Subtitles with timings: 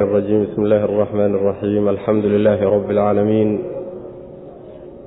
[0.00, 3.62] الرجيم بسم الله الرحمن الرحيم الحمد لله رب العالمين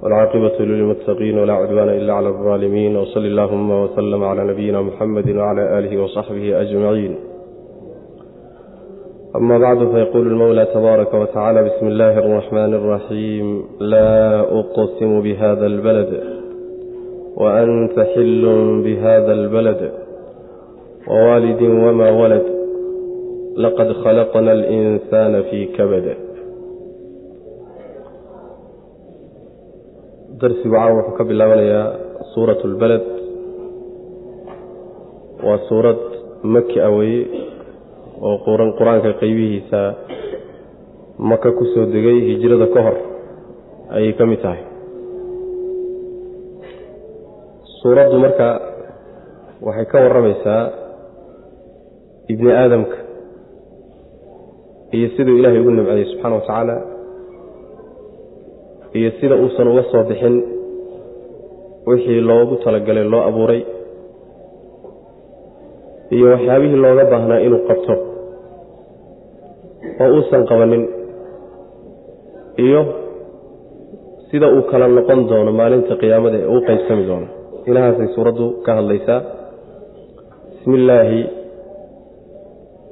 [0.04, 6.02] والعاقبة للمتقين ولا عدوان إلا على الظالمين وصل اللهم وسلم على نبينا محمد وعلى آله
[6.04, 7.16] وصحبه أجمعين
[9.36, 16.24] أما بعد فيقول المولى تبارك وتعالى بسم الله الرحمن الرحيم لا أقسم بهذا البلد
[17.38, 18.44] وأنت حل
[18.86, 19.92] بهذا البلد
[21.08, 22.52] ووالد وما ولد
[23.62, 26.06] laqad khalaqna alinsaana fii kabad
[30.42, 31.88] darsigu caawa wuxuu ka bilaabanayaa
[32.34, 33.06] suurat lbaled
[35.48, 36.00] waa suurad
[36.54, 37.22] maki a weye
[38.28, 38.36] oo
[38.78, 39.82] qur'aanka qeybihiisa
[41.32, 42.98] maka ku soo degay hijrada ka hor
[43.96, 44.62] ayay ka mid tahay
[47.82, 48.48] suuraddu marka
[49.68, 50.62] waxay ka warramaysaa
[52.34, 52.98] ibni aadamka
[54.98, 56.76] iyo siduu ilaahay ugu nimceeyey subxaana wa tacaala
[59.00, 60.36] iyo sida uusan uga soo bixin
[61.90, 63.62] wixii loogu talagalay loo abuuray
[66.16, 67.94] iyo waxyaabihii looga baahnaa inuu qabto
[70.04, 70.84] oo uusan qabanin
[72.66, 72.82] iyo
[74.30, 77.28] sida uu kala noqon doono maalinta qiyaamada ee uu qaybsami doono.
[77.70, 79.20] Inahaasay suuraddu ka hadlaysaa.
[80.52, 81.20] Bismi illaahi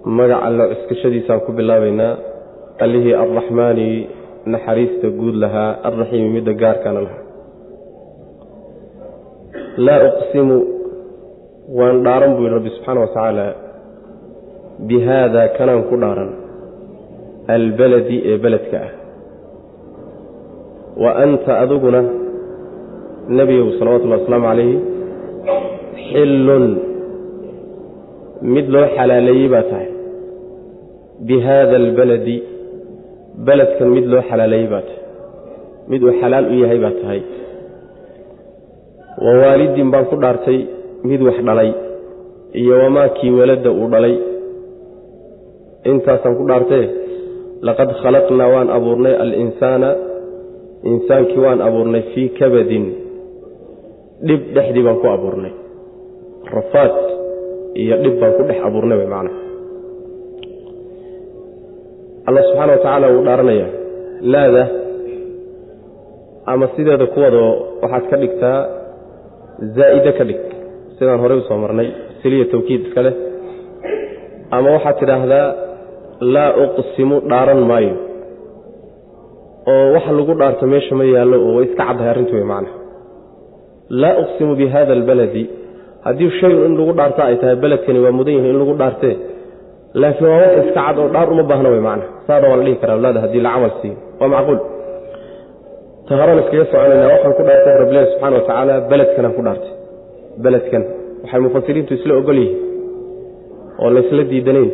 [0.05, 2.17] magac allo cuskashadiisaan ku bilaabaynaa
[2.83, 3.87] allihii arraxmaani
[4.45, 7.23] naxariista guud lahaa alraxiimi midda gaarkaana lahaa.
[9.85, 10.57] Laa uqsimu
[11.77, 13.45] waan dhaaran buu yihi rabbi subxaana wa tacaala
[14.87, 16.31] bi haada kanaan ku dhaaran
[17.57, 18.91] albaladi ee beledka ah.
[21.03, 22.01] Wa anta adiguna
[23.37, 24.77] nebigow salawatullahi wasalaamu calayhi
[26.09, 26.65] xillun
[28.53, 29.90] mid loo xalaaleeyey baa tahay
[31.27, 32.37] bi haada albaladi
[33.47, 34.99] beledkan mid loo xalaaleeyey baa tahay
[35.91, 37.21] mid uu xalaal u yahay baa tahay
[39.25, 40.59] wa waalidin baan ku dhaartay
[41.09, 41.69] mid wax dhalay
[42.61, 44.15] iyo wamaakii waladda uu dhalay
[45.91, 46.85] intaasaan ku dhaartee
[47.67, 49.89] laqad khalaqnaa waan abuurnay alinsaana
[50.91, 52.85] insaankii waan abuurnay fii kabadin
[54.27, 55.53] dhib dhexdii baan ku abuurnay
[56.55, 56.93] rafaad
[57.81, 59.50] iyo dhib baan ku dhex abuurnay way macnaha
[62.27, 63.67] allah subxaana wa tacaala wuu dhaaranaya.
[64.33, 64.63] Laada
[66.51, 67.51] ama sideeda kuwadoo
[67.81, 68.59] waxaad ka dhigtaa
[69.77, 70.39] zaa'ide ka dhig.
[70.97, 71.87] Sidaan horey u soo marnay
[72.21, 73.13] siliya tawkiid iska leh.
[74.55, 75.47] Ama waxaad tidhaahdaa
[76.35, 77.95] laa uqsimu dhaaran maayo.
[79.71, 82.77] Oo waxa lagu dhaarto meesha ma yaallo oo way iska caddahay arrintu wey macnaha.
[84.01, 85.43] Laa uqsimu bi hada albaladi.
[86.05, 89.15] Haddii shayun in lagu dhaarta ay tahay beledkani waa mudan yihiin in lagu dhaartee
[89.93, 92.05] laakiin waa wax iska cad oo dhaar uma baahna wey macna.
[92.27, 93.95] Saada waa la dhihi karaa awlaada haddii la camal siiyo.
[94.19, 94.59] Waa macquul.
[96.07, 99.71] Ta horan iskaga soconayna waxaan ku dhaartay rabbilahi subxana wa beledkanaan ku dhaartay.
[100.43, 100.83] Beledkan.
[101.23, 102.57] Waxay mufasiriintu isla ogol yihiin
[103.81, 104.71] oo laysla diidanayn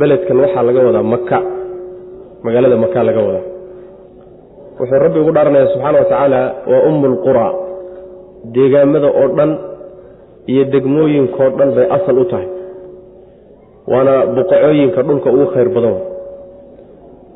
[0.00, 1.38] beledkan waxaa laga wadaa maka
[2.44, 3.46] magaalada maka laga wadaa.
[4.80, 6.40] Wuxuu rabbi ugu dhaaranaya subxaana wa
[6.70, 7.46] waa ummu lqura
[8.54, 9.50] deegaamada oo dhan
[10.46, 12.59] iyo degmooyinkao dhan bay asal u tahay
[13.92, 15.96] waana boqocooyinka dhulka ugu khayr badan.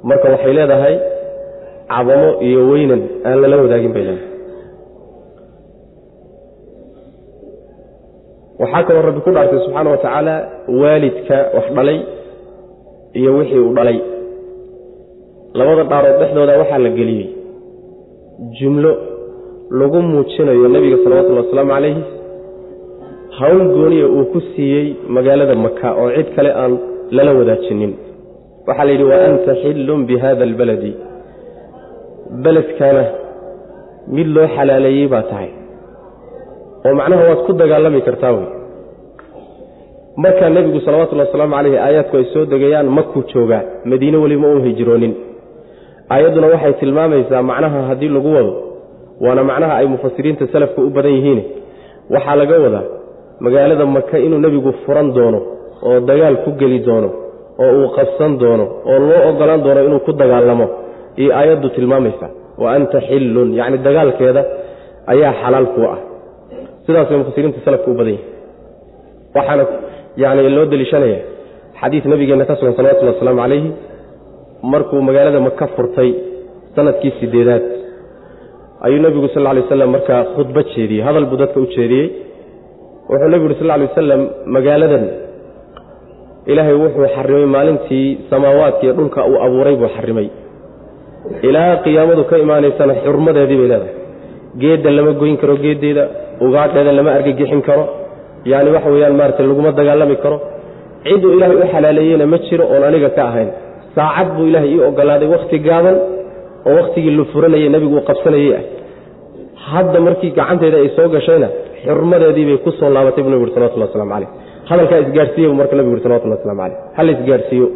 [0.09, 0.95] Marka waxay leedahay
[1.93, 4.31] cadamo iyo weynan aan lala wadaagin bay leedahay.
[8.61, 10.35] Waxaa kaloo rabbi ku dhaartay subxaana wa tacaala
[10.81, 11.99] waalidka wax dhalay
[13.19, 13.99] iyo wixii uu dhalay.
[15.59, 17.27] Labada dhaarood dhexdooda waxaa la geliyey.
[18.59, 18.93] Jumlo
[19.79, 22.03] lagu muujinayo nebiga salawatullhi wasalaamu calayhi
[23.39, 24.87] hawl gooniya uu ku siiyey
[25.17, 26.73] magaalada maka oo cid kale aan
[27.17, 27.93] lala wadaajinin.
[28.67, 30.93] Waxaa la yidhi wa anta xillun bi hada albaladi.
[32.45, 33.05] Beledkana
[34.17, 35.51] mid loo xalaaleeyey baa tahay.
[36.87, 38.47] Oo macnaha waad ku dagaalami kartaa wey.
[40.17, 44.63] Markaa nebigu salawatullahi wasalaamu calayhi aayaadku ay soo degayaan makuu joogaa madiine weli ma uu
[44.67, 45.15] hijroonin.
[46.15, 48.53] Aayadduna waxay tilmaamaysaa macnaha haddii lagu wado
[49.25, 51.41] waana macnaha ay mufasiriinta salafka u badan yihiin.
[52.15, 52.85] Waxaa laga wadaa
[53.41, 55.41] magaalada maka inuu nebigu furan doono
[55.83, 57.09] oo dagaal ku geli doono
[57.63, 60.67] oo uu qabsan doono oo loo ogolaan doono inuu ku dagaalamo.
[61.17, 62.27] Iyo aayaddu tilmaamaysa
[62.63, 63.49] wa anta xillun.
[63.59, 64.43] Yacni dagaalkeeda
[65.13, 65.99] ayaa xalaal kuu ah.
[66.87, 68.31] Sidaasay mufasiriinta salafka u badan yihiin
[69.37, 69.65] waxaana
[70.23, 71.19] yani loo deliishanaya
[71.81, 73.71] xadiis nabigeenna ka sugan salawatullhi wasalaamu calayhi
[74.73, 76.11] markuu magaalada maka furtay
[76.75, 77.65] sannadkii sideedaad.
[78.87, 82.07] Ayuu nebigu sal ly waslam markaa khudba jeediyey hadal buu dadka u jeediyey
[83.11, 84.21] wuxuu nebigu uri sal ly wasalam
[84.55, 85.05] magaaladan
[86.53, 90.29] ilaahay wuxuu xarimay maalintii samaawaadka iyo dhulka uu abuuray buu xarimay.
[91.49, 93.93] Ilaa qiyaamadu ka imaanaysana xurmadeedii bay leedahay.
[94.61, 96.05] Geedda lama goyn karo geeddeeda
[96.47, 97.85] ugaadheeda lama argagixin karo.
[98.53, 100.37] Yani waxa weyaan maarata laguma dagaalami karo.
[101.05, 103.49] Ciduu ilaahay u xalaaleeyeyna ma jiro oon aniga ka ahayn.
[103.97, 105.97] Saacad buu ilaahay ii ogolaaday wakhti gaaban
[106.69, 108.63] oo wakhtigii la furanayay nebigu uu qabsanayey ah
[109.71, 111.49] hadda markii gacanteeda ay soo gashayna
[111.87, 114.31] xurmadeedii bay ku soo laabatay buu nabig uri salawatullah waslamu caleyh
[114.71, 117.67] hadalkaa isgaarsiiye buu marka nebigu uri salawatullah waslamu caleyh hala isgaarsiiyo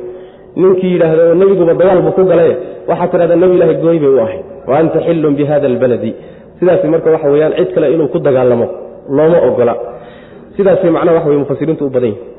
[0.60, 2.52] ninkii yidhaahdo nebiguba dagaal buu ku galay.
[2.88, 6.10] Waxaad tidhahdaa nebi ilaahay gooy bay u ahayd wa anta xillun bi albaladi
[6.58, 8.66] sidaas marka waxa weyaan cid kale inuu ku dagaalamo
[9.16, 9.74] looma ogola.
[10.56, 12.36] Sidaasay macnaha waxa wey mufasiriintu u badan yihiin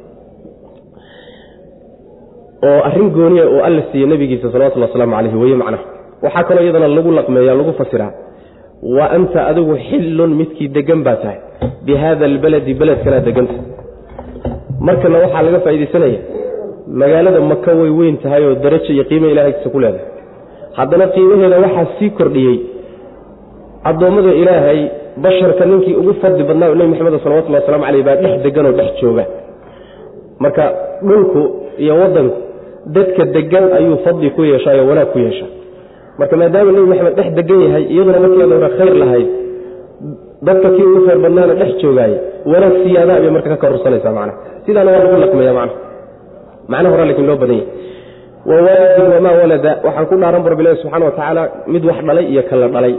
[2.68, 5.84] oo arrin gooniya oo alla siiye nebigiisa salawatulli wasalaamu caleyhi weye macnaha
[6.24, 8.12] waxaa kaloo iyadana lagu laqmeeya lagu fasiraa
[8.84, 11.38] wa anta adigu xillun midkii degan baa tahay.
[11.86, 13.54] Bi hada albaladi beledkanaa deganta
[14.88, 16.20] markana waxaa laga faaidaysanaya
[17.02, 20.06] magaalada maka way weyn tahay oo darajo iyo qiima ilahay agtiisa ku leedahay.
[20.78, 22.58] Haddana qiimaheeda waxaa sii kordhiyey.
[23.90, 24.80] Addoommada ilaahay
[25.24, 29.25] basharka ninkii ugu fadli badnaa nebi maxamed salawatulli waslamu caleyh baa dhex deganoo dhex jooga.
[30.44, 30.64] Marka
[31.08, 31.42] dhulku
[31.84, 32.38] iyo waddanku
[32.96, 35.52] dadka degan ayuu fadli ku yeeshaayo wanaag ku yeeshaa
[36.19, 39.27] marka maadaama nebi maxamed dhex degan yahay iyaduna markeeda hore khayr lahayd
[40.48, 42.18] dadka kii ugu khayr badnaana dhex joogaaye
[42.51, 44.33] wanaag siyaadaa bay marka ka kororsanaysaa macna.
[44.66, 45.74] Sidaana waa lagu laqmaya macna.
[46.71, 47.68] Macna hore lakiin loo badan yahay
[48.50, 51.42] wawaalidin wamaa walada waxaan ku dhaaran bu rabbilahi subxana wa tacaala
[51.74, 52.94] mid wax dhalay iyo kala dhalay.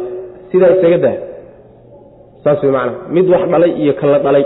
[0.52, 1.16] Sidaa isaga daa.
[2.44, 2.92] Saas way macna.
[3.16, 4.44] Mid wax dhalay iyo kala dhalay.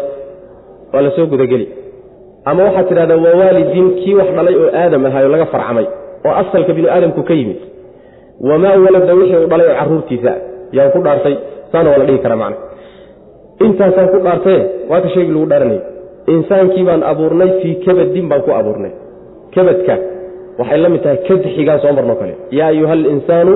[0.93, 1.67] Waa la soo gudageli.
[2.49, 5.87] Ama waxaad tidhahdaa waa waalidin kii wax dhalay oo aadam ahaayo laga farcamay
[6.27, 7.59] oo asalka binu aadamku ka yimid
[8.41, 10.33] wamaa walada wixii uu dhalay oo carruurtiisa
[10.77, 11.35] yaan ku dhaartay
[11.73, 12.57] saana waa la dhihi karaa macna.
[13.67, 14.61] Intaasaan ku dhaartaye
[14.91, 15.83] waa ka sheegi lagu dhaaranayay
[16.35, 18.93] insaankii baan abuurnay fii kabadin baan ku abuurnay.
[19.55, 19.95] Kabadka
[20.59, 22.35] waxay la mid tahay kadxigaan soo marno kale.
[22.59, 23.55] Yaa ayuha alinsaanu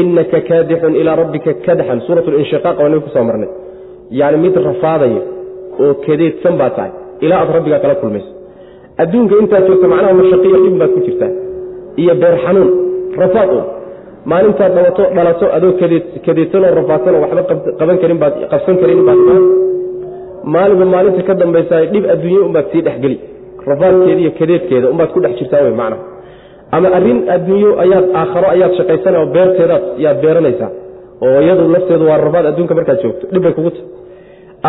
[0.00, 3.50] inaka kaadixun ilaa rabbika kadxan suurat linshiqaaq waa nabi ku soo marnay.
[4.18, 5.22] Yacni mid rafaadaya
[5.82, 6.92] oo kadeedsan baa tahay
[7.24, 8.30] ilaa aad rabbigaa kala kulmayso.
[9.02, 11.32] Adduunka intaad joogto macnaha mashaqiyo dhib baad ku jirtaa
[12.02, 12.70] iyo beer xanuun
[13.22, 13.64] rafaad un
[14.32, 15.72] maalintaad dhawato dhalato adoo
[16.26, 17.42] kadeedsanoo rafaadsanoo waxba
[18.52, 19.18] qabsan karin baad
[20.54, 23.16] maalinba maalinta ka dambaysa dhib adduunye unbaad sii dhexgeli
[23.70, 26.02] rafaadkeeda iyo kadeedkeeda unbaad ku dhex jirtaa wey macnaha
[26.76, 30.70] ama arrin adduunyo ayaad aakharo ayaad shaqaysana oo beerteedaad yaad beeranaysaa
[31.26, 33.86] oo iyadu lafteedu waa rafaad adduunka markaad joogto dhibbay kugu tahy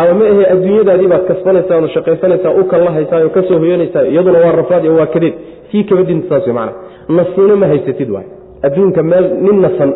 [0.00, 4.38] ama ma ahe adduunyadaadii baad kasbanaysaa oo shaqaysanaysaa u kallahaysaa oo ka soo hoyanaysaa iyaduna
[4.44, 5.34] waa rafaad iyo waa kadeed
[5.70, 8.28] kii kabadinta saas wey macnaha nasiino ma haysatid waay
[8.66, 9.90] adduunka meel nin nasan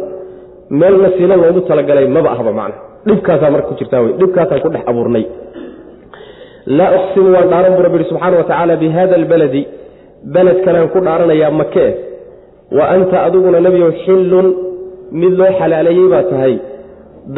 [0.80, 2.76] meel nasiino loogu talagalay maba ahba macna.
[3.06, 5.24] Dhibkaasaa marka ku jirtaa wey dhibkaasaan ku dhex abuurnay.
[6.78, 8.88] Laa uqsimu waan dhaaran bu rabbi ihi subxaana wa tacaala bi
[9.20, 9.62] albaladi.
[10.34, 11.92] Beledkanaan ku dhaaranayaa make eh
[12.76, 14.46] wa anta adiguna nebiyow xillun
[15.20, 16.54] mid loo xalaaleeyey baa tahay.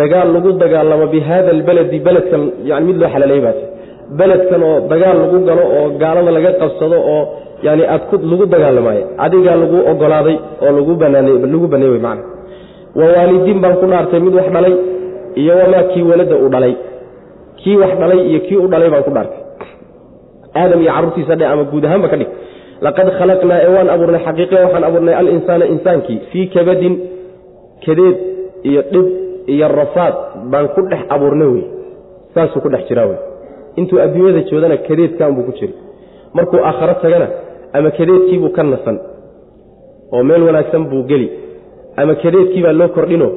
[0.01, 1.21] Dagaal lagu dagaalamo bi
[1.55, 3.72] albaladi beledkan yani mid loo xalaaleeyey baa tahay
[4.19, 7.23] beledkan oo dagaal lagu galo oo gaalada laga qabsado oo
[7.67, 10.93] yani aad lagu dagaalamaayo adigaa lagu ogolaaday oo lagu
[11.73, 12.23] baneey macana
[12.99, 14.75] wa waalidiin baan ku dhaartay mid wax dhalay
[15.35, 16.75] iyo wamaa kii walada uu dhalay.
[17.57, 19.41] Kii wax dhalay iyo kii u dhalay baan ku dhaartay.
[20.55, 22.29] Aadam iyo carruurtiisa dhe ama guud ahaanba ka dhig.
[22.85, 26.19] Laqad khalaqnaa ee waan abuurnay xaqiiqe waxaan abuurnay alinsaana insaankii.
[26.31, 26.95] Fii kabadin
[27.85, 28.17] kadeed
[28.69, 29.07] iyo dhib
[29.55, 30.15] iyo rafaad
[30.53, 31.65] baan ku dhex abuurnay wey.
[32.35, 33.19] Saasuu ku dhex jiraa wey
[33.81, 35.75] intuu adduunyada joodana kadeedkaanbuu ku jiri
[36.37, 37.27] markuu aakharo tagana
[37.77, 38.97] ama kadeedkiibuu ka nasan
[40.15, 41.29] oo meel wanaagsan buu geli
[42.01, 43.29] ama kadeedkii baa loo kordhino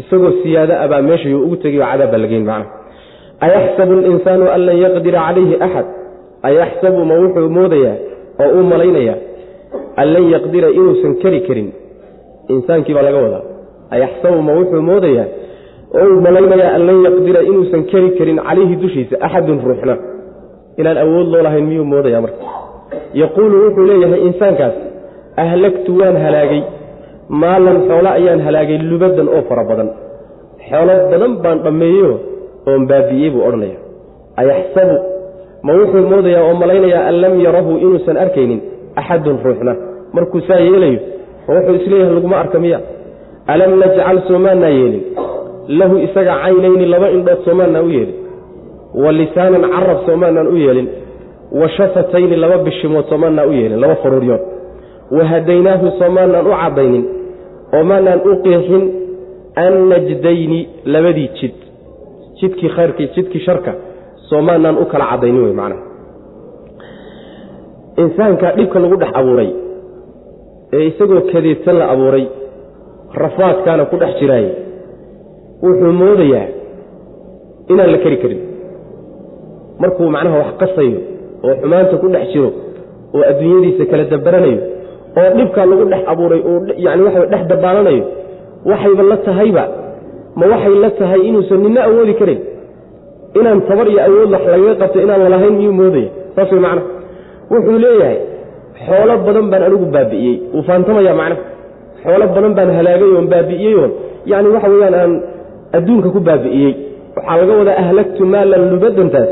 [0.00, 2.66] isagoo siyaado abaa meeshayuu ugu tegay oo cadaab baa lageyn macna.
[3.46, 5.86] Ayaxsabu alinsaanu an lan yaqdira calayhi axad
[6.48, 7.96] ayaxsabu ma wuxuu moodayaa
[8.42, 9.18] oo uu malaynayaa
[10.00, 11.68] an lan yaqdira inuusan keri karin.
[12.54, 13.44] Insaankii baa laga wadaa.
[13.94, 15.26] Ayaxsabu ma wuxuu moodayaa
[15.94, 19.94] oo uu malaynayaa an lan yaqdira inuusan keri karin calayhi dushiisa axadun ruuxna.
[20.80, 22.42] Inaan awood loo lahayn miyuu moodaya marka?
[23.22, 24.74] Yaquulu wuxuu leeyahay insaankaas
[25.44, 26.62] ahlagtu waan halaagay.
[27.40, 29.88] Maalan xoolo ayaan halaagay lubadan oo fara badan.
[30.68, 32.10] Xoolo badan baan dhammeeyo
[32.70, 33.78] oon baabi'iyey buu odhanaya
[34.40, 34.96] ayaxsabu.
[35.66, 38.60] Ma wuxuu moodayaa oo malaynayaa an lam yarahu inuusan arkaynin
[39.00, 39.72] axadun ruuxna.
[40.16, 41.00] Markuu saa yeelayo
[41.48, 42.78] ma wuxuu is leeyahay laguma arka miya.
[43.52, 45.04] Alam najcal soomaanaa yeelin
[45.68, 48.14] lahu isaga caynayni laba indhood soomaanaa u yeelin
[49.02, 50.88] wa lisaanan carab soomaanaan u yeelin
[51.60, 54.40] wa shafatayni laba bishimood soomaanaan u yeelin laba faruuryood
[55.16, 57.04] wa hadaynaahu soomaanaan u caddaynin
[57.76, 58.84] oo maanaan u qeexin
[59.64, 60.60] an najdayni
[60.94, 61.54] labadii jid
[62.40, 63.72] jidkii khayrkii jidkii sharka
[64.30, 65.82] soomaanaan u kala caddaynin wey macnaha.
[68.02, 69.50] Insaanka dhibka lagu dhex abuuray
[70.76, 72.24] ee isagoo kadeedsan la abuuray
[73.22, 74.50] rafaadkaana ku dhex jiraaya
[75.62, 76.46] wuxuu moodayaa
[77.72, 78.40] inaan la keri karin.
[79.80, 80.98] Markuu macnaha wax qasayo
[81.46, 82.50] oo xumaanta ku dhex jiro
[83.14, 84.58] oo adduunyadiisa kala dabaranayo
[85.18, 88.04] oo dhibkaa lagu dhex abuuray oo yani waxa dhex dabaalanayo
[88.70, 89.64] waxayba la tahayba
[90.38, 92.40] ma waxay la tahay inuusan nina awoodi karin?
[93.38, 96.08] Inaan tabar iyo awood wax lagaga qabto inaan lalahayn miyuu moodaya?
[96.34, 96.86] Saas way macnaha.
[97.52, 98.18] Wuxuu leeyahay
[98.86, 101.42] xoolo badan baan anigu baabi'iyey wuu faantamaya macnaha.
[102.02, 103.90] Xoolo badan baan halaagay oon baabi'iyey oon.
[104.30, 105.12] Yani waxa weeyaan aan
[105.76, 106.72] adduunka ku baabi'iyey.
[107.16, 109.30] Waxaa laga wadaa ahlagtu maalan lubadantaas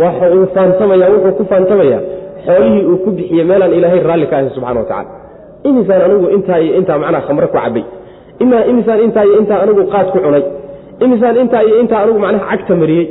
[0.00, 1.98] wuu faantamaya wuxuu ku faantamaya
[2.46, 5.10] xoolihii uu ku bixiyey meelaan ilaahay raalli ka ahay subxana wa tacala
[5.68, 7.84] imisaan anigu intaa iyo intaa macnaha khamre ku cabay
[8.42, 10.44] imisaan intaa iyo intaa anigu qaad ku cunay.
[11.04, 13.06] Imisaan intaa iyo intaa anigu macnaha cagta mariyey.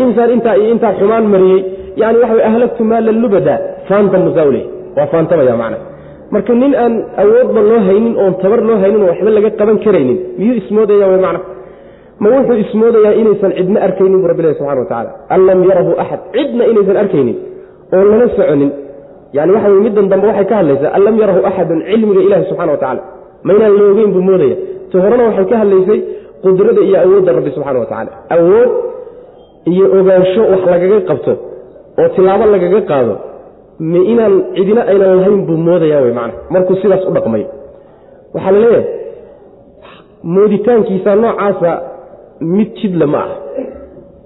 [0.00, 1.60] Imisaan intaa iyo intaa xumaan mariyey.
[2.00, 3.54] Yani waxa ahlagtu maalan lubada
[3.88, 4.62] faanta musaawle
[4.96, 5.78] waa faantamaya macna
[6.32, 10.18] marka nin aan awoodba loo haynin oon tabar loo haynin oo waxba laga qaban karaynin
[10.38, 11.40] miyuu ismoodaya w macna
[12.22, 16.20] ma wuxuu ismoodayaa inaysan cidna arkaynin bu rabbilahi subxana wa tacala an lam yarahu axad
[16.36, 17.36] cidna inaysan arkaynin
[17.96, 18.70] oon lala soconin.
[19.36, 22.72] Yani waxa wey middan dambe waxay ka hadlaysaa an lam yarahu axadun cilmiga ilahi subxana
[22.74, 23.02] wa tacala
[23.46, 24.56] ma inaan la ogeyn buu moodaya.
[24.90, 25.98] Ti horena waxay ka hadlaysay
[26.42, 28.70] qudrada iyo awoodda rabbi subxana wa tacala awood
[29.72, 31.32] iyo ogaansho wax lagaga qabto
[32.00, 33.14] oo tilaabo lagaga qaado
[33.92, 37.46] ma inaan cidina aynan lahayn buu moodaya wy macna markuu sidaas u dhaqmayo
[38.34, 38.84] waxaa la leeyahay
[40.34, 41.70] mooditaankiisa noocaasa
[42.40, 43.30] mid jidla ma ah.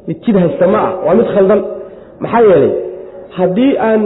[0.06, 0.92] Mid jid haysta ma ah.
[1.06, 1.60] Waa mid khaldan.
[2.22, 2.72] Maxaa yeelay
[3.36, 4.00] haddii aan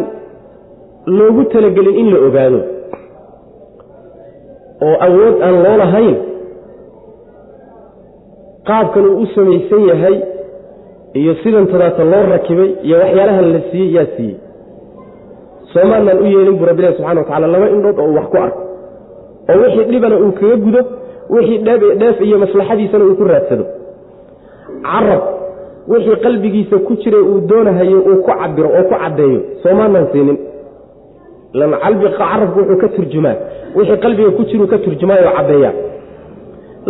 [1.06, 2.60] loogu talagelin in la ogaado
[4.86, 6.16] oo awood aan loo lahayn
[8.68, 10.16] qaabkan uu u samaysan yahay
[11.20, 14.36] iyo sidan tadaata loo rakibay iyo waxyaalahan la siiyey yaa siiyey.
[15.72, 18.60] Soomaanaan u yeelin buu rabbilahi subxana wa tacala laba indhood oo uu wax ku arko.
[19.50, 20.80] Oo wixii dhibana uu kaga gudo
[21.34, 21.58] wixii
[22.00, 23.64] dheef iyo maslaxadiisana uu ku raadsado
[24.86, 25.22] carab.
[25.90, 29.40] Wixii qalbigiisa ku jira uu doonahayo uu ku cabiro oo ku caddeeyo.
[29.62, 30.36] Soomaanaan siinin
[32.18, 33.36] carabku wuxuu ka turjumaa.
[33.76, 35.70] Wixii qalbiga ku jiruu ka turjumaayoo caddeeya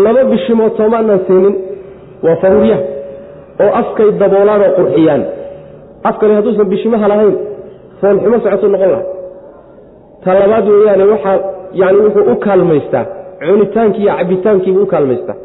[0.05, 1.55] laba bishimood soomaanaan siinin
[2.25, 2.83] waa faruuryaha
[3.65, 5.23] oo afkay daboolaan oo qurxiyaan.
[6.09, 7.35] Afkani hadduusan bishimaha lahayn
[8.01, 9.05] foolxumo socotuu noqon laha
[10.25, 11.37] ta labaad weeyaane waxaa
[11.81, 13.05] yani wuxuu u kaalmaystaa.
[13.47, 15.37] Cunitaankii iyo cabitaankiibuu u kaalmaystaa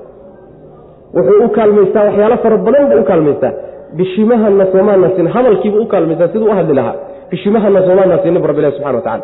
[1.16, 3.54] wuxuu u kaalmaystaa waxyaalo fara badan buu u kaalmaystaa.
[3.98, 6.96] Bishimahana soomaana siin hadalkiibuu u kaalmaystaa siduu u hadli lahaa.
[7.32, 9.24] Bishimahana soomaana siinin bu rabbilahi subxana wa tacala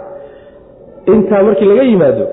[1.13, 2.25] intaa markii laga yimaado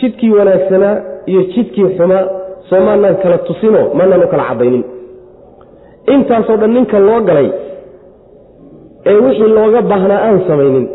[0.00, 0.94] jidkii wanaagsanaa
[1.30, 2.24] iyo jidkii xumaa
[2.70, 4.84] soomaanaan kala tusinoo maanaan u kala cadaynin.
[6.14, 7.48] Intaasoo dhan ninka loo galay
[9.10, 10.86] ee wixii looga baahnaa aan samaynin.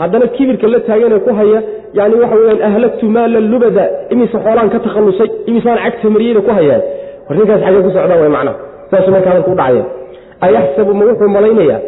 [0.00, 1.58] Haddana kibirka la taaganee ku haya
[1.98, 6.82] yani waxa weyaan ahlagtu maala lubada imise xoolaan ka takhallusay imisaan cagta mariyeyda ku hayaan
[7.28, 8.56] war ninkaas xagee ku socdaan way macnaha
[8.90, 9.58] saasuu marka hadalku u
[10.46, 11.80] ayaxsabu ma wuxuu malaynayaa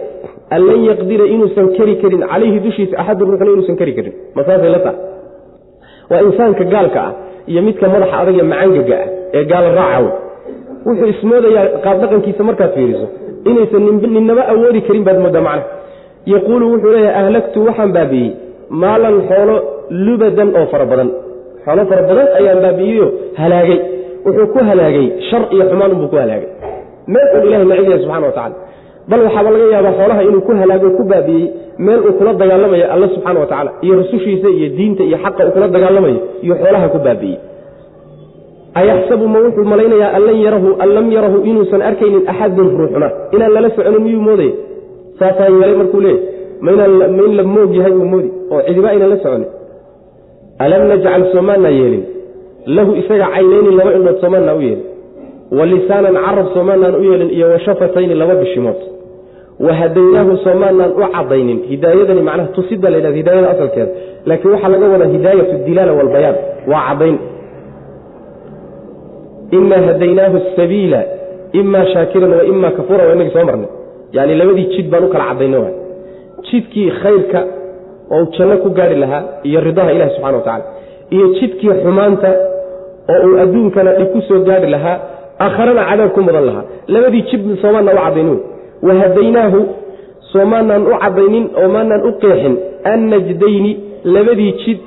[0.54, 4.14] an lan yaqdira inuusan keri karin calayhi dushiisa axadu ruuxna inuusan keri karin.
[4.36, 4.96] Ma saasay la taha
[6.10, 7.12] waa insaanka gaalka ah
[7.50, 10.06] iyo midka madaxa adag ee macangaga ah ee gaala raacaw.
[10.86, 13.06] Wuxuu ismoodayaa qaabdhaqankiisa markaad fiiriso
[13.50, 13.84] inaysan
[14.16, 15.64] ninnaba awoodi karin baad moodaa macna
[16.34, 18.32] yaquulu wuxuu leeyahay ahlagtu waxaan baabi'iyey
[18.82, 19.56] maalan xoolo
[20.06, 21.08] lubadan oo fara badan.
[21.64, 23.06] Xoolo fara badan ayaan baabi'iyeyo
[23.40, 23.78] halaagay
[24.26, 26.48] wuxuu ku halaagay shar iyo xumaan unbuu ku halaagay.
[27.12, 28.56] Meel un ilahay necib yahay subxana wa tacala
[29.10, 31.48] bal waxaaba laga yaabaa xoolaha inuu ku halaago ku baabi'iyey
[31.86, 35.52] meel uu kula dagaalamayo alla subxaana wa tacala iyo rasushiisa iyo diinta iyo xaqa uu
[35.56, 37.40] kula dagaalamayo iyo xoolaha ku baabi'iyey
[38.80, 43.68] ayaxsabu ma wuxuu malaynayaa an yarahu an lam yarahu inuusan arkaynin axadun ruuxna inaan lala
[43.76, 44.52] soconin miyuu moodaya
[45.18, 46.20] saasaan yeelay markuu leeyay
[46.64, 46.70] ma
[47.38, 48.28] la moog yahay uu moodi.
[48.52, 49.48] Oo cidiba aynan la soconin.
[50.64, 52.02] Alam najcal soomaanaa yeelin
[52.76, 54.84] lahu isaga caynayni laba indhood soomaanaa u yeelin.
[55.58, 58.80] Wa lisaanan carab soomaanaan u yeelin iyo wa laba bishimood.
[59.66, 63.90] Wa hadaynaahu soomaanaan u cadaynin hidaayadani macnaha tusida la ydhahda hidaayada asalkeeda.
[64.26, 66.36] Laakiin waxaa laga wadaa hidaayat dilaala walbayaan
[66.70, 67.18] waa cadayn
[69.50, 71.02] ima hadaynaahu sabiila
[71.52, 73.68] ima shaakiran wa ima kafuuran waa inagii soo marnay.
[74.12, 75.66] Yani labadii jid baan u kala cadayno
[76.50, 77.40] jidkii khayrka
[78.10, 80.64] oo janno ku gaari lahaa iyo ridaha ilahi subxana wa tacala
[81.10, 82.47] iyo jidkii xumaanta
[83.12, 84.96] oo uu adduunkana dhib ku soo gaari lahaa
[85.44, 86.64] aakharana cadaab ku mudan lahaa.
[86.94, 88.38] Labadii jid soomaanaan u cadaynin.
[88.86, 89.60] Wa hadaynaahu
[90.32, 92.54] soomaanaan u cadaynin oo maanaan u qeexin.
[92.92, 93.72] Annajdayni
[94.14, 94.78] labadii jid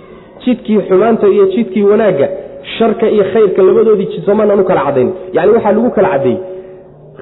[0.46, 2.28] jidkii xumaanta iyo jidkii wanaagga
[2.78, 5.14] sharka iyo khayrka labadoodii jid soomaanaan u kala cadaynin.
[5.36, 6.40] Yani waxaa lagu kala cadeeyey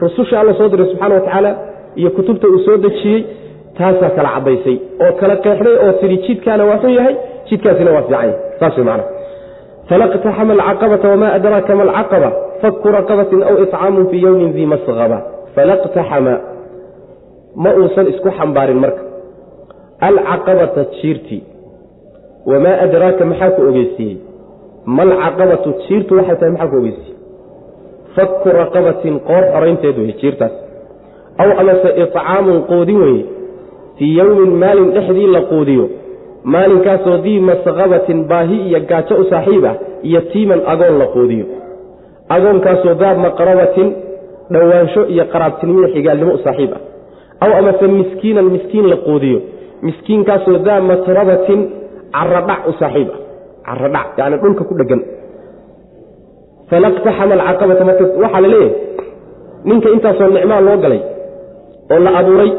[0.01, 1.51] rususha alla soo diray subxana wa tacaala
[2.00, 3.20] iyo kutubta uu soo dejiyey
[3.77, 7.15] taasaa kala caddaysay oo kala qeexday oo tidhi jidkaana waa xun yahay
[7.50, 8.34] jidkaasina waa fiican yahay.
[8.60, 9.03] Saas way macana
[9.89, 12.29] falaqtaxama alcaqabata wamaa adraaka ma alcaqaba
[12.62, 15.17] faku raqabatin aw icaamun fii yowmin dii masqaba
[15.55, 16.34] falaqtaxama
[17.63, 19.01] ma uusan isku xambaarin marka
[20.08, 21.41] alcaqabata jiirtii
[22.51, 24.17] wamaa adraaka maxaa ku ogeysiiyey
[24.98, 27.17] malcaqabatu jiirtu waxay tahay maxaa ku ogeysiiyey
[28.15, 30.55] faku raqabatin qoor xoraynteed weye jiirtaas
[31.41, 33.24] aw amase icaamun qoodin weye
[33.98, 35.86] fii yowmin maalin dhexdii la quudiyo
[36.43, 41.46] maalinkaasoo dii masqabatin baahi iyo gaajo u saaxiib ah yatiiman agoon la quudiyo.
[42.36, 43.88] Agoonkaasoo daa maqrabatin
[44.53, 46.81] dhowaansho iyo qaraabtinimo xigaalnimo u saaxiib ah.
[47.43, 49.39] Aw amase miskiinan miskiin la quudiyo.
[49.81, 51.60] Miskiinkaasoo daa matrabatin
[52.15, 53.19] caradhac u saaxiib ah.
[53.67, 55.01] Caradhac yani dhulka ku dhegan.
[56.69, 58.74] Falaqtaxama alcaqabata marka waxaa la leeyahay.
[59.67, 61.01] Ninka intaasoo nicmaa loo galay
[61.91, 62.51] oo la abuuray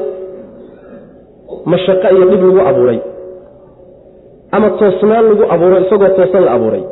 [1.72, 2.98] mashaqo iyo dhib lagu abuuray
[4.56, 6.82] ama toosnaan lagu abuuray isagoo toosan la abuuray.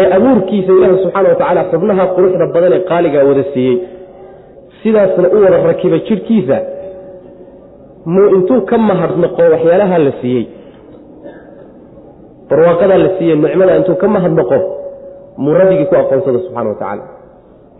[0.00, 3.76] Ee abuurkiisa ilaahi subxaana wa tacaala xubnaha quruxda badan ee qaaligaa wada siiyey.
[4.82, 6.56] Sidaasna u wada rakibay jidhkiisa
[8.12, 10.44] muu intuu ka mahadnaqo waxyaalaha la siiyey.
[12.50, 14.58] Barwaaqadaa la siiyey nicmada intuu ka mahadnaqo
[15.42, 17.02] muu rabbigii ku aqoonsada subxana wa tacaala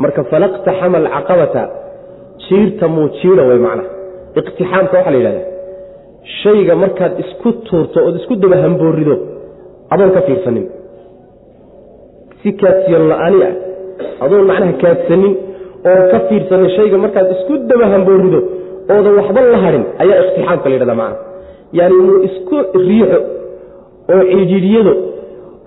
[0.03, 1.63] marka falaqtaxama alcaqabata
[2.49, 3.89] jiirta muu jiira way macnaha
[4.41, 5.55] iqtixaamka waxaa la yidhahdaa
[6.43, 9.15] shayga markaad isku tuurto ood isku daba hamboorido
[9.93, 10.67] adoon ka fiirsanin.
[12.43, 13.55] Si kaadsiyan la-ani ah
[14.25, 15.33] adoon macnaha kaadsanin
[15.91, 18.41] oon ka fiirsanin shayga markaad isku daba hamboorido
[18.95, 21.23] oodan waxba la hadhin ayaa iqtixaamka la yidhahdaa macnaha
[21.79, 22.57] yaani inuu isku
[22.89, 23.19] riixo
[24.15, 24.93] oo cijiidyado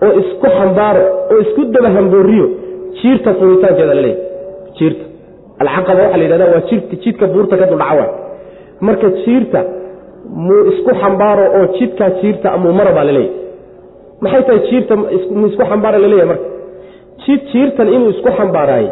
[0.04, 1.02] oo isku xambaaro
[1.32, 2.46] oo isku daba hambooriyo
[3.00, 4.22] jiirta furitaankeeda la leeyahy
[4.78, 5.04] jiirta.
[5.62, 6.62] Alcaqaba waxaa la yidhahda waa
[7.04, 8.10] jidka buurta ka duldhaca waay
[8.86, 9.60] marka jiirta
[10.46, 13.34] muu isku xambaaro oo jidkaa jiirta amuu mara baa laleeyahy
[14.22, 14.94] maxay tahay jiirta
[15.38, 16.46] muu isku xambaara la leeyahay marka?
[17.24, 18.90] Jid jiirtan inuu isku xambaaraayey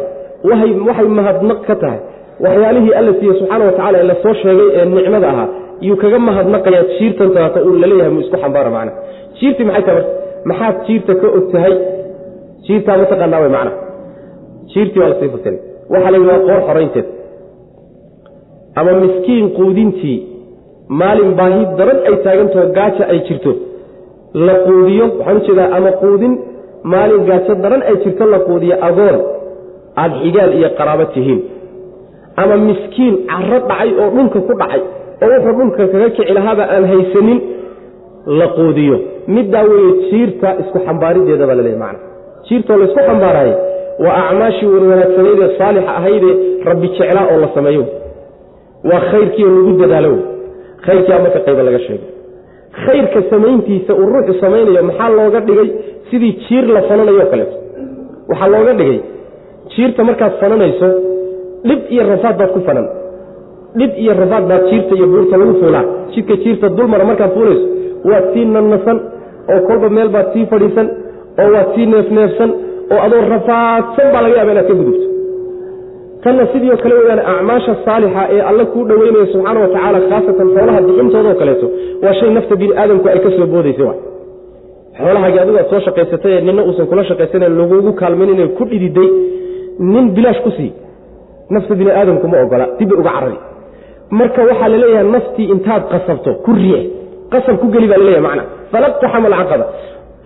[0.49, 1.99] waay waxay mahadnaq ka tahay.
[2.43, 5.47] Waxyaalihii alla siiye subxaana wa tacala ee la soo sheegay ee nicmada ahaa
[5.87, 8.91] yuu kaga mahadnaqayaa jiirtan taata uu la leeyahay muu isku xambaara macna.
[9.39, 10.11] Jiirtii maxay tahay marka?
[10.49, 11.73] Maxaad jiirta ka og tahay?
[12.65, 13.71] Jiirtaa mataqaanaa way macna.
[14.73, 15.57] Jiirtii waa la sii fasiray
[15.93, 17.07] waxaa la yidhi waa qoor xoraynteed
[18.79, 20.17] ama miskiin quudintii
[20.89, 23.51] maalin baahi daran ay taagantaho gaaja ay jirto
[24.47, 26.33] la quudiyo waxaan u jeedaa ama quudin
[26.93, 29.17] maalin gaajo daran ay jirto la quudiyo agoon
[30.01, 31.39] aada xigaal iyo qaraabo tihiin.
[32.41, 34.81] Ama miskiin caro dhacay oo dhulka ku dhacay
[35.23, 37.39] oo wuxuu dhulka kaga kici lahaaba aan haysanin
[38.39, 38.95] la quudiyo.
[39.35, 41.99] Middaa weeye jiirta isku xambaarideeda baa laleeyahy macana
[42.47, 43.53] jiirtoo la isku xambaaraaye
[44.05, 46.35] waa acmaashii wanwanaagsaneydee saalixa ahaydee
[46.69, 47.83] rabbi jeclaa oo la sameeyo.
[48.89, 50.13] Waa khayrkiio lagu dadaalo
[50.85, 52.05] khayrkii marka qayba laga sheego
[52.85, 55.69] khayrka samayntiisa uu ruuxu samaynayo maxaa looga dhigay
[56.09, 57.55] sidii jiir la fananayo kaleeto
[58.31, 58.99] waxaa looga dhigay
[59.73, 60.87] jiirta markaad fananayso
[61.67, 62.87] dhib iyo rafaad baad ku fanan
[63.79, 67.65] dhib iyo rafaad baad jiirta iyo buurta lagu fuulaa jidka jiirta dulmara markaad fuulayso
[68.09, 68.97] waad sii nannasan
[69.53, 70.87] oo kolba meel baad sii fadhiisan
[71.43, 72.49] oo waad sii neefneefsan
[72.93, 75.05] oo adoo rafaadsan baa laga yaaba inaad ka gudubto
[76.23, 80.47] tanna sidii oo kale weyaan acmaasha saalixa ee alle kuu dhoweynaya subxaana wa tacaala khaasatan
[80.55, 81.67] xoolaha bixintoodaoo kaleeto
[82.03, 83.95] waa shay nafta bini aadamku ay ka boodaysa wa
[84.99, 89.09] xoolahaagii adigu aad soo shaqaysatay ee nina uusan kula shaqaysanayn lagugu kaalmaynina ku dhididay
[89.93, 90.71] nin bilaash ku sii.
[91.55, 93.37] Nafta bini aadamku ma ogola dibbay uga carari.
[94.19, 96.83] Marka waxaa la leeyahay naftii intaad qasabto ku riix.
[97.33, 98.43] Qasab ku geli baa la leeyahay macna.
[98.71, 99.65] Falaqtaxama alcaqaba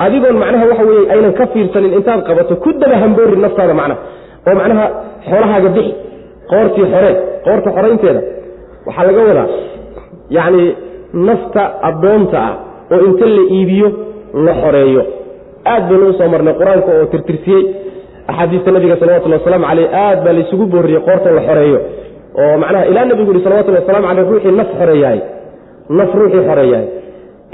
[0.06, 4.00] adigoon macnaha waxa weye aynan ka fiirsanin intaad qabato ku daba hamboorin naftaada macnaha
[4.48, 4.86] oo macnaha
[5.30, 5.94] xoolahaaga bixi
[6.52, 7.14] qoortii xoree
[7.46, 8.22] qoorta xoraynteeda
[8.88, 9.48] waxaa laga wadaa
[10.38, 10.64] yacni
[11.28, 12.54] nafta addoonta ah
[12.94, 13.88] oo inta la iibiyo
[14.46, 15.04] la xoreeyo.
[15.72, 17.62] Aad baynu u soo marnay qur'aanka oo tirtirsiyey
[18.32, 21.80] axaadiista nabiga salawatullhi wasalaamu caleyh aad baa laysugu booriyey qoorta la xoreeyo.
[22.42, 25.20] Oo macnaha ilaa nabigu yihi salawatullhi waslamu caleyh ruuxii naf xoreeyahay
[26.00, 26.86] naf ruuxii xoreeyahay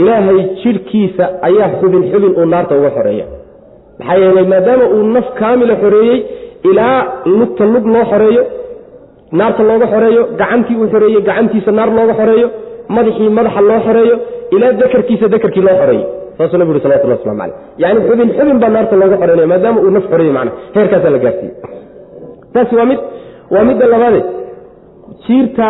[0.01, 3.25] ilaahay jidhkiisa ayaa xubin xubin uu naarta uga xoreeya.
[3.99, 6.17] Maxaa yeelay maadaama uu naf kaamila xoreeyey
[6.69, 6.97] ilaa
[7.39, 8.43] lugta lug loo xoreeyo
[9.39, 12.47] naarta looga xoreeyo gacantii uu xoreeyey gacantiisa naar looga xoreeyo
[12.95, 14.15] madaxii madaxa loo xoreeyo
[14.55, 16.05] ilaa dakarkiisa dakarkii loo xoreeyo.
[16.37, 19.91] Saasuu nabigu yuri salawatullah waslamu caleyh yacni xubin xubin baa naarta looga xoreynaya maadaama uu
[19.95, 20.51] naf xoreeyey macna.
[20.75, 21.53] Heerkaasaa la gaarsiiyey.
[22.53, 22.99] Taasi waa mid
[23.53, 24.21] waa midda labaade.
[25.27, 25.65] Jiirta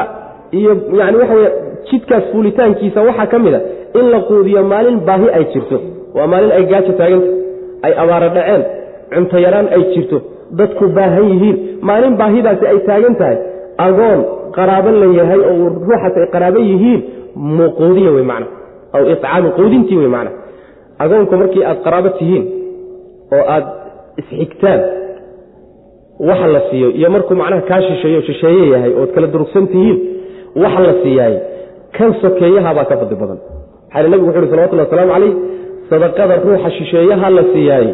[0.59, 1.49] iyo yani waxa weye
[1.91, 3.61] jidkaas fuulitaankiisa waxaa ka mid a
[3.99, 5.77] in la quudiyo maalin baahi ay jirto.
[6.15, 7.27] Waa maalin ay gaajo taaganta
[7.85, 8.61] ay abaaro dhaceen
[9.13, 10.17] cunto yaraan ay jirto
[10.59, 11.57] dadku baahan yihiin.
[11.87, 13.37] Maalin baahidaasi ay taagan tahay.
[13.85, 14.19] Agoon
[14.57, 17.01] qaraabo la yahay oo ruuxaas ay qaraabo yihiin
[17.57, 18.47] muquudiya wey macna.
[18.95, 20.31] Aw icaamu quudintii wey macna.
[21.03, 22.43] Agoonku markii aad qaraabo tihiin
[23.35, 23.65] oo aad
[24.21, 24.81] isxigtaan
[26.29, 29.97] waxa la siiyo iyo markuu macnaha kaa shisheeyo shisheeye yahay ood kala durugsan tihiin
[30.63, 31.35] waxa la siiyaay
[31.97, 33.39] kan sokeeyahabaa ka fadli badan.
[33.93, 35.33] Maxaa nabigu wuxu uhi salawatullah wasalaamu calayh
[35.89, 37.87] sadaqada ruuxa shisheeyaha la siiyaay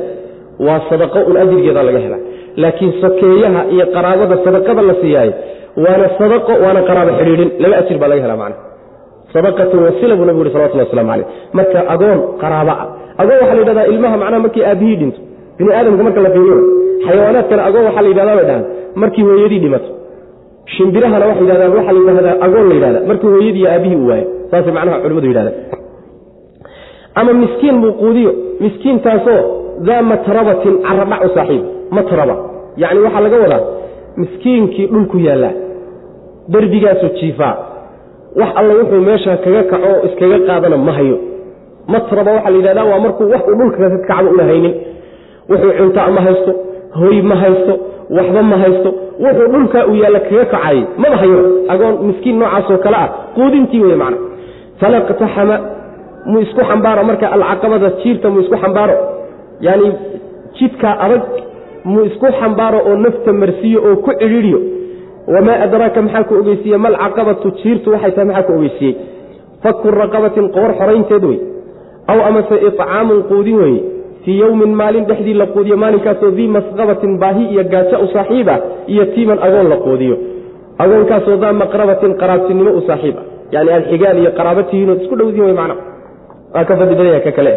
[0.65, 2.17] waa sadaqo un ajrigeeda laga hela
[2.63, 5.29] laakiin sokeeyaha iyo qaraabada sadaqada la siiyaay
[5.83, 8.57] waana sadaqo waana qaraabo xidhiidhin laba ajir baa laga hela macna.
[9.33, 12.87] Sadaqatun wasila nabigu uhi salawatullah waslamu calayh marka agoon qaraaba ah
[13.21, 15.19] agoon waxaa la yidhahdaa ilmaha macnaha markii aabihii dhinto
[15.57, 16.57] bini aadamka marka la fiiriyo
[17.05, 18.63] xayawaanaadkana agoon waxaa la yidhahdaa bay dhahaan
[19.01, 19.89] markii hooyadii dhimato.
[20.75, 24.25] Shimbirahana waxay yidhahdaan waxaa la yidhahdaa agoon la yidhahda markii hooyadii iyo aabihii u waayo
[24.51, 25.55] saasay macnaha culimadu yidhahdaan.
[27.19, 28.31] Ama miskiin muuquudiyo
[28.63, 29.39] miskiintaasoo
[29.87, 32.35] daa matrabatin caradhac u saaxiib matraba
[32.77, 33.63] yacni waxaa laga wadaa
[34.17, 35.53] miskiinkii dhulku yaallaa
[36.53, 37.57] derbigaasoo jiifaa.
[38.35, 41.17] Wax alla wuxuu meesha kaga kaco oo iskaga qaadana ma hayo.
[41.87, 44.73] Matraba waxaa la yidhahdaa waa markuu wax uu dhulka ka una haynin.
[45.49, 46.51] Wuxuu cuntaa ma haysto
[46.99, 47.73] hoy ma haysto
[48.09, 48.89] waxba ma haysto.
[49.19, 51.39] Wuxuu dhulkaa uu yaalla kaga kacayay maba hayo.
[51.69, 54.17] Agoon miskiin noocaasoo kale ah quudintii wey macna.
[54.79, 55.59] Falaqtaxama
[56.25, 58.93] muu isku xambaaro marka alcaqabada jiirta muu isku xambaaro.
[59.61, 59.91] Yaani
[60.59, 61.21] jidkaa adag
[61.85, 64.59] muu isku xambaaro oo nafta marsiiyo oo ku cidhiidhiyo.
[65.33, 68.95] Wamaa adraaka maxaa ku ogeysiiye malcaqabatu jiirtu waxay tahay maxaa ku ogeysiiyey?
[69.63, 71.39] Faku raqabatin qoor xoraynteed wey.
[72.11, 73.79] Aw amase icaamun quudin weye
[74.23, 78.59] fii yowmin maalin dhexdii la quudiyo maalinkaasoo dii masqabatin baahi iyo gaajo u saaxiib ah
[78.93, 80.15] iyo tiiman agoon la quudiyo.
[80.83, 83.25] Agoonkaasoo daa maqrabatin qaraabtinimo u saaxiib ah.
[83.53, 85.75] Yani aad xigaal iyo qaraaba tihiinood isku dhowdiin wey macna
[86.53, 87.53] waa ka fadli badanya ka kale.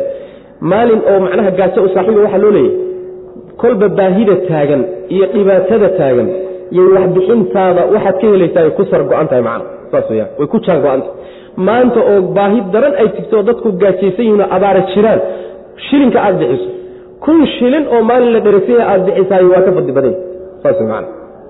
[0.70, 2.87] Maalin oo macnaha gaajo u saaxiiba waxaa loo leeyahy
[3.62, 4.82] kolba baahida taagan
[5.14, 6.28] iyo dhibaatada taagan
[6.74, 9.64] iyo waxbixintaada waxaad ka helaysaa ay ku sar go-an tahay macna.
[9.92, 11.08] Saas weyaan way ku jaan go-anta
[11.68, 15.20] maanta oo baahi daran ay oo dadku gaajaysan yihiin oo abaara jiraan
[15.86, 16.68] shilinka aad bixiso.
[17.24, 20.18] Kun shilin oo maalin la dheresaya aad bixisaay waa ka fadli badanya
[20.62, 21.08] saas macana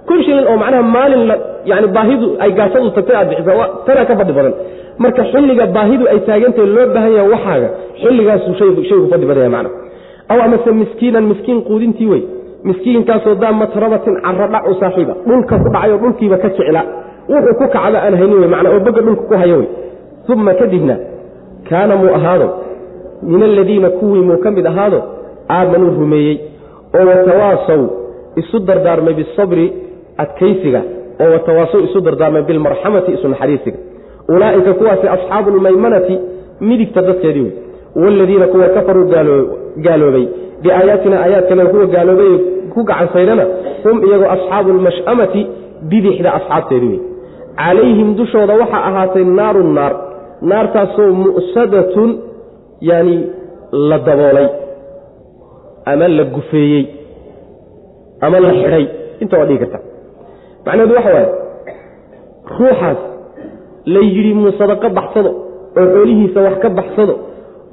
[0.08, 1.22] kun shilin oo macnaha maalin
[1.70, 4.54] yani baahidu ay gaashadu tagtay aad bixisaa tanaa ka fadli badan.
[5.02, 7.68] Marka xilliga baahidu ay taagantahay loo baahan yaha waxaaga
[8.02, 8.54] xilligaasuu
[8.90, 9.70] shaygu fadli badanya macna
[10.32, 12.22] aw amase miskiinan miskiin quudintii wey
[12.68, 16.82] miskiinkaasoo daa matrabatin caradhac u saaxiiba dhulka ku dhacay dhulkiiba ka jecla
[17.32, 19.68] wuxuu ku kacba aan haynin wey macna oo boga dhulka ku hayo wey
[20.32, 20.96] uma kadibna
[21.68, 22.48] kaana muu ahaado
[23.22, 24.98] min aladiina kuwii muu ka mid ahaado
[25.56, 26.36] aamanuu rumeeyey
[26.98, 27.82] oo watawaasaw
[28.40, 29.66] isu dardaarmay bisabri
[30.24, 30.82] adkaysiga
[31.22, 33.78] oo watawaasaw isu dardaarmay bilmarxamati isu naxariisiga
[34.34, 36.14] ulaa'ika kuwaasi asxaabu lmaymanati
[36.68, 37.52] midigta dadkeedii wey
[38.02, 39.06] waaladiina kuwa kafaruu
[39.86, 40.26] gaaloobay
[40.62, 42.32] biaayaatina aayaadkana kuwa gaaloobay
[42.74, 43.44] ku gacansaydhana
[43.84, 45.40] hum iyagoo asxaabu lmash'amati
[45.90, 47.00] bidixda asxaabteedii wey
[47.62, 49.92] calayhim dushooda waxaa ahaatay naaru naar
[50.50, 52.10] naartaasoo mu'sadatun
[52.90, 53.16] yani
[53.90, 54.48] la daboolay
[55.92, 56.84] ama la gufeeyey
[58.26, 58.84] ama la xidhay
[59.22, 59.78] inta waa dhigi karta
[60.66, 61.28] macnaheedu waxa waaye
[62.58, 63.00] ruuxaas
[63.94, 65.30] la yidhi muu sadaqo baxsado
[65.78, 67.14] oo xoolihiisa wax ka baxsado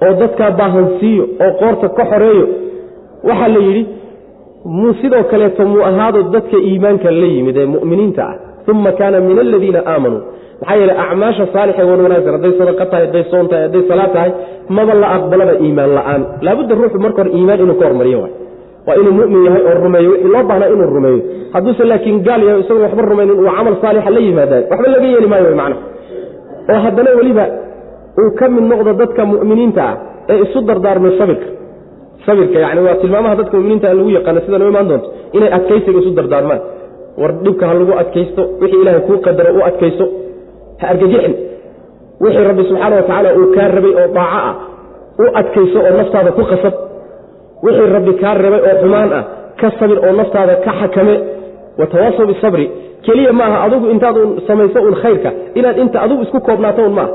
[0.04, 2.46] oo dadkaa baahansiiyo oo qoorta ka xoreeyo
[3.30, 3.84] waxaa la yidhi
[4.78, 8.36] muu sidoo kaleeto muu ahaado dadka iimaanka la yimid ee mu'miniinta ah.
[8.72, 10.22] Uma kaana min aladiina aamanuu
[10.62, 14.32] maxaa yeele acmaasha saalixa wan wanaagsan hadday sadaqa tahay hadday soon tahay hadday salaad tahay
[14.78, 16.22] maba la aqbalaba iimaan la'aan.
[16.46, 18.34] Laabudda ruuxu marka hore iimaan inuu ka hormariyo waay.
[18.88, 21.20] Waa inuu mu'min yahay oo rumeeyo wixii loo baahnaa inuu rumeeyo.
[21.54, 25.28] Hadduuse laakiin gaal yahay isagoo waxba rumaynin uu camal saalixa la yimaadayo waxba laga yeeli
[25.32, 25.78] maayo wy macna
[26.72, 27.46] oo haddana weliba
[28.22, 29.96] uu ka mid noqdo dadka mu'miniinta ah
[30.32, 31.48] ee isu dardaarmay sabirka
[32.26, 36.12] sabirka yani waa tilmaamaha dadka muminiinta lagu yaqaano sida noo imaan doonto inay adkaysiga isu
[36.20, 36.62] dardaarmaan.
[37.22, 40.06] War dhibka ha lagu adkaysto wixii ilaahay kuu qadaro u adkayso
[40.82, 41.34] ha argagixin.
[42.24, 44.56] Wixii rabbi subxaana watacaala uu kaa rabay oo daaco ah
[45.24, 46.74] u adkayso oo naftaada ku qasab
[47.66, 49.24] wixii rabbi kaa rabay oo xumaan ah
[49.60, 51.16] ka sabir oo naftaada ka xakame.
[51.80, 52.66] Watawaasaw bisabri
[53.06, 57.12] keliya maaha adugu intaad un samayso un khayrka inaad inta adugu isku koobnaato un maaha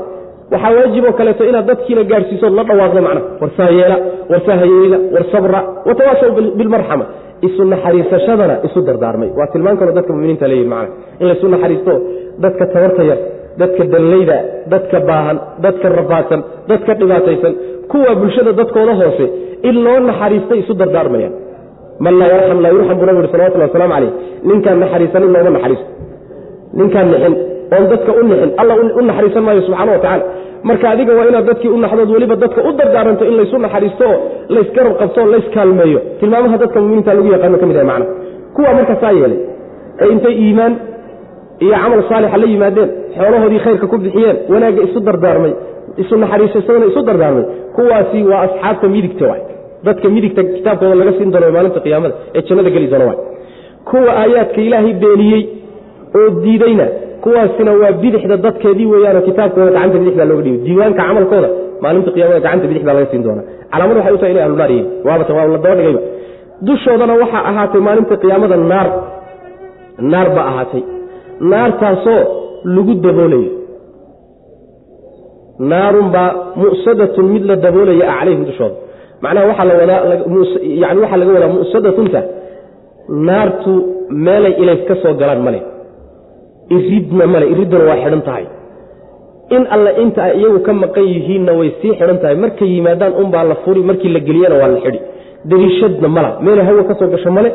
[0.53, 3.21] waxaa waajiboo kaleeto inaad dadkiina gaadhsiisood la dhawaaqdo macna.
[3.41, 3.97] War saa yeela
[4.31, 7.05] war saa hayeela war sabra watawaasaw bilmarxama
[7.47, 9.29] isu naxariisashadana isu dardaarmay.
[9.37, 10.93] Waa tilmaan kaloo dadka muminiinta leeyihiin macna.
[11.21, 11.93] In laysu naxariisto
[12.43, 13.19] dadka tabarta yar
[13.61, 14.37] dadka dallayda
[14.73, 16.39] dadka baahan dadka rafaadsan
[16.71, 17.53] dadka dhibaataysan.
[17.91, 19.25] Kuwa bulshada dadkooda hoose
[19.69, 21.33] in loo naxariistay isu dardaarmayaan.
[22.03, 24.11] Man laa yarxam laa yurxam buu nabi uri salawatullah waslamu calayh.
[24.49, 25.87] Ninkaan naxariisanin looma naxariisto.
[26.79, 27.33] Ninkaan nixin
[27.75, 30.23] oon dadka u nixin alla u naxariisan maayo subxana watacala
[30.69, 34.17] marka adiga waa inaad dadkii u naxdood weliba dadka u dardaaranto in laysu naxariisto oo
[34.55, 38.05] laysgarab qabto o layskaalmeeyo tilmaamaha dadka muminiinta lagu yaqaano ka mid yahay macna.
[38.55, 39.39] Kuwa marka saa yeelay
[40.01, 40.73] ee intay iimaan
[41.63, 45.53] iyo camal saalixa la yimaadeen xoolahoodii khayrka ku bixiyeen wanaagga isu dardaarmay
[46.01, 47.43] isu naxariisasadana isu dardaarmay
[47.75, 49.41] kuwaasi waa asxaabta midigta waay.
[49.87, 53.19] Dadka midigta kitaabkooda laga siin doono maalinta qiyaamada ee jannada geli doona waay.
[53.89, 55.41] Kuwa aayaadka ilaahay beeniyey
[56.19, 56.85] oo diideyna
[57.23, 61.49] kuwaasina waa bidixda dadkeedii weeyaanoo kitaabkooda gacanta bidixda looga dhiibo diiwaanka camalkooda
[61.83, 64.87] maalinta qiyamada gacanta bidixda laga siin doona calaamad waxay u inay ahlunaar yihiin.
[65.07, 66.01] Waabata waa la daba dhigayba
[66.67, 68.87] dushoodana waxaa ahaatay maalinta qiyaamada naar
[70.11, 70.83] naar ba ahaatay.
[71.51, 72.21] Naartaasoo
[72.75, 73.51] lagu daboolayo
[75.71, 76.29] naarunbaa
[76.63, 78.75] mu'sadatun mid la daboolaya calayhim dushooda
[79.23, 79.99] macnaha waxaa la wadaa
[80.83, 82.19] yani waxaa laga wadaa mu'sadatunta
[83.27, 83.71] naartu
[84.25, 85.59] meelay ilays ka soo galaan male
[86.75, 88.45] iridna male iridduna waa xidhan tahay.
[89.55, 92.35] In alle inta ay iyagu ka maqan yihiinna way sii xidhan tahay.
[92.43, 94.99] Markay yimaadaan unbaa la furi markii la geliyana waa la xidhi.
[95.49, 96.29] Dariishadna mala.
[96.45, 97.49] Meelay hawa ka gasho male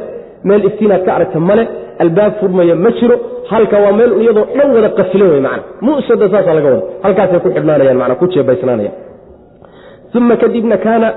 [0.48, 1.64] meel iftiinaad ka aragta male
[2.02, 3.16] albaab furmaya ma jiro.
[3.50, 7.48] Halka waa meel iyadoo dhan wada qafilan wey mana musada saasaa laga wada halkaasay ku
[7.56, 8.94] xidhnaanayaan mana ku jeebaysnaanayaan.
[10.18, 11.08] Uma kadibna kaana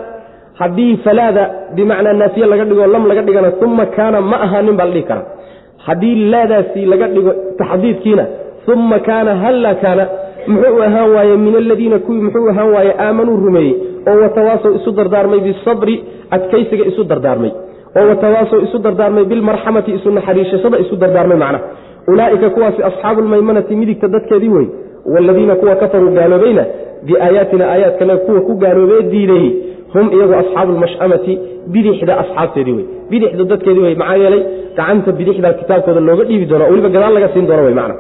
[0.60, 1.44] haddii falaada
[1.76, 5.26] bimacnaa naafiye laga dhigo lam laga dhigana uma kaana ma ahaanin baa la dhihi karaa
[5.90, 8.26] haddii laadaasi laga dhigo taxdiidkiina
[8.74, 10.04] uma kaana halla kaana
[10.52, 13.74] muxuu ahaan waaye min aladiina kuwii muxuu ahaan waaye aamanuu rumeeyey
[14.10, 15.96] oo watawaasow isu dardaarmay bisabri
[16.36, 17.52] adkaysiga isu dardaarmay
[18.00, 21.64] oo watawaasow isu dardaarmay bilmarxamati isu naxariishashada isu dardaarmay macnaha.
[22.12, 24.68] Ulaa'ika kuwaasi asxaabu lmaymanati midigta dadkeedii wey
[25.14, 26.64] waaladiina kuwa kafaruu gaaloobayna
[27.08, 29.52] biaayaatina aayaadkana kuwa ku gaaloobee diideeyey
[29.94, 31.34] hum iyagu asxaabu lmash'amati
[31.74, 32.86] bidixda asxaabteedii wey.
[33.12, 34.42] Bidixda dadkeedii wey maxaa yeelay
[34.78, 37.96] gacanta bidixda kitaabkooda looga dhiibi doona oo weliba gadaal laga siin doona wey macna.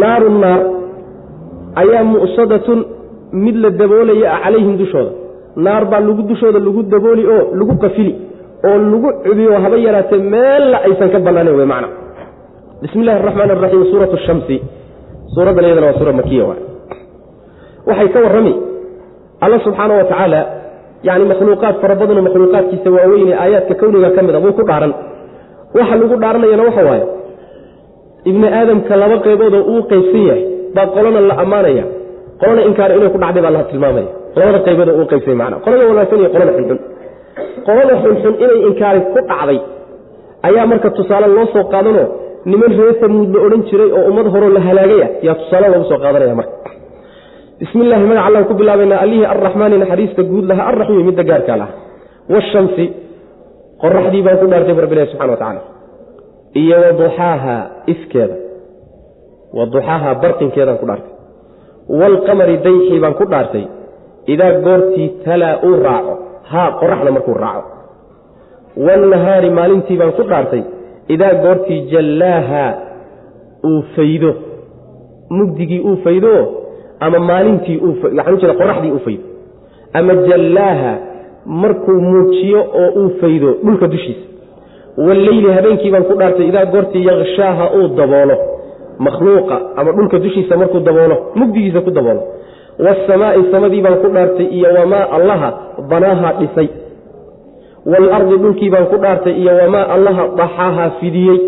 [0.00, 0.60] Naaru naar
[1.82, 2.78] ayaa mu'sadatun
[3.44, 5.10] mid la daboolaya calayhim dushooda.
[5.64, 8.12] Naar baa lagu dushooda lagu dabooli oo lagu qafili
[8.68, 11.88] oo lagu cubiyo haba yaraatee meella aysan ka bannaanen wey macna.
[12.82, 14.56] Bismi illahi araxmaan araxiim suuratu shamsi.
[15.34, 16.54] Suuraddan iyadana waa suura makiya wa
[17.88, 18.54] waxay ka warrami
[19.44, 20.40] alla subxaana wa tacaala
[21.08, 24.92] yani makhluuqaad fara badanoo makhluuqaadkiisa waaweynee aayaadka kowniga ka mid a buu ku dhaaran.
[25.76, 27.04] Waxa lagu dhaaranayana waxa waaye
[28.30, 30.42] ibni aadamka laba qayboodoo uu qaybsan yahay
[30.76, 31.84] baa qolana la ammaanaya.
[32.40, 34.10] Qolana inkaara inay ku dhacday baa la tilmaamaya.
[34.38, 36.78] Labada qayboodoo uu qaybsanya mana qolada wanaagsan iyo qolada xunxun.
[37.66, 39.58] Qolada xunxun inay inkaari ku dhacday
[40.48, 42.06] ayaa marka tusaale loo soo qaadanoo
[42.50, 45.98] niman reer samuud la odhan jiray oo ummad horoo la halaagaya yaa tusaale loogu soo
[46.04, 46.54] qaadanaya marka
[47.62, 50.62] bismi illahi magac allaan ku bilaabaynaa allihii arraxmaani naxariista guud laha.
[50.70, 51.72] Arraxiimi midda gaarkaa laha.
[52.32, 52.84] Washamsi
[53.82, 55.60] qoraxdii baan ku dhaartay bu rabbilahi subxana wa tacala
[56.62, 57.56] iyo wa duxaaha
[57.92, 58.36] ifkeeda.
[59.56, 61.12] Wa duxaaha barqinkeedaan ku dhaartay.
[62.00, 63.64] Waalqamari dayxii baan ku dhaartay.
[64.32, 66.14] Idaa goortii talaa uu raaco.
[66.50, 67.68] Haa qoraxda markuu raaco.
[68.86, 70.62] Waalnahaari maalintii baan ku dhaartay.
[71.14, 72.64] Idaa goortii jallaaha
[73.70, 74.30] uu faydo.
[75.36, 76.34] Mugdigii uu faydo
[77.06, 77.78] ama maalintii
[78.60, 79.24] qoraxdii uu faydo.
[79.98, 80.92] Ama jallaaha
[81.62, 84.24] markuu muujiyo oo uu faydo dhulka dushiisa.
[85.06, 88.36] Walleyli habeenkii baan ku dhaartay idaa goortii yakshaaha uu daboolo.
[89.06, 92.22] Makhluuqa ama dhulka dushiisa markuu daboolo mugdigiisa ku daboolo.
[92.84, 95.48] Waasamaai samadii baan ku dhaartay iyo wamaa allaha
[95.90, 96.68] banaaha dhisay.
[97.90, 101.40] Waalardi dhulkii baan ku dhaartay iyo wamaa allaha daxaaha fidiyey.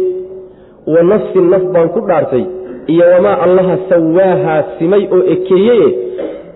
[0.93, 2.45] Wa nafsin naf baan ku dhaartay
[2.93, 5.89] iyo wamaa allaha sawaahaa simay oo ekeeyeye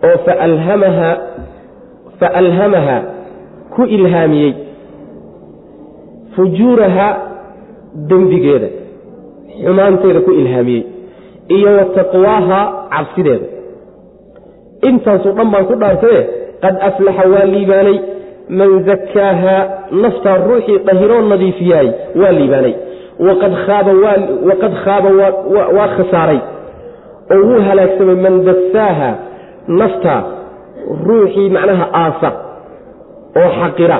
[0.08, 0.16] oo
[2.20, 2.98] fa alhamaha
[3.74, 4.52] ku ilhaamiyey
[6.36, 7.08] fujuuraha
[8.10, 8.68] dembigeeda
[9.64, 10.84] xumaanteeda ku ilhaamiyey
[11.56, 12.60] iyo wa taqwaaha
[12.94, 13.46] cabsideeda.
[14.88, 16.20] Intaasoo dhan baan ku dhaartaye
[16.62, 17.96] qad aflaxa waa liibaanay
[18.58, 19.62] man zakaahaa
[20.02, 21.88] naftaa ruuxii dhahiroo nadiifiyaay
[22.20, 22.74] waa liibaanay
[23.26, 23.52] waqad
[24.84, 25.10] khaaba
[25.76, 26.40] waa khasaaray
[27.34, 29.10] oo wuu halaagsamay man dasaaha
[29.80, 30.20] naftaa
[31.08, 32.30] ruuxii macnaha aasa
[33.40, 33.98] oo xaqira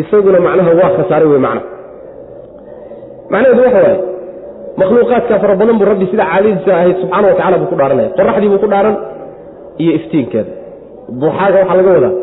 [0.00, 1.62] isaguna macnaha waa khasaaray wey macna
[3.32, 3.98] macnaheedu waxa waaye
[4.80, 8.48] makhluuqaadka fara badan buu rabbi sida caadadiisa ahayd subxaana wa tacala buu ku dhaaranaya qoraxdii
[8.52, 8.96] buu ku dhaaran
[9.82, 10.52] iyo iftiinkeeda
[11.22, 12.14] duxaaga waxaa laga wadaa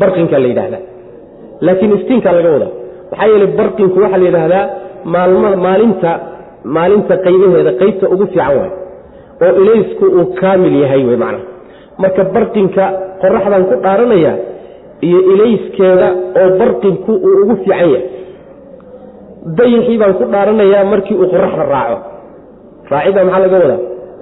[0.00, 0.82] barqinkaa la yidhaahdaa
[1.66, 2.70] laakiin iftiinkaa laga wadaa
[3.10, 4.64] maxaa yeeley barqinku waxaa la yidhaahdaa
[5.04, 6.10] maalinta
[6.64, 8.70] maalinta qaybaheeda qaybta ugu fiican waay.
[9.44, 11.44] oo ilaysku uu kaamil yahay wey macnaha.
[11.98, 12.84] Marka barqinka
[13.22, 14.32] qoraxdan ku dhaaranaya
[15.06, 16.08] iyo ilayskeeda
[16.40, 18.04] oo barqinku uu ugu fiican yahay.
[19.58, 21.98] Dayixii baan ku dhaaranayaa markii uu qoraxda raaco.
[22.90, 23.80] Raacidda maxaa laga wadaa?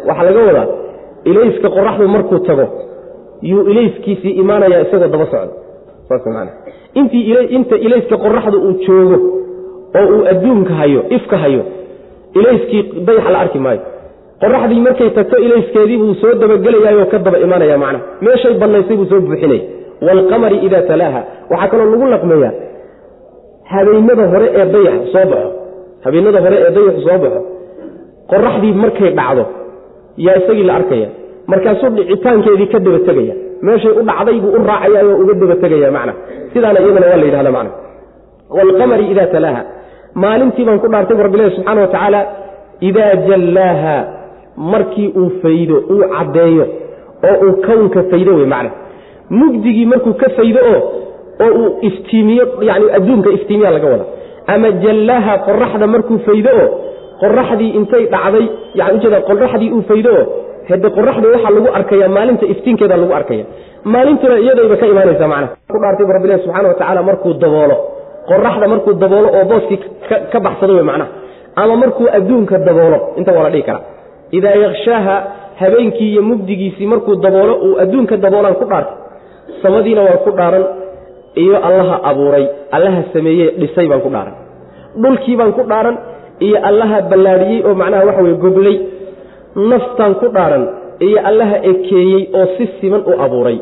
[0.09, 0.69] Waxaa laga wadaa
[1.25, 2.67] ilayska qoraxdu markuu tago
[3.43, 5.55] yuu ilayskiisii imaanayaa isagoo daba socda
[6.09, 6.49] saas
[6.95, 9.19] intii inta ilayska qoraxda uu joogo
[9.99, 11.63] oo uu adduunka hayo ifka hayo
[12.39, 13.81] ilayskii dayaxa la arki maayo.
[14.43, 19.63] Qoraxdii markay tagto ilayskeedii soo dabagelayaayoo ka daba imanaya macnaha meeshay bannaysay buu soo buuxinaya
[20.07, 21.21] waalqamari idaa talaaha.
[21.53, 22.53] Waxaa kaloo lagu laqmeeyaa
[23.73, 25.51] habeenada hore ee dayax soo baxo.
[26.05, 27.41] Habeenada hore ee dayaxu soo baxo.
[28.31, 29.45] Qoraxdii markay dhacdo
[30.27, 31.09] yaa isagii la arkaya.
[31.51, 33.35] Markaasuu dhicitaankeedii ka daba tegaya
[33.67, 36.13] meeshay u dhacday buu u raacaya uga daba tegaya macna.
[36.53, 37.71] Sidaana iyadana waa la yidhahda macna.
[38.57, 39.63] Waalqamari idaa talaaha
[40.15, 42.21] maalintii baan ku dhaartay bu rabbilahi subxaana wa tacaala
[42.89, 43.97] idaa jallaaha
[44.73, 46.67] markii uu faydo uu caddeeyo
[47.31, 48.71] oo uu kownka faydo wey macna
[49.41, 50.81] mugdigii markuu ka faydo oo
[51.45, 54.05] oo uu iftiimiyo yani adduunka iftiimiya laga wada
[54.55, 56.69] ama jallaaha qoraxda markuu faydo oo
[57.23, 58.47] qoraxdii intay dhacday
[58.79, 60.25] yani ujeeda qoraxdii uu faydo oo
[60.71, 63.45] hade qoraxda waxaa lagu arkaya maalinta iftiinkeeda lagu arkaya
[63.93, 65.55] maalintuna iyadayba ka imaanaysa macnaha.
[65.73, 67.77] Ku dhaartay bu rabbilahi subxana wa tacaala markuu daboolo
[68.31, 69.79] qoraxda markuu daboolo oo booskii
[70.33, 71.11] ka baxsado wey macnaha.
[71.61, 73.83] Ama markuu adduunka daboolo inta waa la dhihi karaa
[74.39, 75.15] idaa yakshaaha
[75.61, 78.97] habeenkii iyo mugdigiisii markuu daboolo uu adduunka daboolaan ku dhaartay.
[79.63, 80.65] Samadiina waa ku dhaaran
[81.43, 82.45] iyo allaha abuuray.
[82.77, 84.35] Allaha sameeyey dhisay baan ku dhaaran.
[85.03, 85.97] Dhulkii baan ku dhaaran
[86.47, 88.77] iyo allaha ballaadhiyey oo macnaha waxa weye goblay
[89.71, 90.65] naftaan ku dhaaran
[91.07, 93.59] iyo allaha ekeeyey oo si siman u abuuray.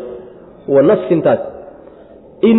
[0.74, 1.40] Wa nafsintaas
[2.50, 2.58] in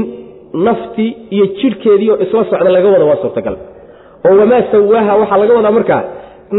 [0.53, 3.55] naftii iyo jidhkeedii oo isla socda laga wada waa suurtagal.
[4.27, 6.03] oo wamaa sawaaha waxaa laga wadaa markaa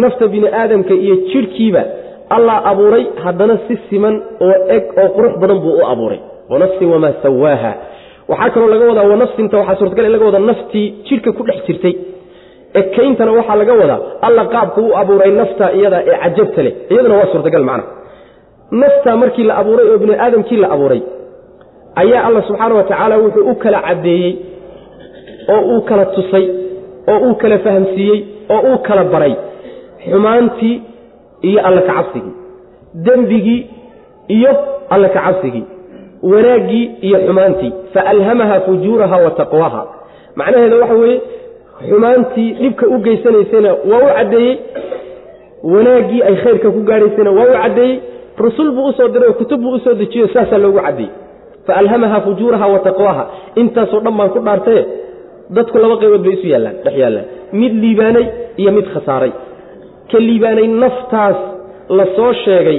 [0.02, 1.82] nafta bini aadamka iyo jidhkiiba
[2.36, 4.14] allah abuuray haddana si siman
[4.46, 6.18] oo eg oo qurux badan buu u abuuray.
[6.52, 7.72] Wanafsin wamaa sawaaha.
[8.28, 11.94] Waxaa kaloo laga wadaa wanafsinta waxaa suurtagal in laga wadaa naftii jidhka ku dhex jirtay.
[12.80, 16.72] Ekayntana waxaa laga wadaa alla qaabku u abuuray nafta iyada ee cajabta leh.
[16.92, 17.84] Iyaduna waa suurtagal macna.
[18.82, 21.00] Nafta markii la abuuray oo bini aadamkii la abuuray
[21.96, 24.32] ayaa alla subxaana wa tacaala wuxuu u kala caddeeyey
[25.54, 26.46] oo uu kala tusay
[27.12, 28.18] oo uu kala fahamsiiyey
[28.54, 29.34] oo uu kala baray
[30.10, 30.82] xumaantii
[31.42, 32.32] iyo alla kacabsigii
[32.94, 33.60] dembigii
[34.28, 34.50] iyo
[34.90, 35.64] alla kacabsigii
[36.22, 37.72] wanaaggii iyo xumaantii.
[37.94, 39.82] Faalhamaha fujuuraha wa taqwaha.
[40.36, 41.20] Macnaheeda waxa weeye
[41.88, 44.56] xumaantii dhibka u geysanaysayna waa u caddeeyey
[45.62, 48.00] wanaaggii ay khayrka ku gaadhaysayna waa u caddeeyey
[48.38, 51.10] rusul buu u soo diray oo kutub buu u soo dejiyo saasaa loogu caddeeyey
[51.70, 53.24] faalhamaha fujuuraha wa taqwaha
[53.62, 54.82] intaasoo dhan baan ku dhaartaye
[55.56, 57.26] dadku laba qaybood bay isu yaallaan dhex yaallaan
[57.60, 58.26] mid liibaanay
[58.62, 59.32] iyo mid khasaaray
[60.12, 61.38] ka liibaanay naftaas
[61.98, 62.78] la soo sheegay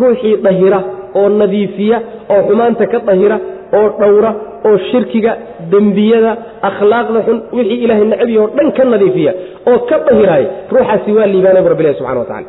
[0.00, 0.80] ruuxii dhahira
[1.20, 1.98] oo nadiifiya
[2.34, 3.36] oo xumaanta ka dhahira
[3.78, 4.30] oo dhowra
[4.68, 5.32] oo shirkiga
[5.72, 6.32] dembiyada
[6.68, 9.32] akhlaaqda xun wixii ilaahay necbiya oo dhan ka nadiifiya
[9.70, 12.48] oo ka dhahiraaya ruuxaasi waa liibaanay bu rabbilahi subxana wa tacala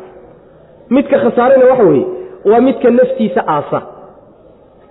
[0.95, 2.05] midka khasaarayna waxa weeye
[2.51, 3.79] waa midka naftiisa aasa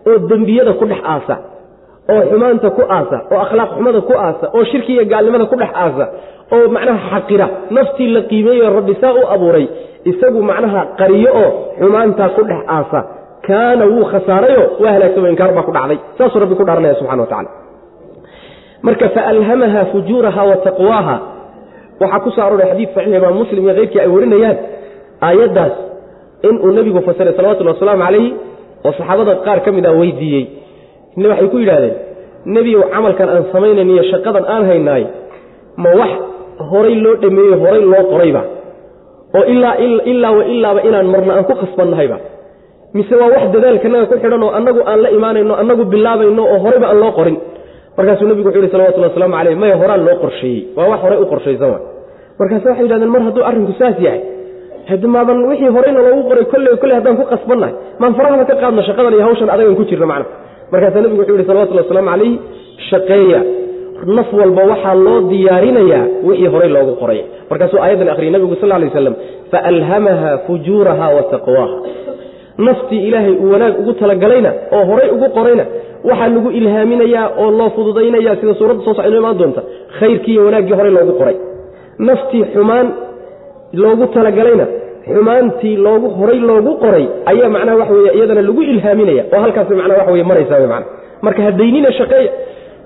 [0.09, 1.35] oo dembiyada ku dhex aasa
[2.13, 5.71] oo xumaanta ku aasa oo akhlaaq xumada ku aasa oo shirki iyo gaalnimada ku dhex
[5.85, 6.05] aasa
[6.55, 9.67] oo macnaha xaqira naftii la qiimeeyo rabbi saa u abuuray
[10.11, 13.01] isagu macnaha qariyo oo xumaantaa ku dhex aasa.
[13.49, 15.99] Kaana wuu khasaarayo waa halaagsamo inkaar baa ku dhacday.
[16.19, 17.51] Saasuu rabbi ku dhaaranaya subxana wa tacala
[18.87, 21.17] marka faalhamaha fujuuraha wa taqwaaha.
[22.03, 24.57] Waxaa ku soo arooray xadiid saxiix imaam muslim iyo keyrkii ay warinayaan
[25.29, 25.75] aayaddaas
[26.49, 28.31] inuu nebigu fasiray salawatullhi wasalaamu calayhi
[28.87, 30.45] oo saxaabada qaar ka mid a weydiiyey.
[31.31, 31.95] Waxay ku yidhahdeen
[32.55, 35.03] nebiyow camalkan aan samaynayn iyo shaqadan aan haynaay
[35.83, 36.13] ma wax
[36.71, 38.43] horay loo dhameeyey horay loo qorayba?
[39.39, 39.75] oo ilaa
[40.13, 42.17] ilaaba inaan marna aan ku khasbannahayba?
[42.97, 46.87] Mise waa wax dadaalkanaga ku xidhan oo annagu aan la imaanayno annagu bilaabayno oo horayba
[46.93, 47.37] aan loo qorin?
[47.97, 51.27] Markaasuu nebigu wuxu yidhi salawatulli waslamu caleyh maya horaan loo qorsheeyey waa wax horay u
[51.33, 51.79] qorshaysan wa
[52.41, 54.21] markaase waxay yidhahdeen mar hadduu arrinku saas yahay
[54.91, 58.83] hadi maaban wixii horeyna loogu qoray kolley kolley haddaan ku qasbannahay maan farahaba ka qaadno
[58.89, 60.27] shaqadan iyo hawshan adagan ku jirna macna.
[60.73, 62.35] Markaasaa nebigu wuxuu yihi salawatullhi wasalaamu calayhi
[62.91, 63.41] shaqeeya.
[64.17, 67.21] Naf walba waxaa loo diyaarinayaa wixii horey loogu qoray.
[67.51, 69.15] Markaasuu aayaddan akhriyay nebigu sal lay waslam
[69.53, 71.77] faalhamaha fujuuraha wa taqwaaha.
[72.67, 75.65] Naftii ilaahay uu wanaag ugu talagalayna oo horay ugu qorayna
[76.09, 79.63] waxaa lagu ilhaaminayaa oo loo fududaynaya sida suuradda soo socno imaan doonta
[79.99, 81.37] khayrkii iyo wanaaggii horey loogu qoray.
[82.09, 82.87] Naftii xumaan
[83.73, 84.67] loogu talagalayna
[85.07, 89.99] xumaantii loogu horay loogu qoray ayaa macnaha waxa weye iyadana lagu ilhaaminaya oo halkaas macnaha
[90.01, 90.87] waxa weye maraysaa wey macana
[91.27, 92.33] marka hadaynina shaqeeya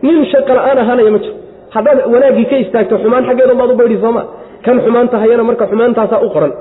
[0.06, 1.34] nin shaqa la'aan ahaanaya ma jiro.
[1.74, 4.22] Haddaad wanaaggii ka istaagto xumaan xaggeedan baad u baydhi sooma
[4.64, 6.52] kan xumaanta hayana marka xumaantaasaa u qoran.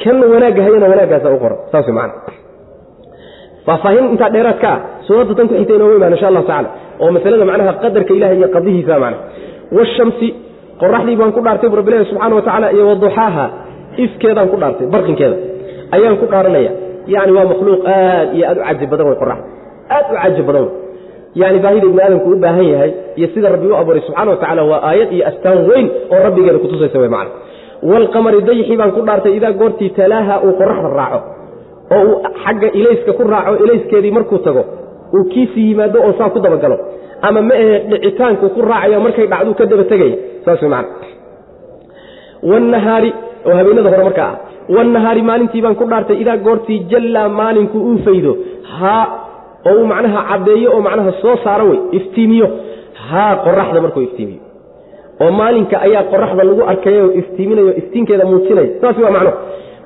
[0.00, 1.58] Kan wanaagga hayana wanaaggaasaa u qoran.
[1.72, 2.14] Saas wey macana
[3.66, 4.78] faahfaahin intaa dheeraad ka ah.
[5.06, 6.68] Suuradda tan ku xigta inooga imaan insha allahu tacala
[7.02, 9.18] oo masalada macnaha qadarka ilahay iyo qadihiisa macna
[9.76, 10.28] washamsi
[10.80, 13.44] qoraxdii baan ku dhaartay bu rabbilahi subxana wa tacala iyo waduxaaha
[14.04, 15.36] ifkeedaan ku dhaartay barqinkeeda
[15.96, 16.72] ayaan ku dhaaranaya
[17.14, 19.46] yani waa makhluuq aad iyo aad u caji badan wey qoraxda
[19.96, 20.66] aad u caji badan
[21.42, 24.62] yani baahida ibni aadamku u baahan yahay iyo sida rabbi u abuuray subxana wa tacala
[24.70, 27.32] waa aayad iyo astaan weyn oo rabbigeena kutusaysa wey macna.
[27.90, 31.18] Waalqamari dayxii baan ku dhaartay idaa goortii talaaha uu qoraxda raaco
[31.96, 34.62] oo uu xagga ilayska ku raaco ilayskeedii markuu tago
[35.16, 36.76] uu kiisii yimaado oo saa ku dabagalo.
[37.26, 40.16] Ama ma ahe dhicitaanku ku raacayo markay dhacduu ka daba tegaya
[42.50, 43.12] wanahaari
[43.46, 47.98] oo habeenada hore markaa ah wanahaari maalintii baan ku dhaartay idaa goortii jallaa maalinku uu
[48.06, 48.32] faydo
[48.78, 49.04] haa
[49.68, 52.48] oo uu macnaha caddeeyo oo macnaha soo saaro wey iftiimiyo
[53.10, 54.40] haa qoraxda markuu iftiimiyo.
[55.22, 58.68] Oo maalinka ayaa qoraxda lagu arkaya oo iftiiminayo iftiinkeeda muujinaya.
[58.80, 59.32] Saas waa macno.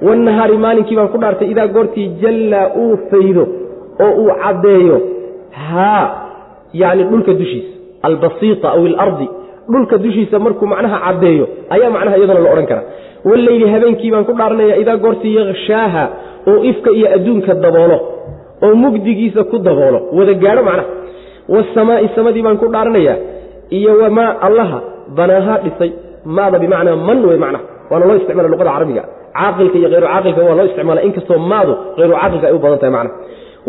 [0.09, 3.45] Wanahaari maalinkii baan ku dhaartay idaa goortii jallaa uu faydo
[4.05, 4.97] oo uu caddeeyo
[5.69, 6.05] haa
[6.83, 7.73] yacni dhulka dushiisa
[8.09, 9.27] albasiita aw ilardi
[9.73, 12.85] dhulka dushiisa markuu macnaha caddeeyo ayaa macnaha iyadana la odhan karaa.
[13.29, 16.05] Walleyli habeenkii baan ku dhaaranaya idaa goortii yakshaaha
[16.51, 17.99] oo ifka iyo adduunka daboolo
[18.65, 20.89] oo mugdigiisa ku daboolo wada gaadho macnaha.
[21.55, 23.17] Wasamaa'i samadii baan ku dhaaranayaa
[23.79, 24.79] iyo wamaa allaha
[25.19, 25.91] banaahaa dhisay
[26.37, 27.65] maada bimacnaa man wey macnaha.
[27.91, 29.03] Waana loo isticmaala luqada carabiga.
[29.39, 32.93] Caaqilka iyo hayru caaqilka waa loo isticmaala inkastoo maadu hayru caaqilka ay u badan tahay
[32.97, 33.17] macnaha.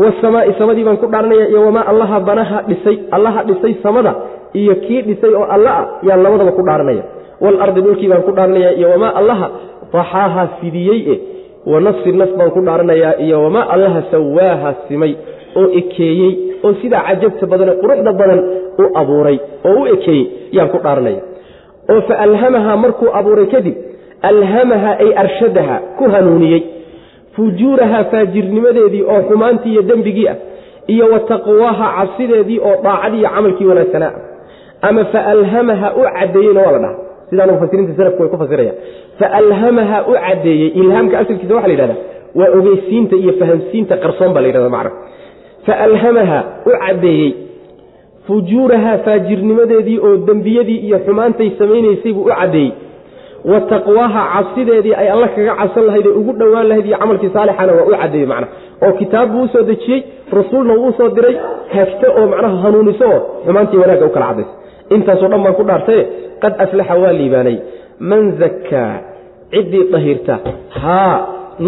[0.02, 4.12] Wasamaa'i samadii baan ku dhaaranaya iyo wamaa allaha banaha dhisay allaha dhisay samada
[4.60, 7.04] iyo kii dhisay oo alla ah yaan labadaba ku dhaaranaya
[7.44, 9.48] waalardi dhulkii baan ku dhaaranaya iyo wamaa allaha
[9.94, 11.20] daxaaha fidiyey e
[11.72, 15.14] wa nafsi naf baan ku dhaaranayaa iyo wamaa allaha sawaaha simay
[15.60, 16.32] oo ekeeyey
[16.66, 18.40] oo sidaa cajabta badanee quruxda badan
[18.82, 19.38] u abuuray
[19.70, 20.24] oo u ekeeyey
[20.58, 21.22] yaan ku dhaaranaya
[21.94, 23.76] oo fa alhamaha markuu abuuray kadib
[24.32, 26.62] alhamaha ay arshadaha ku hanuuniyey.
[27.36, 30.36] Fujuuraha faajirnimadeedii oo xumaantii iyo dembigii ah
[30.94, 34.12] iyo wa taqwaaha cabsideedii oo daacadii iyo camalkii wanaagsanaa
[34.90, 36.96] ama fa alhamaha u caddeeyeyna waa la dhaha
[37.30, 38.76] sidaana mufasiriinta salafku way ku fasirayaan
[39.20, 41.96] fa alhamaha u caddeeyey ilhaamka asalkiisa waxa la yidhahda
[42.40, 44.92] waa ogeysiinta iyo fahamsiinta qarsoon baa la yidhahda macna
[45.66, 47.30] fa alhamaha u caddeeyey
[48.28, 52.72] fujuuraha faajirnimadeedii oo dembiyadii iyo xumaantay samaynaysay buu u caddeeyey.
[53.52, 57.74] Wa taqwaaha cabsideedii ay alla kaga cabsan lahayd ee ugu dhowaan lahayd iyo camalkii saalixana
[57.78, 58.48] waa u caddeeyey macna
[58.86, 60.00] oo kitaab buu u soo dejiyey
[60.38, 61.36] rasuulna wuu u soo diray
[61.76, 64.52] hagto oo macnaha hanuuniso oo xumaantii wanaagga u kala cadaysa
[64.96, 66.02] intaasoo dhan baan ku dhaartaye
[66.44, 67.58] qad aflaxa waa liibaanay.
[68.10, 68.92] Man zakkaa
[69.54, 70.36] ciddii dahirta.
[70.82, 71.16] Haa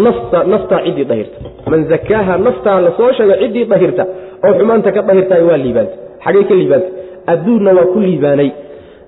[0.04, 1.38] nafta naftaa ciddii dahirta.
[1.70, 4.04] Man zakaaha naftaa la soo sheego ciddii dahirta.
[4.44, 6.90] Oo xumaanta ka dahirtaay waa liibaantay xagay ka liibaantay
[7.32, 8.48] adduunna waa ku liibaanay.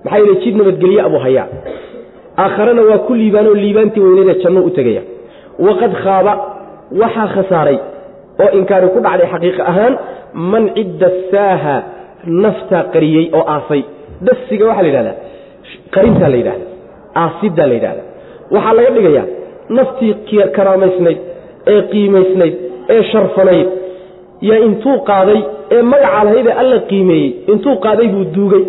[0.03, 1.47] Maxaa yeele jid nabadgelye abuu hayaa.
[2.43, 5.01] Aakharena waa ku liibaanoo liibaantii weyneedee janno u tegaya.
[5.67, 6.33] Waqad khaaba
[7.01, 7.77] waxaa khasaaray
[8.43, 9.93] oo inkaari ku dhacday xaqiiq ahaan
[10.51, 11.75] man cidda saaha
[12.43, 13.81] naftaa qariyey oo aasay
[14.27, 15.15] dasiga waxaa la yidhahdaa
[15.95, 16.65] qarintaa la yidhahda
[17.23, 18.03] aasiddaa la yidhahda
[18.55, 19.25] waxaa laga dhigayaa
[19.77, 20.13] naftii
[20.57, 21.17] karaamaysnayd
[21.73, 22.55] ee qiimaysnayd
[22.95, 23.67] ee sharfanayd
[24.49, 25.39] yaa intuu qaaday
[25.75, 28.63] ee magaca lahayd ee alla qiimeeyey intuu qaaday buu duugay.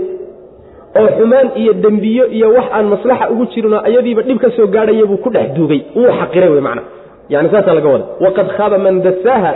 [0.98, 5.06] Oo xumaan iyo dembiyo iyo wax aan maslaxa ugu jirinoo ayadiiba dhib ka soo gaadhaya
[5.10, 5.80] buu ku dhex duugay.
[5.96, 6.82] Wuu xaqiray wey macna
[7.32, 9.50] yani saasaa laga wada waqad khaaba man dasaaha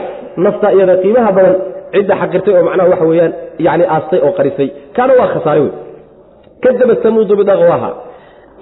[0.44, 1.56] nafta iyada qiimaha badan
[1.94, 3.32] cidda xaqirtay oo macnaha waxa weeyaan
[3.66, 4.68] yani aastay oo qarisay.
[4.96, 5.72] Kaana waa khasaare wey
[6.64, 7.90] kadaba samuudu bidaqwaha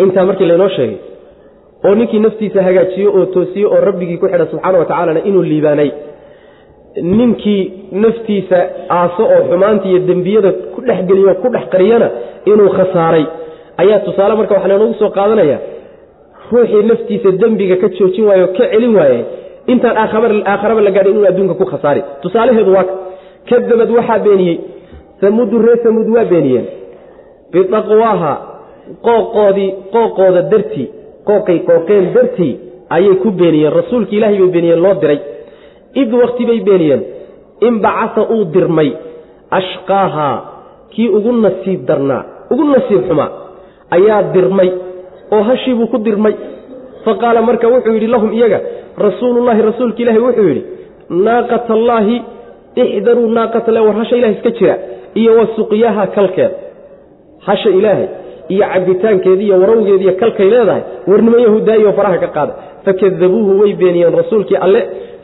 [0.02, 0.98] intaa markii laynoo sheegay
[1.86, 5.90] oo ninkii naftiisa hagaajiyo oo toosiye oo rabbigii ku xidha subxaana wa tacaalana inuu liibaanay.
[7.18, 7.62] Ninkii
[8.02, 8.58] naftiisa
[8.98, 12.08] aaso oo xumaanta iyo dembiyada ku dhex geliyo ku dhex qariyana
[12.50, 13.24] inuu khasaaray.
[13.82, 15.58] Ayaa tusaale marka waxaa laynoogu soo qaadanaya
[16.52, 19.20] ruuxii naftiisa dembiga ka joojin waaye oo ka celin waaye
[19.72, 22.00] intaan aakharaba la gaadhin inuu adduunka ku khasaari.
[22.22, 22.84] Tusaalaheedu waa
[23.48, 24.56] kadabad waxaa beeniyey.
[25.20, 26.66] Samuudu reer samuud waa beeniyeen.
[27.52, 28.32] Bidaqwaaha
[29.06, 30.86] qooqoodii qooqooda dartii
[31.28, 32.52] qooqay qooqeen dartii
[32.96, 33.72] ayay ku beeniyeen.
[33.80, 35.18] Rasuulki ilaahay bay beeniyeen loo diray.
[36.02, 37.02] Id wakti bay beeniyeen.
[37.66, 38.90] In bacasa uu dirmay
[39.58, 40.36] ashqaahaa
[40.92, 42.22] kii ugu nasiib darnaa
[42.52, 43.30] ugu nasiib xumaa
[43.96, 44.70] ayaa dirmay
[45.34, 46.34] oo hashii buu ku dirmay.
[47.04, 48.58] Fa qaala marka wuxuu yidhi lahum iyaga
[49.06, 50.62] rasuulullahi rasuulka ilaahi wuxuu yidhi
[51.26, 52.16] naaqata allaahi
[52.76, 54.76] ixdaruu naaqata le war hasha ilahay iska jira
[55.14, 56.50] iyo wa suqyaha kalkeeda
[57.46, 58.06] hasha ilaahay
[58.48, 62.52] iyo cabitaankeedi iyo warawgeedi iyo kalkay leedahay warnimo yahuudaayo faraha ka qaada.
[62.84, 64.80] Fakadabuuhu way beeniyeen rasuulkii alle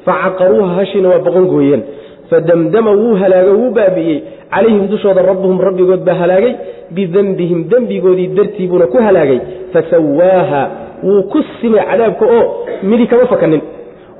[0.06, 1.82] facaqaruuha hashiina waa boqon gooyeen.
[2.30, 4.18] Fadamdama wuu halaago wuu baabi'iyey
[4.54, 6.52] calayhim dushooda rabbuhum rabbigood baa halaagay.
[6.96, 9.40] Bidembihim dembigoodii dartii buuna ku halaagay.
[9.72, 10.62] Fasawaaha
[11.04, 12.44] wuu ku simay cadaabka oo
[12.82, 13.60] midi kama fakanin.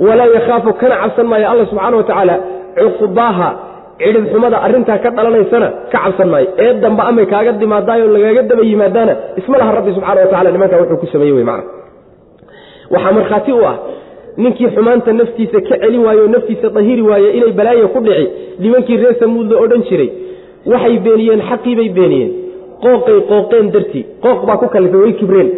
[0.07, 1.47] Walaa yakhaafu kana cabsan maayo.
[1.51, 2.37] Alla subxaana wa tacaala
[2.77, 3.49] cuqbaaha
[3.99, 4.59] cidhib xumada
[5.03, 6.49] ka dhalanaysana ka cabsan maayo.
[6.59, 10.97] Ee dambe amay kaaga dimaadaayoo lagaaga daba yimaadaana isma rabbi subxana wa tacala nimankaa wuxuu
[10.97, 11.65] ku sameeyey wey macana
[12.91, 13.77] waxaa markhaati u ah
[14.37, 18.27] ninkii xumaanta naftiisa ka celin waaye naftiisa dahiri waaye inay balaayo ku dhici
[18.59, 20.11] nimankii reer samuud la odhan jiray
[20.67, 22.33] waxay beeniyeen xaqii bay beeniyeen.
[22.85, 25.49] Qooqay qooqeen dartii qooq baa ku kalifay way kibreen.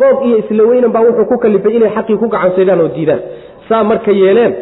[0.00, 3.20] Qoob iyo isla baa wuxuu ku kalifay inay xaqii ku gacansaydaan oo diidaan.
[3.68, 4.52] Saa marka yeeleen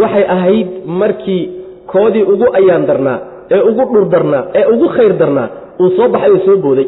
[0.00, 1.59] waxay ahayd markii
[1.92, 3.18] koodii ugu ayaan darnaa
[3.54, 5.48] ee ugu dhur darnaa ee ugu khayr darnaa
[5.82, 6.86] uu soo baxay oo soo booday.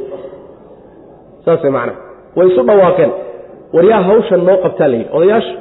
[1.44, 1.94] Saas macnaha
[2.36, 3.10] way isu dhawaaqeen.
[3.74, 5.08] War yaa hawshan noo qabtaa la yidhi.
[5.16, 5.52] Odayaasha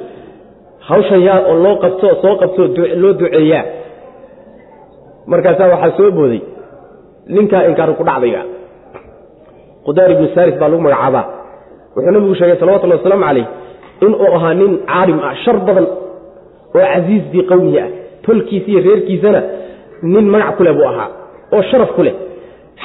[0.88, 2.66] hawshan yaa oo loo qabto soo qabtoo
[3.02, 3.64] loo duceeyaa.
[5.30, 6.40] Markaasaa waxaa soo booday.
[7.34, 8.42] Ninkaa inkaaru ku dhacdayga
[9.86, 11.24] qudaar ibnu saaris baa lagu magacaabaa.
[11.94, 13.46] Wuxuu nabigu sheegay salawatullhi wasalaamu calayh
[14.04, 15.86] inuu ahaa nin caalim ah shar badan
[16.76, 17.88] oo casiiz bii qowmihi ah
[18.26, 19.40] tolkiisa iyo reerkiisana
[20.12, 21.08] nin magac ku leh buu ahaa
[21.54, 22.14] oo sharaf ku leh.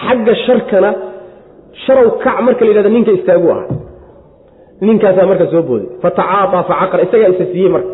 [0.01, 0.89] Xagga sharkana
[1.83, 3.67] sharow kac marka la yidhahda ninka istaagu ahaa.
[4.87, 5.87] Ninkaasaa marka soo booday.
[6.03, 7.89] Fatacaaaa facaqara isagaa isa siiyey marka.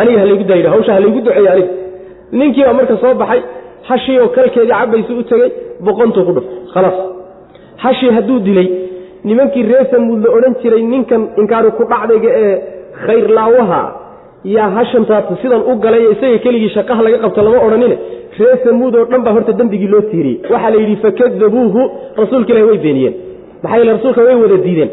[0.00, 1.72] Aniga halaygu dayidha hawsha halaygu duceeye aniga.
[2.38, 3.40] Ninkii baa marka soo baxay
[3.88, 5.50] hashii oo kalkeedii cabaysu u tegey
[5.86, 6.96] boqontuu ku dhuftay khalaas
[7.84, 8.68] hashii hadduu dilay
[9.28, 12.54] nimankii reer samuud la odhan jiray ninkan inkaaru ku dhacdayga ee
[13.04, 13.80] khayrlaawaha
[14.44, 17.96] yaa hashantaas sidan u galay isaga keligii shaqaha laga qabto lama odhanine.
[18.38, 20.38] Reer samuud oo dhan baa horta dembigii loo tiiriyey.
[20.52, 21.80] Waxaa la yidhi fakadabuuhu
[22.20, 23.14] rasuulka ilahi way beeniyeen.
[23.62, 24.90] Maxaa yeele rasuulka way wada diideen.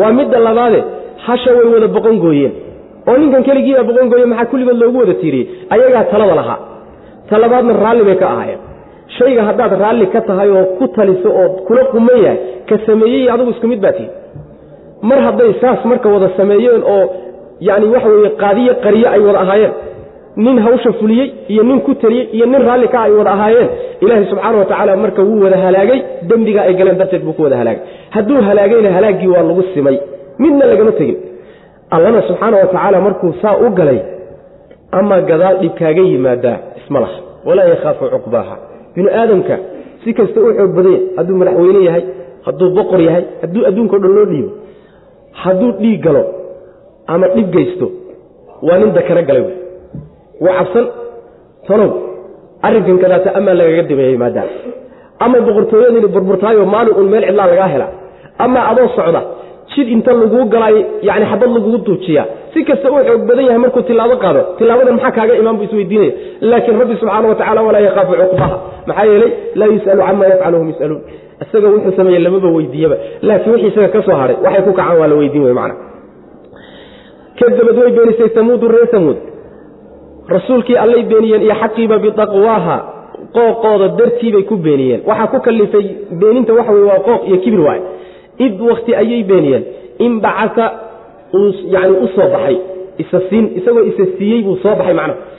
[0.00, 0.80] Waa midda labaade
[1.26, 2.52] hasha way wada boqon gooyeen.
[3.08, 5.46] Oo ninkan keligiibaa boqon gooye maxaa kulligood loogu wada tiiriyey?
[5.74, 6.58] Ayagaa talada lahaa.
[7.28, 8.60] Ta labaadna raalli bay ka ahaayeen.
[9.18, 12.38] Shayga haddaad raalli ka tahay oo ku taliso oo kula quman yahay
[12.68, 14.08] ka sameeyey adigu isku mid baa tihi.
[15.08, 17.04] Mar hadday saas marka wada sameeyeen oo
[17.60, 19.72] yacni waxa weeye qaadiye qariye ay wada ahaayeen.
[20.36, 23.68] Nin hawsha fuliyey iyo nin ku taliyey iyo nin raalli ka ay wada ahaayeen.
[24.00, 27.56] Ilaahay subxaana wa tacaala marka wuu wada halaagay dembiga ay galeen darteed buu ku wada
[27.56, 27.82] halaagay.
[28.10, 29.96] Hadduu halaagayna halaaggii waa lagu simay.
[30.38, 31.16] Midna lagama tegin.
[31.90, 34.00] Allana subxaana wa tacaala markuu saa u galay
[34.92, 37.08] ama gadaal dhib kaaga yimaadaa isma
[37.46, 38.56] walaa yakhaafu cuqbaaha.
[38.94, 39.56] Binu aadamka
[40.04, 42.04] si kasta u xoog badanya hadduu madaxweyne yahay
[42.46, 44.50] hadduu boqor yahay hadduu adduunkao dhan loo dhiibo
[45.42, 46.22] hadduu dhiig galo
[47.12, 47.86] ama dhib geysto
[48.66, 50.86] waa nin dakana galay wuu cabsan
[51.68, 51.90] tanow
[52.66, 54.52] arrinkan kadaata amaa lagaga dameeyey maadaama
[55.24, 57.92] ama boqortooyadini burburtaayo maalin uun meel cidlaa lagaa helaa
[58.44, 59.22] ama adoo socda
[59.72, 63.82] jid inta laguu galaayo yani xabad lagugu duujiyaa si kasta uu xoog badan yahay markuu
[63.88, 66.12] tilaabo qaado tilaabadan maxaa kaaga imaan buu isweydiinaya
[66.50, 68.56] laakiin rabbi subxaana wa tacala walaa yakhaafu cuqbaha.
[68.88, 69.30] Maxaa yeelay
[69.60, 71.00] laa yus'alu cama yafcalu hum yus'aluun.
[71.44, 72.96] Isaga wuxuu sameeye lamaba weydiiyaba.
[73.28, 75.74] Laakiin wixii isaga ka soo haray waxay ku kacaan waa la weydiin wey macna
[77.40, 79.16] kadabad way beenisay samuudu reer samuud.
[80.28, 82.76] Rasuulkii allay beeniyeen iyo xaqiiba bitaqwaaha
[83.36, 85.00] qooqooda dartiibay ku beeniyeen.
[85.08, 85.86] Waxaa ku kalifay
[86.20, 87.80] beeninta waxa wey waa qooq iyo kibir waay
[88.38, 89.64] id wakti ayay beeniyeen.
[89.98, 90.66] In bacasa
[91.34, 92.56] uu yani u soo baxay.
[92.98, 93.18] Isa
[93.58, 95.36] isagoo isa siiyey buu soo baxay macnaha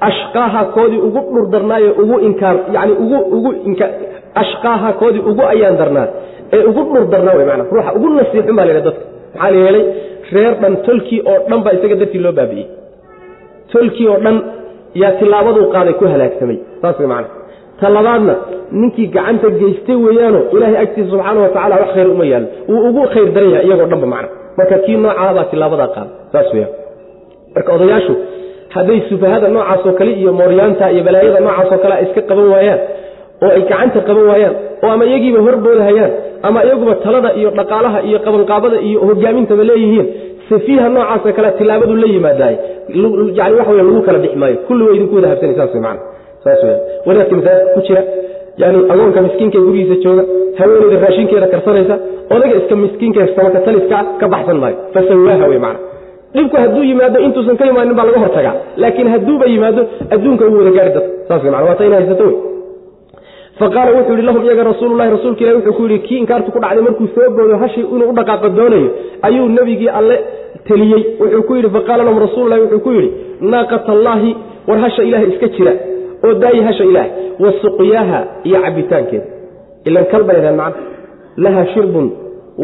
[0.00, 3.86] ashqaaha koodii ugu dhur darnaaye ugu inkaar yani ugu ugu inka
[4.34, 6.06] ashqaaha koodii ugu ayaan darnaa
[6.52, 9.04] ee ugu dhur darnaa wey maanaa ruuxa ugu nasiixun baa la yidhaha dadka.
[9.34, 9.84] Maxaa la yeelay
[10.34, 12.68] reer dhan tolkii oo dhan baa isaga dartii loo baabi'iyey
[13.72, 14.36] tolkii oo dhan
[15.02, 16.58] yaa tilaabaduu qaaday ku halaagsamay.
[16.82, 17.28] Saas wey macana
[17.80, 18.34] ta labaadna
[18.80, 23.02] ninkii gacanta geystay weeyaano ilaahay agtiisa subxaana wa tacala wax khayr uma yaallo wuu ugu
[23.14, 26.68] khayr daran yahay iyagoo dhanba macna marka kii noocaabaa tilaabadaa qaada saas weya
[27.54, 28.14] marka odayaashu
[28.74, 32.80] hadday sufahada noocaasoo kale iyo mooryaanta iyo balaayada noocaasoo kale iska qaban waayaan
[33.44, 36.12] oo ay gacanta qaban waayaan oo ama iyagiiba horboodahayaan
[36.48, 40.06] ama iyaguba talada iyo dhaqaalaha iyo qabanqaabada iyo hogaamintaba leeyihiin
[40.50, 42.54] safiiha noocaasoo kale tilaabadu la yimaadaay.
[43.38, 46.00] Yani waxa wey lagu kala bixi maayo kulli wa idinku wada habsanay saas wey macana
[46.44, 46.76] saas weya
[47.06, 48.02] wadaadka masaajidka ku jira
[48.62, 50.22] yani agoonka miskiinka gurigiisa jooga
[50.58, 51.94] haweeneyda raashinkeeda karsanaysa
[52.34, 54.76] odaga iska miskiinka samaka taliska ka baxsan maayo.
[54.94, 55.78] Fasawaaha wey macana
[56.34, 58.54] dhibku hadduu yimaado intuusan ka imaanin baa laga hortagaa.
[58.82, 59.82] Laakiin hadduuba yimaado
[60.14, 61.10] adduunka uu wada gaari dadka.
[61.28, 62.36] Saas wey mana waa ta ina haysato wey
[63.60, 66.82] faqaala wuxuu yihi lahum iyaga rasuululahi rasuulka ilahi wuxuu ku yidhi kii inkaartu ku dhacday
[66.88, 68.88] markuu soo boodo hashi inuu u dhaqaaqo doonayo
[69.26, 70.16] ayuu nebigii alle
[70.68, 71.02] teliyey.
[71.20, 73.08] Wuxuu ku yidhi faqaala lahum rasuululahi wuxuu ku yidhi
[73.52, 74.30] naaqat allaahi
[74.68, 75.72] war hasha ilaahay iska jira
[76.26, 77.10] oo daayi hasha ilaahay
[77.42, 79.26] wa suqyaaha iyo cabitaankeeda
[79.88, 80.82] ilan kal bay ahaen macna
[81.44, 82.06] laha shirbun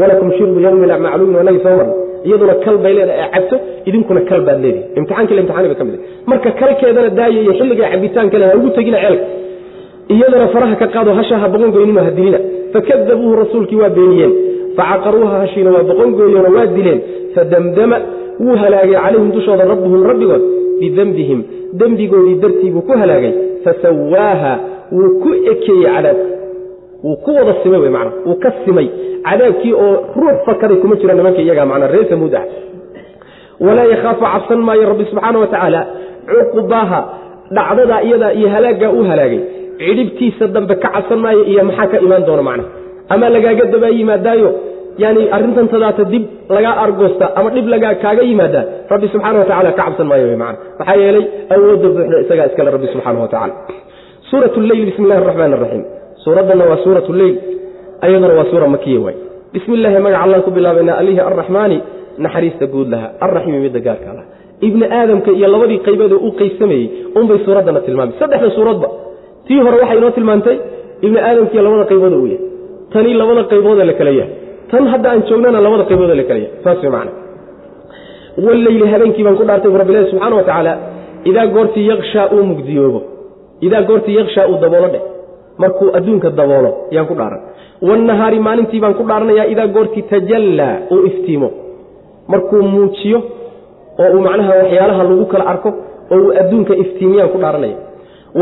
[0.00, 1.94] walakum shirbu yawmin macluumin wanagi soo marna
[2.28, 3.56] iyaduna kal bay leedahay ee cabto
[3.88, 5.98] idinkuna kal baad leedihi imtixaanki imtixaani bay ka mid
[6.30, 9.24] marka kalkeedana daaya iyo xilliga cabitaanka le ha ugu tegina ceelka
[10.08, 12.38] iyadana faraha ka qaado hashaha boqongoynino ha dilina
[12.72, 14.32] fakadabuuhu rasuulkii waa beeniyeen
[14.76, 17.00] facaqaruuha hashiina waa boqongooyona waa dileen
[17.34, 17.96] fadamdama
[18.40, 20.42] wuu halaagay calayhim dushooda rabbuhum rabbigood
[20.80, 23.32] bidembihim dembigoodii dartii buu ku halaagay
[23.64, 24.52] fasawaaha
[24.92, 26.28] wuu ku ekeeyey cadaabka
[27.04, 28.88] wuu ku wada simay w man wuu ka simay
[29.24, 32.44] cadaabkii oo ruux fakaday kuma jira nimanka iyaga mana reer samuud ah.
[33.60, 35.86] Walaa yakhaafu cabsan maayo rabbi subxaana wa tacaala
[36.26, 37.00] cuqbaha
[37.50, 39.40] dhacdadaa iyadaa iyo halaaggaa uu halaagay
[39.78, 42.64] cidhibtiisa dambe ka cabsan maayo iyo maxaa ka imaan doona macna?
[43.12, 44.50] Ama lagaaga dabaa yimaadaayo?
[44.98, 45.26] Yani
[45.72, 48.60] tadaata dib lagaa argoosta ama dhib lagaa kaaga yimaada
[48.92, 52.86] rabbi subxaana wa tacala ka cabsan maayo maana maxaa yeelay awoodda buuxda isagaa iskale rabbi
[52.94, 53.54] subxaana wa tacala
[54.30, 55.84] suurat leyl bismi illahi araxmaan araxiim
[56.24, 57.36] suuraddanna waa suurat leyl
[58.06, 59.16] ayaduna waa suura makiya waay.
[59.54, 61.78] Bismi illaahi magaca allaan ku bilaabaynaa alihi arraxmaani
[62.24, 64.24] naxariista guud laha arraxiimi midda gaarka lah
[64.66, 66.86] ibni aadamka iyo labadii qayboodee u qaysamayey
[67.18, 68.14] unbay suuraddana tilmaamay.
[68.22, 68.88] Saddexda suuradba
[69.46, 70.56] tii hore waxay inoo tilmaantay
[71.04, 72.40] ibni aadamkiiyo labada qaybooda uu yahay
[72.92, 74.32] tani labada qayboodee la kala yahay.
[74.70, 76.52] Tan hadda aan joognana labada qayboodee la kala yahay.
[76.64, 77.10] Saas macana
[78.46, 80.72] walleyli habeenkii baan ku dhaartay bu rabbilahi subxana wa tacaala
[81.30, 83.00] idaa goortii yakshaa uu mugdiyoobo
[83.66, 85.02] idaa goortii yakshaa uu daboolo dheh
[85.62, 87.40] markuu adduunka daboolo yaan ku dhaaran.
[87.88, 91.48] Wannahaari maalintii baan ku dhaaranayaa idaa goortii tajallaa uu iftiimo.
[92.32, 93.18] Markuu muujiyo
[94.02, 95.70] oo uu macnaha waxyaalaha lagu kala arko
[96.14, 97.76] oo uu adduunka iftiimiyaan ku dhaaranaya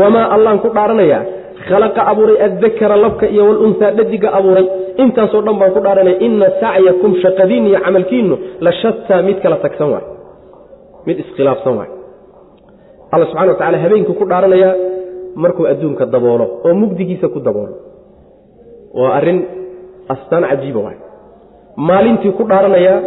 [0.01, 1.21] wamaa allaan ku dhaaranayaa
[1.67, 4.65] khalaqa abuuray addakara labka iyo walunhaa dhadiga abuuray
[5.03, 8.35] intaasoo dhan baan ku dhaaranaya inna sacyakum shaqadiin iyo camalkiinnu
[8.65, 10.05] la shataa mid kala tagsan waay
[11.07, 11.91] mid iskhilaafsan waay
[13.13, 14.73] alla subxana wa tacala habeenkuu ku dhaaranayaa
[15.43, 17.75] markuu adduunka daboolo oo mugdigiisa ku daboolo
[19.01, 19.39] waa arrin
[20.15, 20.97] astaan cajiiba waay
[21.89, 22.97] maalintii ku dhaaranayaa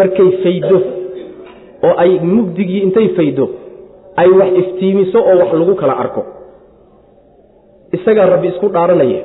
[0.00, 0.78] markay faydo
[1.86, 3.44] oo ay mugdigii intay faydo
[4.20, 6.22] ay wax iftiimiso oo wax lagu kala arko.
[7.96, 9.20] Isagaa rabbi isku dhaaranaya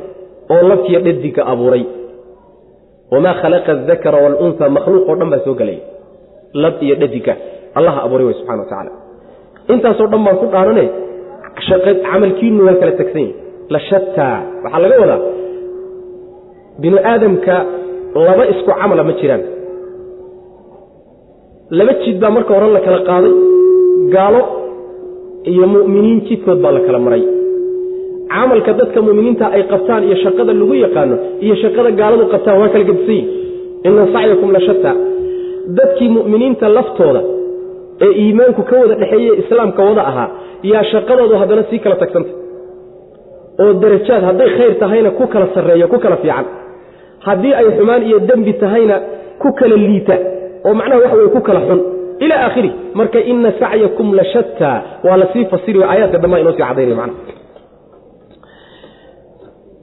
[0.54, 1.84] oo labkiiyo dhadiga abuuray.
[3.12, 5.82] Wamaa khalaqa adakara waalunha makhluuq oo dhan baa soo gelaya
[6.64, 7.34] lab iyo dhadiga
[7.78, 8.92] allaha abuuray way subxana wa tacaala.
[9.74, 10.86] Intaasoo dhan baan ku dhaarane
[12.08, 13.34] camalkiinu waa kala tagsan yahi
[13.74, 15.20] la shataa waxaa laga wadaa
[16.82, 17.56] binu aadamka
[18.28, 19.44] laba isku camala ma jiraan.
[21.78, 23.34] Laba jid baa marka hore la kala qaaday
[24.16, 24.42] gaalo
[25.52, 27.24] iyo mu'miniin jidkood baa la kala maray.
[28.34, 32.84] Camalka dadka mu'miniinta ay qabtaan iyo shaqada lagu yaqaano iyo shaqada gaaladu qabtaan waa kala
[32.90, 33.28] gedisan yihiin
[33.88, 34.62] ina sacyakum la
[35.78, 37.22] dadkii mu'miniinta laftooda
[38.06, 40.30] ee iimaanku ka wada dhexeeye islaamka wada ahaa
[40.72, 42.32] yaa shaqadoodu haddana sii kala tagsanta
[43.64, 46.46] oo darajaad hadday khayr tahayna ku kala sarreeyo ku kala fiican.
[47.28, 48.96] Haddii ay xumaan iyo dembi tahayna
[49.42, 50.16] ku kala liita.
[50.66, 51.80] Oo macnaha waxa weye ku kala xun
[52.20, 52.72] ilaa aakhiri.
[52.94, 57.36] Marka ina sacyakum la shataa waa la sii fasiri aayaadka dambaa inoo sii cadaynaya macnaha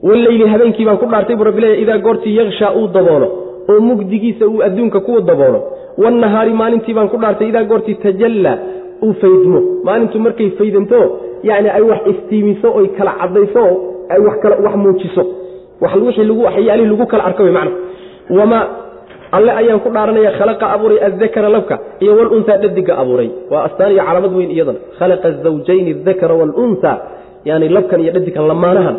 [0.03, 3.27] walleyli habeenkii baan ku dhaartay buu rabbileeya idaa goortii yakshaa uu daboolo
[3.69, 5.59] oo mugdigiisa uu adduunka kuwa daboolo
[5.97, 8.57] wannahaari maalintii baan ku dhaartay idaa goortii tajallaa
[9.03, 9.61] uu faydmo.
[9.83, 10.99] Maalintu markay faydanto
[11.43, 13.75] yacni ay wax istiimiso oy kala caddayso oo
[14.09, 14.19] ay
[14.65, 15.23] wax muujiso.
[15.81, 17.71] Wixii lagu kala wey macna.
[18.29, 18.84] Wamaa
[19.37, 23.29] alle ayaan ku dhaaranaya khalaqa abuuray addakara labka iyo walunhaa dhadiga abuuray.
[23.51, 26.95] Waa astaan iyo calaamad weyn iyadana khalaqa azawjayni adakara waalunhaa
[27.49, 28.95] yani labkan iyo dhadigan lamaanahan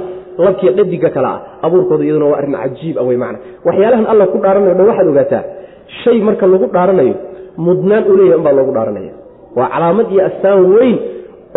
[0.46, 1.38] labkiiyo dhadiga kale ah.
[1.66, 3.38] Abuurkooda iyaduna waa arrin cajiib ah wey macna.
[3.66, 5.42] Waxyaalahan alla ku dhaaranayo dhan waxaad ogaataa
[6.02, 7.14] shay marka lagu dhaaranayo
[7.66, 9.12] mudnaan u leeyahay unbaa loogu dhaaranaya.
[9.58, 10.96] Waa calaamad iyo astaan weyn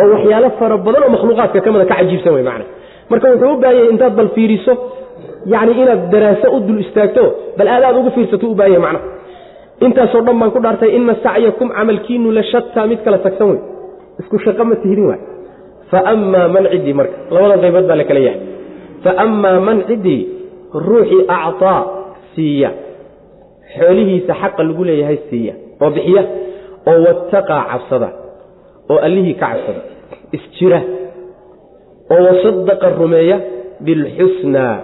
[0.02, 2.66] oo waxyaalo fara badan oo makhluuqaadka kamida ka cajiibsan wey macna.
[3.12, 4.74] Marka wuxuu u baahanyay intaad bal fiiriso
[5.46, 7.24] yacni inaad daraaso u dul istaagto
[7.58, 9.00] bal aadaad ugu fiirsato u baahanya macna
[9.86, 13.60] intaasoo dhan baan ku dhaartay ina sacyakum camalkiinu la shataa mid kala tagsan wey.
[14.20, 15.22] Isku shaqo ma tihidin waay.
[15.92, 18.42] Fa amaa man ciddii marka labadan qaybood baa la kala yahay.
[19.04, 20.22] Fa amaa man ciddii
[20.88, 21.80] ruuxii actaa
[22.36, 22.70] siiya.
[23.76, 25.54] Xoolihiisa xaqa lagu leeyahay siiya.
[25.82, 26.24] Oo bixiya.
[26.90, 28.10] Oo wattaqaa cabsada.
[28.92, 29.82] Oo allihii ka cabsada.
[30.38, 30.80] Isjira
[32.14, 33.38] oo wasadaqa rumeeya
[33.86, 34.76] bilxusnaa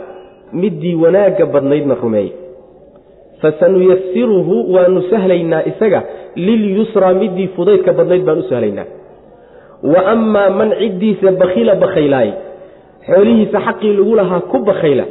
[0.61, 2.33] middii wanaagga badnaydna rumeeya
[3.41, 6.01] fasanuyasiruhu waanu sahlaynaa isaga.
[6.35, 8.85] Lilyusraa middii fudaydka badnayd baan u sahlaynaa.
[9.93, 12.33] Wa ammaa man ciddiisa bakhila bakhaylaaye.
[13.07, 15.05] Xoolihiisa xaqii lagu lahaa ku bakhayla.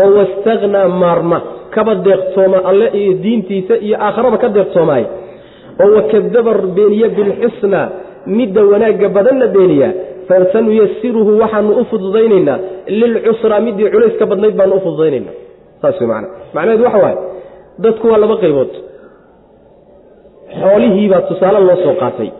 [0.00, 1.38] Oo wastakhnaa maarma
[1.74, 5.06] kaba deeqtooma alle iyo diintiisa iyo aakharaba ka deeqtoomaaye.
[5.82, 7.86] Oo wakadaba beeniye bilxusnaa
[8.36, 9.92] midda wanaagga badanna beeniyaa
[10.28, 12.58] fasanuyasiruhu waxaanu u fududaynaynaa.
[13.00, 15.34] Lilcusraa middii culayska badnayd baanu u fududaynaynaa.
[15.82, 17.18] Saas macana macnaheedu waxa waaye
[17.84, 18.72] dadku waa laba qaybood.
[20.60, 22.30] Xoolihiibaa tusaale loo soo qaatay.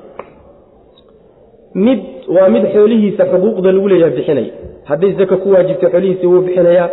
[1.87, 2.01] Mid
[2.37, 4.53] waa mid xoolihiisa xuquuqda lagu leeyahay bixinaya.
[4.89, 6.89] Hadday zaka ku waajibtay xoolihiisa wuu bixinayaa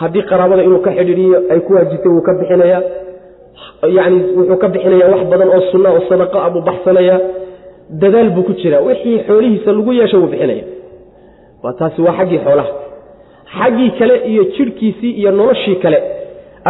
[0.00, 2.82] haddii qaraabada inuu ka xidhiiriyo ay ku waajibtay wuu ka bixinayaa
[3.96, 7.18] yacni wuxuu ka bixinayaa wax badan oo sunna oo sadaqa ah buu baxsanayaa
[8.00, 8.80] dadaal buu ku jiraa.
[8.88, 10.64] Wixii xoolihiisa lagu yeesha wuu bixinaya.
[11.62, 12.70] Waa taasi waa xaggii xoolaha.
[13.58, 15.98] Xaggii kale iyo jidhkiisii iyo noloshii kale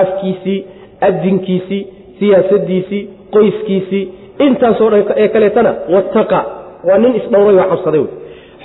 [0.02, 0.58] afkiisii
[1.00, 1.82] adinkiisii
[2.18, 3.02] siyaasadiisii
[3.34, 4.04] qoyskiisii
[4.46, 6.40] intaasoo dhan ee kaleetana wattaqa.
[6.88, 8.10] Waa nin isdhowray oo cabsaday wey.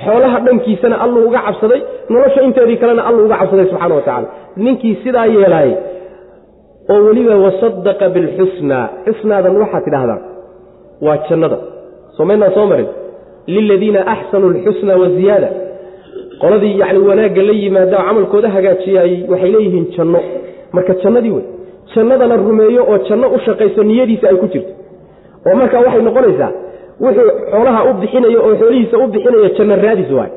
[0.03, 4.27] Xoolaha dhankiisana alluu uga cabsaday nolosha inteedii kalena alluu uga cabsaday subxana wa tacala
[4.63, 5.75] ninkii sidaa yeelaayey
[6.91, 8.85] oo weliba wasadaqa bilxusnaa.
[9.05, 10.21] Xusnaadan waxaad tidhahdaan
[11.05, 11.57] waa jannada
[12.17, 12.87] somaynaan soo marin
[13.55, 15.49] liladiina axsanuu alxusna waziyaada
[16.41, 20.19] qoladii yacni wanaagga la yimaada camalkooda hagaajiyaayey waxay leeyihiin janno.
[20.75, 21.45] Marka jannadii wey
[21.95, 24.71] jannadana rumeeyo oo janno u shaqayso niyadiisa ay ku jirto.
[25.47, 26.51] Oo marka waxay noqonaysaa
[27.03, 30.31] wuxuu xoolaha u bixinayo oo xoolihiisa u bixinayo janno raadis waay.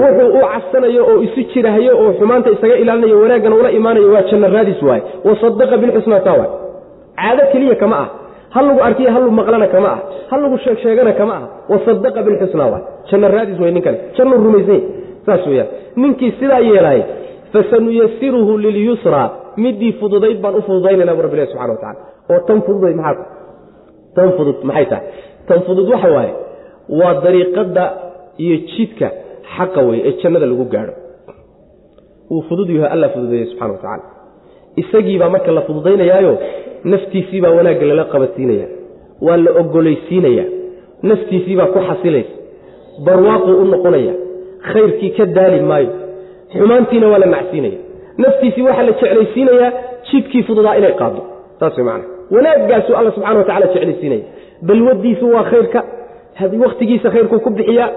[0.00, 4.48] Wuxuu u cabsanayo oo isu jirahayo oo xumaanta isaga ilaalinayo wanaaggana ula imaanayo waa janno
[4.56, 5.00] raadis waay.
[5.24, 6.50] Wasadaqa bilxusnaa taa waay.
[7.20, 8.08] Caado keliya kama ah
[8.54, 10.00] hal lagu arkiyo hal lagu maqlana kama ah.
[10.30, 11.44] Hal lagu sheegsheegana kama ah.
[11.72, 14.80] Wasadaqa bilxusnaa waay janno raadis way ninkani jannu rumaysany
[15.26, 15.68] saas weyaan
[16.02, 17.00] ninkii sidaa yeelaay
[17.52, 19.22] fasanuyasiruhu lilyusra
[19.64, 22.00] midii fududayd baan u fududaynayna bu rabbilahi subxana watacala
[22.32, 23.26] oo tan fududayd maxaa
[24.16, 25.04] tan fudud maxay tahay?
[25.48, 26.32] Tan fudud waxa waaye
[27.00, 27.84] waa dariiqadda
[28.44, 29.08] iyo jidka
[29.56, 30.94] xaqa wey ee jannada lagu gaadho.
[32.30, 34.04] Wuu fudud yaho alla fududeeye subxana watacaala
[34.82, 36.32] isagiibaa marka la fududaynayaayo
[36.84, 38.66] naftiisiibaa wanaagga lala qabadsiinaya
[39.26, 40.44] waa la ogolaysiinaya
[41.02, 42.34] naftiisiibaa ku xasilaysa
[43.04, 44.14] barwaaquu u noqonaya
[44.72, 45.88] khayrkii ka daali maayo
[46.58, 47.78] xumaantiina waa la macsiinaya
[48.18, 49.72] naftiisii waxaa la jeclaysiinayaa
[50.10, 51.22] jidkii fududaa inay qaado
[51.60, 54.22] saas way macana wanaaggaasuu alla subxana wa tacala jeclaysiinaya
[54.62, 55.84] balwadiisu waa khayrka
[56.64, 57.90] wakhtigiisa khayrkuu ku bixiyaa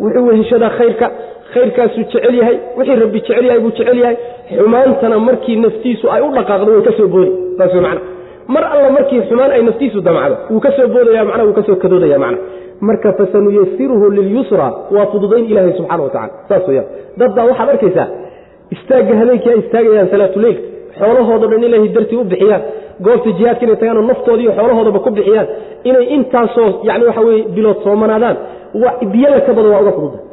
[0.00, 1.10] wuxuu weheshadaa khayrka
[1.54, 4.16] khayrkaasuu jecel yahay wixii rabbi jecel yahay buu jecel yahay
[4.56, 8.00] xumaantana markii naftiisu ay u dhaqaaqdo way ka soo boodi saas macana
[8.48, 11.76] mar alla markii xumaan ay naftiisu damacdo wuu ka soo boodaya macna wuu ka soo
[11.76, 12.38] kadoodaya macna
[12.80, 16.86] marka fasanuyasiruhu lilyusra waa fududayn ilaahay subxana wa tacala saas weyaan
[17.20, 18.08] dad baa waxaad arkaysaa
[18.76, 20.62] istaagga habeenkii ay istaagayaan salaatuleylka
[20.98, 22.62] xoolahoodo dhan ilaahay dartii u bixiyaan
[23.06, 25.46] goobta jihaadka inay tagaanoo naftoodiiyo xoolahoodaba ku bixiyaan
[25.90, 28.36] inay intaasoo yani waxa weye bilood soomanaadaan
[29.12, 30.26] biyo la ka bado waa uga fududahay.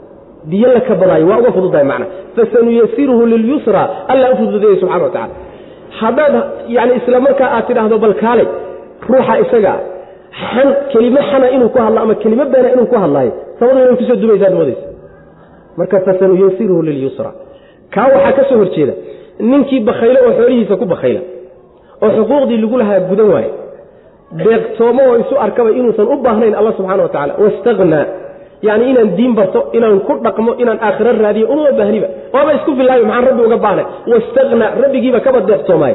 [0.51, 2.05] Biyo la ka badaayo waa uga fududahay macna
[2.36, 3.82] fasanuyasiruhu lilyusra
[4.12, 5.10] alla u fududeeyey subxana wa
[6.02, 6.34] haddaad
[6.76, 8.48] yani isla markaa aad tidhaahdo bal kaalay
[9.10, 9.78] ruuxa isagaa
[10.52, 14.04] xan kelimo xana inuu ku hadlo ama kelimo beena inuu ku hadlaayo sabadu inay ku
[14.10, 14.86] soo dumaysaad moodaysa.
[15.80, 17.32] Marka fasanuyasiruhu lilyusra
[17.95, 18.93] kaa waxaa ka soo horjeeda
[19.50, 21.22] ninkii bakhaylo oo xoolihiisa ku bakhayla
[22.04, 23.52] oo xuquuqdii lagu lahaa gudan waaye
[24.43, 28.06] deeqtoomo oo isu arkaba inuusan u baahnayn alla subxana wa tacala wastagnaa
[28.62, 32.08] yani inaan diin barto inaan ku dhaqmo inaan aakhiro raadiyo uma baahniba.
[32.34, 35.93] Waaba isku filaayo maxaan rabbi uga baahnay wastagnaa rabbigiiba kaba deeqtoomaay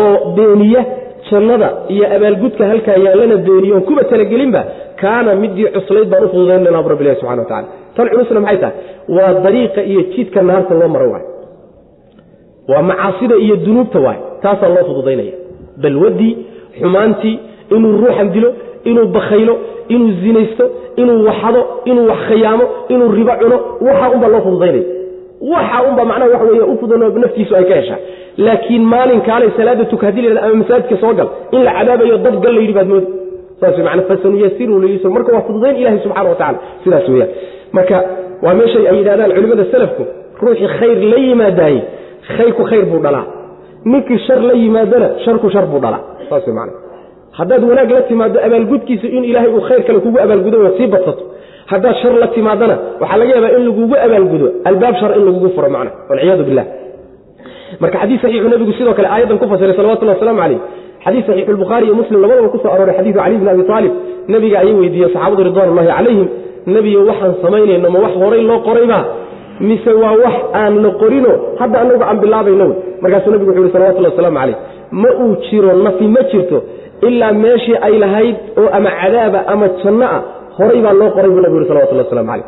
[0.00, 0.82] oo beeniya
[1.30, 4.62] jannada iyo abaalgudka halkaa yaallana beeniyo kuba talagelinba
[5.02, 8.74] kaana midii cuslayd baan u fududaynana bu rabbilahi subxana wa tacala tan culusna maxay tahay?
[9.16, 11.24] Waa dariiqa iyo jidka naarta loo maro waay
[12.70, 15.34] waa macaasida iyo dunuubta waay taasaa loo fududaynaya.
[15.82, 16.32] Balwadii
[16.80, 17.34] xumaantii
[17.70, 18.50] inuu ruuxan dilo
[18.90, 19.54] inuu bakhaylo
[19.88, 20.64] inuu zinaysto
[20.96, 21.60] inuu waxado
[21.90, 23.56] inuu wax khiyaamo inuu ribo cuno
[23.86, 24.84] waxa unbaa loo fududaynaya
[25.52, 27.98] waxa unba macnaha wax wey u fudan naftiisu ay ka heshaa.
[28.46, 32.36] Laakiin maalin kaalay salaada tuka haddii la ama masaajidka soo gal in la cadaabayo dad
[32.44, 33.06] gal la yidhi baad moodi.
[33.60, 37.30] Saas man fasanuyasiru lilyusr marka waa fududayn ilahi subxana wa tacala sidaas weyaan
[37.76, 37.96] marka
[38.44, 40.02] waa meeshay ay yidhahdaan culimmada salafku
[40.42, 41.80] ruuxii khayr la yimaadaayey
[42.36, 43.24] khayrku khayr buu dhalaa.
[43.92, 46.00] Ninkii shar la yimaadana sharku shar buu dhalaa.
[46.28, 46.68] Saas man
[47.38, 51.22] haddaad wanaag la timaado abaalgudkiisa in ilaahay uu khayr kale kugu abaalgudo oo sii badsato.
[51.72, 54.46] Haddaad shar la timaadana waxaa laga yaabaa in lagugu abaalgudo.
[54.68, 55.90] Albaab shar in lagugu furo macna.
[56.10, 56.66] Walciyaadu billah
[57.80, 60.58] marka xadiis saxiixu nebigu sidoo kale aayaddan ku fasiray salawatullah waslamu calayh
[61.04, 63.92] xadiis saxiixu lbukhaari iyo muslim labadaba ku arooray xadiidu cali bn abi aalib
[64.32, 66.28] nebiga ayay weydiiyey saxaabadu ridwan ullahi calayhim
[66.74, 68.98] nebiyo waxaan samaynayno ma wax horay loo qorayba
[69.68, 71.32] mise waa wax aan la qorino?
[71.60, 72.64] Hadda anagu aan bilaabayno.
[72.70, 74.56] Wey markaasuu nebigu wuxu yhi salawatullah waslamu calayh
[75.02, 76.58] ma uu jiro nafi ma jirto
[77.08, 80.20] ilaa meeshii ay lahayd oo ama cadaaba ama janno ah
[80.58, 82.46] horay baa loo qoray buu nabigu yhi salawatullah waslamu calayh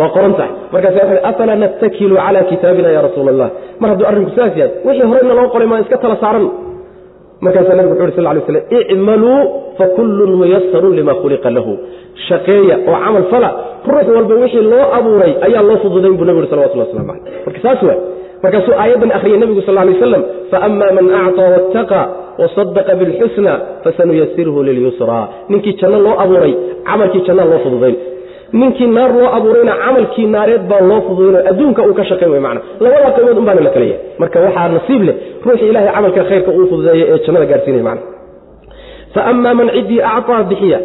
[0.00, 3.48] waa qoran tahay markaas waa afalaa nattakilu cala kitaabina ya rasuula allah
[3.80, 6.46] mar hadduu arrinku sidaas yahay wixii horeyna loo qoray maan iska tala saaran
[7.44, 8.62] markaasaa nabig wuxu uhi sal lay slam
[8.92, 9.38] icmaluu
[9.78, 11.72] fakullun muyasarun lima khuliqa lahu.
[12.28, 13.50] Shaqeeya oo camal fala
[13.92, 17.60] ruux walba wixii loo abuuray ayaa loo fududayn buu nabigu uhi salawatullah waslamu calayh marka
[17.66, 17.98] saas waay.
[18.42, 22.00] Markaasuu aayaddan akhriyay nebigu sal lay waslam faama man acطaa waاttaqa
[22.42, 23.52] wasadaqa bilxusna
[23.84, 26.52] fasanuyasirhu lilyusraa ninkii janno loo abuuray
[26.88, 27.96] camalkii jannaa loo fududayn
[28.52, 32.60] ninkii naar loo abuurayna camalkii naareed baa loo fududayno adduunka uu ka shaqayn way macna.
[32.80, 33.98] Labada qaybood un la kala yahay.
[34.18, 38.02] Marka waxaa nasiib leh ruuxii ilahay camalka khayrka uu fududeeya ee jannada gaarsiinaya macna.
[39.14, 40.78] Fa amaa man ciddii acطaa bixiya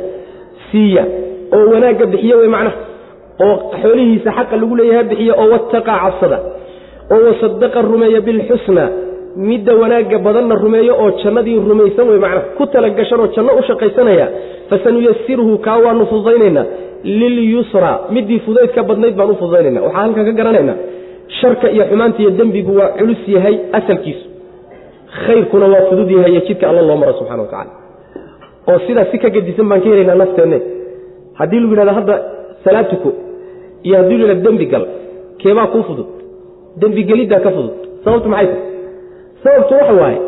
[0.72, 1.04] siiya
[1.56, 2.72] oo wanaagga bixiya wey macna.
[3.46, 6.38] Oo xoolihiisa xaqa lagu leeyaha bixiya oo wattaqaa cabsada
[7.14, 8.86] oo wasadaqa rumeeya bilxusna
[9.36, 14.28] midda wanaagga badanna rumeeyo oo jannadii rumaysan wey macna ku talagashanoo janno u shaqaysanaya
[14.70, 16.66] fasanuyasirhu kaa waanu fududaynaynaa.
[17.04, 20.76] Lilyusra midii fudaydka badnayd baan u fududaynayna waxaa halkan ka garanaynaa
[21.40, 24.26] sharka iyo xumaanta iyo dembigu waa culus yahay asalkiisu.
[25.26, 27.72] Khayrkuna waa fudud yahay iyo jidka alla loo maro subxana wa tacala
[28.68, 30.60] oo sidaas si ka gedisan baan ka helaynaa nafteenne.
[31.40, 32.16] Haddii lagu yidhahdo hadda
[32.64, 32.88] salaad
[33.84, 34.86] iyo haddii lu yidhahdo dembi gal
[35.42, 36.08] keebaa kuu fudud.
[36.82, 37.76] Dembigeliddaa ka fudud.
[38.04, 38.75] Sababtu maxay tahay
[39.46, 40.20] sababtu waxa waaye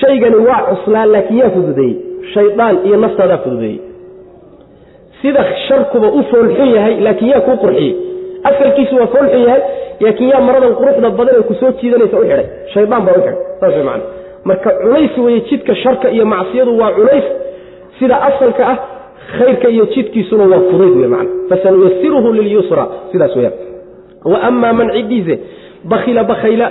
[0.00, 1.94] shaygani waa cuslaa laakiin yaa fududeeyey.
[2.34, 3.78] Shaydaan iyo naftaadaa fududeeyey.
[5.22, 7.92] Sida sharkuba u foolxun yahay laakiin yaa kuu qurxiyey.
[8.50, 9.62] Asalkiisu waa foolxun yahay
[10.00, 13.74] laakiin yaa maradan quruxda badan ee ku jiidanaysa u xidhay shaydaan baa u xidhay saas
[13.74, 14.04] way macana
[14.48, 17.24] marka culays weeye jidka sharka iyo macsiyadu waa culays
[17.98, 18.78] sida asalka ah
[19.38, 23.54] khayrka iyo jidkiisuna waa fudayd wey macana fasanuyasiruhu lilyusra sidaas weyaan
[24.32, 25.34] wa amaa man ciddiise
[25.92, 26.66] bakhila bakhayla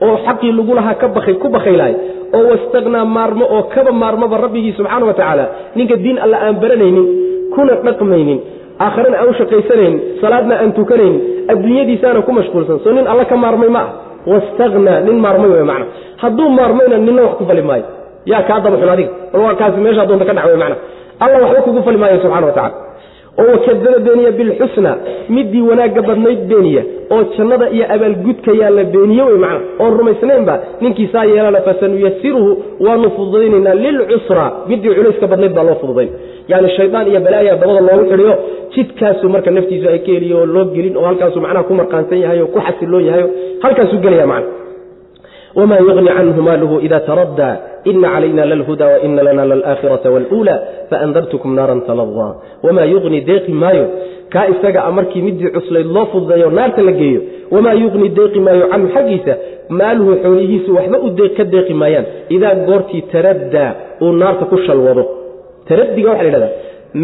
[0.00, 0.94] oo xaqii lagu lahaa
[1.42, 1.94] ku bakaylaay
[2.34, 7.06] oo wastaknaa maarmo oo kaba maarmoba rabbigii subxaana wa tacaala ninka diin alla aan baranaynin
[7.54, 8.40] kuna dhaqmaynin
[8.80, 11.20] aakharana aan u shaqaysanaynin salaadna aan tukanaynin
[11.52, 13.90] adduunyadiisaana ku mashquulsan soo nin alla ka maarmay ma ah
[14.26, 15.86] wastaknaa nin maarmay wey macna.
[16.22, 17.84] Hadduu maarmayna ninna wax ku fali maayo.
[18.30, 20.58] Yaa kaa daba xun adiga kaasi meeshaa doonta ka dhac wey
[21.22, 22.74] alla waxba kugu fali maayo subxana wa tacala
[23.40, 24.92] oo wakadaba beeniya bilxusna
[25.34, 26.82] midii wanaagga badnayd beeniya
[27.14, 32.50] oo jannada iyo abaalgudka yaa la beeniye wey macna oon rumaysnaynba ninkii saa yeelana fasanuyasiruhu
[32.86, 34.44] waanu fududaynaynaa lilcusra.
[34.68, 36.08] Midii culayska badnayd baa loo fududayn.
[36.48, 38.34] Yani shaydaan iyo balaaya dabada loogu xidhiyo
[38.74, 42.40] jidkaasuu marka naftiisu ay ka heliyo oo loo gelin oo halkaasuu macnaha ku marqaansan yahay
[42.40, 43.24] oo ku xasiloon yahay
[43.64, 44.50] halkaasuu gelaya macna.
[45.56, 50.54] Wma yugni canhu maaluhu ida taraddaa ina calayna lalhuda waina lana lalaakhirata waluula
[50.90, 53.86] faandartukum naaran taladaa wamaa yugni deeqi maayo?
[54.32, 57.20] Kaa isaga a markii midii cuslayd loo fududeeyo naarta la geeyo.
[57.50, 59.34] Wamaa yugni deeqi maayo canhu xaggiisa?
[59.68, 60.98] Maaluhu xoolihiisu waxba
[61.36, 62.06] ka deeqi maayaan.
[62.36, 63.70] Idaa goortii taraddaa
[64.00, 65.02] uu naarta ku shalwado.
[65.68, 66.52] Taradiga waxa la yhahdaa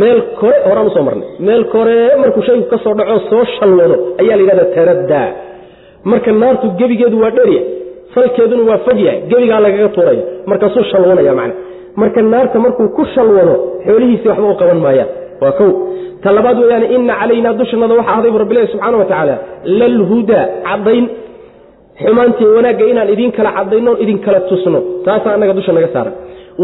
[0.00, 1.28] meel kore horaan u soo marnay.
[1.46, 3.96] Meel kore markuu shaygu ka soo dhaco soo shalwado.
[4.20, 5.28] Ayaa la yidhahdaa taraddaa.
[6.10, 7.62] Marka naartu gebigeedu waa dherya
[8.14, 11.54] salkeeduna waa fog yahay gebigaa lagaga tuuraya markaasuu shalwanaya macna.
[12.00, 13.54] Marka naarta markuu ku shalwado
[13.86, 15.08] xoolihiisii waxba u qaban maayaan.
[15.42, 15.70] Waa kow.
[16.22, 19.34] Ta labaad weeyaan ina calaynaa dushannada waxa ahday rabbilahi subxaana wa tacaala
[19.80, 21.04] lalhudaa caddayn.
[22.02, 24.80] Xumaantii wanaagga inaan idin kala caddayno idin kala tusno.
[25.04, 26.12] Taasaa annaga dusha naga saaran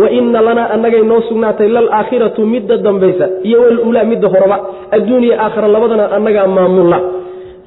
[0.01, 4.57] wa ina lanaa annagay noo sugnaatay lalaakhiratu midda dambaysa iyo walulaa midda horeba.
[4.97, 6.99] Adduuniya aakhira labadana annagaa maamulla.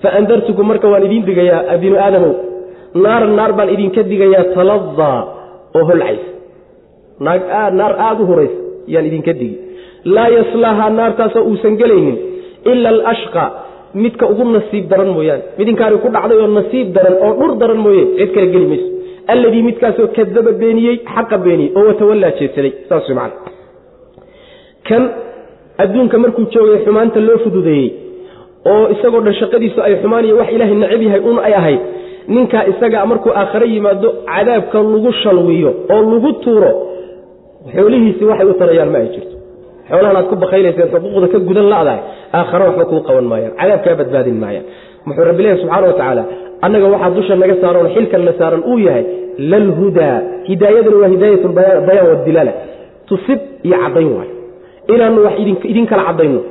[0.04, 2.34] Faandartukum marka waan idiin digayaa binu aadamow
[3.04, 5.20] naaran naar baan idinka digayaa taladaa
[5.78, 6.30] oo holcaysa
[7.80, 8.58] naar aada u horaysa
[8.94, 9.58] yaan idinka digi.
[10.16, 12.18] Laa yaslaahaa naartaasoo uusan gelaynin
[12.72, 13.44] ila alashqa
[14.04, 18.04] midka ugu nasiib daran mooyaane midinkaani ku dhacday oo nasiib daran oo dhur daran mooye
[18.18, 18.88] cid kale geli mayso.
[19.34, 23.32] Alladii midkaasoo kadaba beeniyey xaqa beeniyey oo watawallaa jeedsaday saas man
[24.88, 25.04] kan
[25.84, 27.88] adduunka markuu joogay xumaanta loo fududeeyey
[28.72, 31.82] oo isagoo dhan shaqadiisu ay xumaan iyo wax ilaahay nacab yahay un ay ahayd
[32.28, 36.72] ninkaa isaga markuu aakhare yimaado cadaabka lagu shalwiyo oo lagu tuuro
[37.76, 39.36] xoolihiisii waxay u tarayaan ma ay jirto.
[39.90, 42.02] Xoolahan aad ku bakaylayseen xuquuqda ka gudan ladahay
[42.38, 44.66] aakhare waxba kuu qaban maayaan cadaab badbaadin maayaan.
[45.06, 46.24] Muxuu rabbilahi subxaana wa tacaala
[46.66, 49.06] annaga waxaa dusha naga saaran xilkan na saaran uu yahay
[49.52, 50.18] lalhudaa
[50.50, 51.44] hidaayadani waa hidaayat
[51.88, 52.54] bayaan wadilaala
[53.10, 54.34] tusib iyo caddayn waayo.
[54.94, 55.36] Inaanu wax
[55.72, 56.42] idin caddayno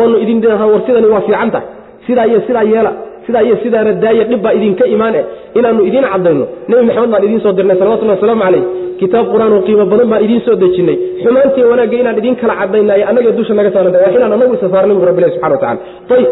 [0.00, 1.68] oonu idin war sidani waa fiican tahay.
[2.06, 2.92] Sidaa iyo sidaa yeela
[3.26, 5.24] sidaa iyo sidaana daaya dhib baa idinka imaan eh
[5.58, 6.44] inaanu idiin caddayno.
[6.68, 8.64] Nebi maxamed baan idiin soo dirnay salawatullahi wasalaamu calayh.
[9.00, 13.00] Kitaab qur'aan oo qiimo badan baan idiin soo dejinnay xumaantii wanaagga inaan idin kala caddaynay
[13.10, 15.80] annaga dusha naga saaran waa inaan anagu isa saarnay bu rabbilahi subxana wa tacala
[16.16, 16.28] ayib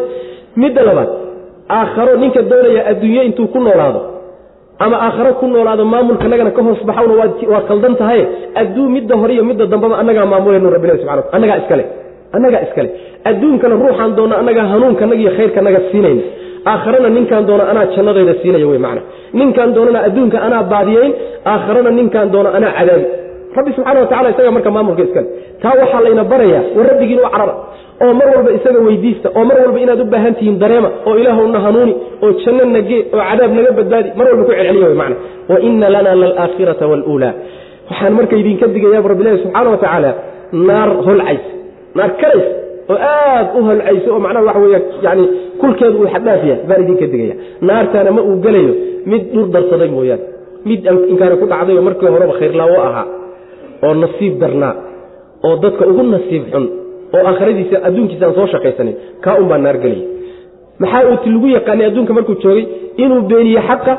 [0.62, 1.10] midda labaad.
[1.78, 4.00] Aakharo ninka doonaya adduunye intuu ku noolaado.
[4.84, 7.14] Ama aakharo ku noolaado maamulka nagana ka hoos baxawna
[7.52, 8.20] waa kaldan tahay.
[8.60, 11.84] Adduu midda hore iyo midda dambaba annagaa maamulayno rabbilahi subxana annagaa iskale
[12.36, 12.88] annagaa iskale
[13.30, 16.22] adduunkana ruuxaan doona annagaa hanuunkanaga iyo khayrkanaga siinayna
[16.70, 19.02] aakharana ninkaan doona anaa jannadayda siinaya wey macna.
[19.40, 21.12] Ninkaan doonana adduunka anaa baadiyayn
[21.52, 23.06] aakharana ninkaan doona anaa cadaabi.
[23.56, 25.26] Rabbi subxana wa tacala isaga marka maamulka iskale
[25.62, 27.54] taa waxaa layna barayaa war rabbigiin u carara
[28.04, 31.58] oo mar walba isaga weydiista oo mar walba inaad u baahan tihiin dareema oo ilaahowna
[31.66, 31.92] hanuuni
[32.24, 35.16] oo janno nagee oo cadaab naga badbaadi mar walba ku celceliya wey macna.
[35.50, 37.32] Wa ina lana lalaakhirata waluulaa.
[37.90, 40.10] Waxaan marka idinka digayaa rabbilahi subxaana wa tacaala
[40.68, 41.44] naar holcays
[41.98, 42.46] naar karays
[42.92, 45.24] oo aad u holcayso oo macnaha waxa weya yani
[45.60, 47.34] kulkeedu uu xadhaaf yahay baan idinka digaya
[47.68, 48.72] naartaana ma uu gelayo
[49.10, 50.24] mid dhur darsaday mooyaane.
[50.68, 50.80] Mid
[51.12, 53.06] inkaani ku dhacday oo markii horeba khayrlaawo ahaa
[53.86, 54.74] oo nasiib darnaa
[55.46, 56.64] oo dadka ugu nasiib xun
[57.14, 58.94] oo aakhiradiisa adduunkiisa aan soo shaqaysanin
[59.24, 60.06] kaa un baa naar gelaya.
[60.82, 62.64] Maxaa uu lagu yaqaanay adduunka markuu joogay?
[63.02, 63.92] Inuu beeniye xaqa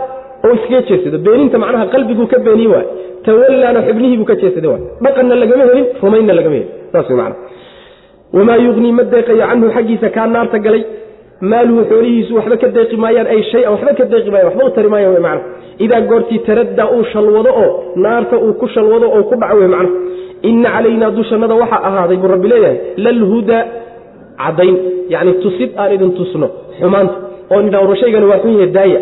[0.46, 2.86] oo iskaga jeedsado beeninta macnaha qalbiguu ka beeniye waay
[3.26, 6.70] tawallaana xubnihiibuu ka jeedsada waay dhaqanna lagama helin rumaynna lagama helin.
[6.92, 7.36] Saas way macana
[8.38, 10.82] wamaa yugnii ma deeqayo canhu xaggiisa kaa naarta galay
[11.52, 14.90] maaluhu xoolihiisu waxba ka deeqi maayaan ay shay-an waxba ka deeqi maayaan waxba u tari
[14.94, 15.42] maayaan wey macna
[15.86, 17.70] idaa goortii taraddaa uu shalwado oo
[18.06, 19.92] naarta uu ku shalwado oo ku dhaco wey macna
[20.50, 23.64] inna calaynaa dushannada waxaa ahaaday buu rabbi leeyahay lalhudaa
[24.44, 24.76] caddayn
[25.14, 26.48] yacni tusid aan idin tusno
[26.80, 27.16] xumaanta.
[27.52, 29.00] Oo nidhaa shaygani waa xun yahe daaya.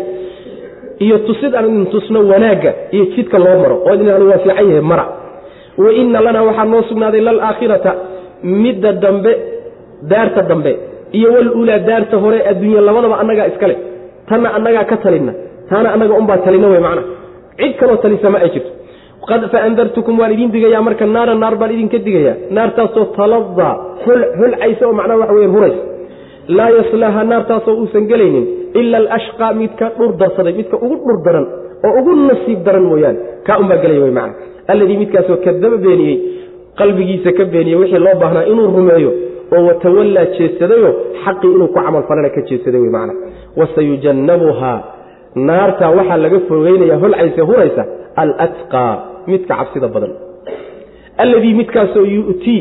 [1.04, 4.80] Iyo tusid aan idin tusno wanaagga iyo jidka loo maro oo idin waa fiican yahay
[4.80, 5.04] mara.
[5.78, 7.90] Wa inna lanaa waxaa noo sugnaaday lalaakhirata
[8.42, 9.32] midda dambe
[10.10, 10.72] daarta dambe
[11.18, 13.74] iyo walulaa daarta hore adduunya labadaba annagaa iskale
[14.28, 15.32] tanna annagaa ka talinna.
[15.70, 17.02] Taana annaga unbaa talina wey macna.
[17.58, 18.70] Cid kaloo talisa ma ay jirto.
[19.28, 22.34] Qad faandartukum waan idin digayaa marka naara naar baan idinka digayaa.
[22.56, 23.72] Naartaasoo taladaa
[24.40, 25.80] holcaysa oo macnaha waxa weyan huraysa
[26.58, 28.44] laa yaslaaha naartaasoo uusan gelaynin
[28.80, 31.46] ila alashqaa midka dhur darsaday midka ugu dhur daran
[31.86, 33.18] oo ugu nasiib daran mooyaane.
[33.46, 34.34] Kaa unbaa gelaya wey macna.
[34.72, 36.16] Alladii midkaasoo kadaba beeniyey
[36.80, 39.10] qalbigiisa ka beeniyey wixii loo baahnaa inuu rumeeyo
[39.56, 40.90] oo watawallaa jeedsadayo
[41.24, 43.14] xaqii inuu ku camalfalana ka jeedsaday wey macna
[43.60, 44.78] wasayujannabuhaa
[45.48, 47.82] naartaa waxaa laga fogeynaya holcaysa huraysa
[48.22, 48.92] alatqaa
[49.30, 50.12] midka cabsida badan.
[51.22, 52.60] Alladii midkaasoo yu'tii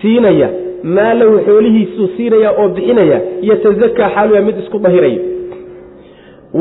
[0.00, 0.48] siinaya
[0.96, 3.18] maa lahu xoolihiisuu siinaya oo bixinaya
[3.50, 5.20] yatazakaa xaaluya mid isku dahiraya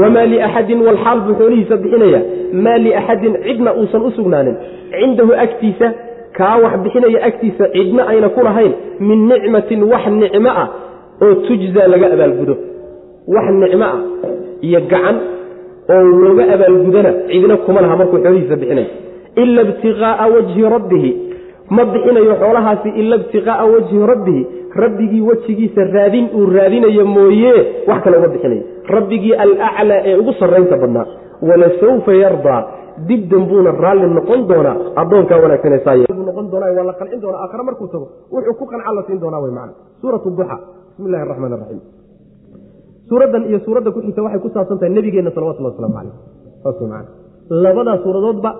[0.02, 2.22] wamaa liaxadin walxaal buu xoolihiisa bixinaya.
[2.64, 4.56] Maa liaxadin cidna uusan u sugnaanin.
[5.00, 5.88] Cindahu agtiisa
[6.38, 8.74] kaa wax bixinaya agtiisa cidna ayna ku lahayn
[9.10, 10.68] min nicmatin wax nicmo ah
[11.24, 12.56] oo tujzaa laga abaalgudo.
[13.36, 14.00] Wax nicmo ah
[14.68, 15.18] iyo gacan
[15.94, 18.90] oo looga abaalgudana cidna kuma laha markuu xoolihiisa bixinayo
[19.44, 21.12] ila ibtiqaa'a wajhi rabbihi.
[21.76, 24.44] Ma bixinayo xoolahaasi ila ibtiqaa'a wajhi rabbihi.
[24.84, 27.54] Rabbigii wejigiisa raadin uu raadinayo mooye
[27.90, 28.64] wax kale uma bixinayo
[28.96, 31.06] rabbigii alaclaa ee ugu sarraynta badnaa.
[31.48, 32.62] Walasawfa yardaa
[33.10, 37.88] dib dambuuna raalli noqon doonaa addoonkaa wanaagsanaysaaybu noqon doonaa waa la qancin doonaa aakhare markuu
[37.94, 40.58] tago wuxuu ku qanca la siin doonaa wey macana suuratu duxa
[40.90, 41.82] bismi illahi araxmaan araxiim
[43.10, 46.16] suuraddan iyo suuradda ku xigta waxay ku saabsan tahay nebigeenna salawatulli waslamu caleyh
[46.64, 47.10] saas macana
[47.66, 48.52] labadaa suuradoodba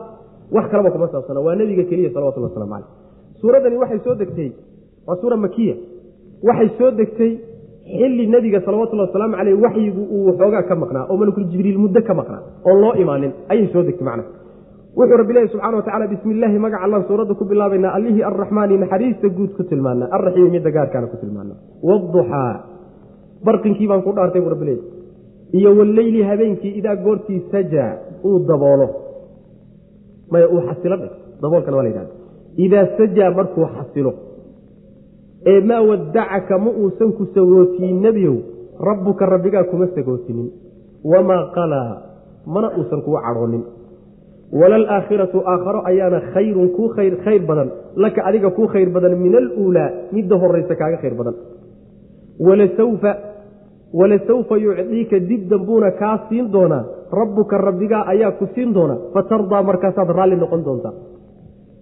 [0.56, 2.90] wax kalaba kuma saabsana waa nebiga keliya salawatulli waslamu caleyh
[3.42, 4.50] suuraddani waxay soo degtay
[5.08, 5.76] waa suura makiya
[6.50, 7.32] waxay soo degtay
[7.86, 12.14] xilli nebiga salawatullhi wasalaamu caleyh waxyigu uu waxoogaa ka maqnaa oo malakul jibriil muddo ka
[12.14, 14.24] maqnaa oon loo imaanin ayay soo degtay macna.
[14.98, 18.78] Wuxuu rabbi leeyahy subxana wa tacala bismi illaahi magaca allaan suuradda ku bilaabaynaa allihii arraxmaani
[18.78, 21.54] naxariista guud ku tilmaana arraxiimi midda gaarkaana ku tilmaana
[21.90, 22.54] waduxaa
[23.46, 24.76] barqinkii baan ku dhaartay buu rabbi
[25.58, 27.92] iyo walleyli habeenkii idaa goortii sajaa
[28.28, 28.88] uu daboolo.
[30.32, 30.96] Maya uu xasilo
[31.42, 32.14] daboolkana waa la yidhahda
[32.66, 34.12] idaa sajaa markuu xasilo
[35.46, 38.38] ee maa wadacaka ma uusan ku sagootiyin nebiyow
[38.82, 40.52] rabbuka rabbigaa kuma sagootinin.
[41.04, 42.02] Wamaa qalaa
[42.46, 43.64] mana uusan kuu cadhoonin.
[44.54, 47.70] Walalaakhiratu aakharo ayaana khayrun kuu khayr badan.
[47.96, 51.36] Laka adiga kuu khayr badan min aluulaa midda horaysa kaaga khayr badan.
[53.94, 58.96] Walasawfa yucdiika dib dambuuna kaa siin doonaa rabbuka rabbigaa ayaa ku siin doona.
[59.14, 60.94] Fatardaa markaasaad raalli noqon doontaa.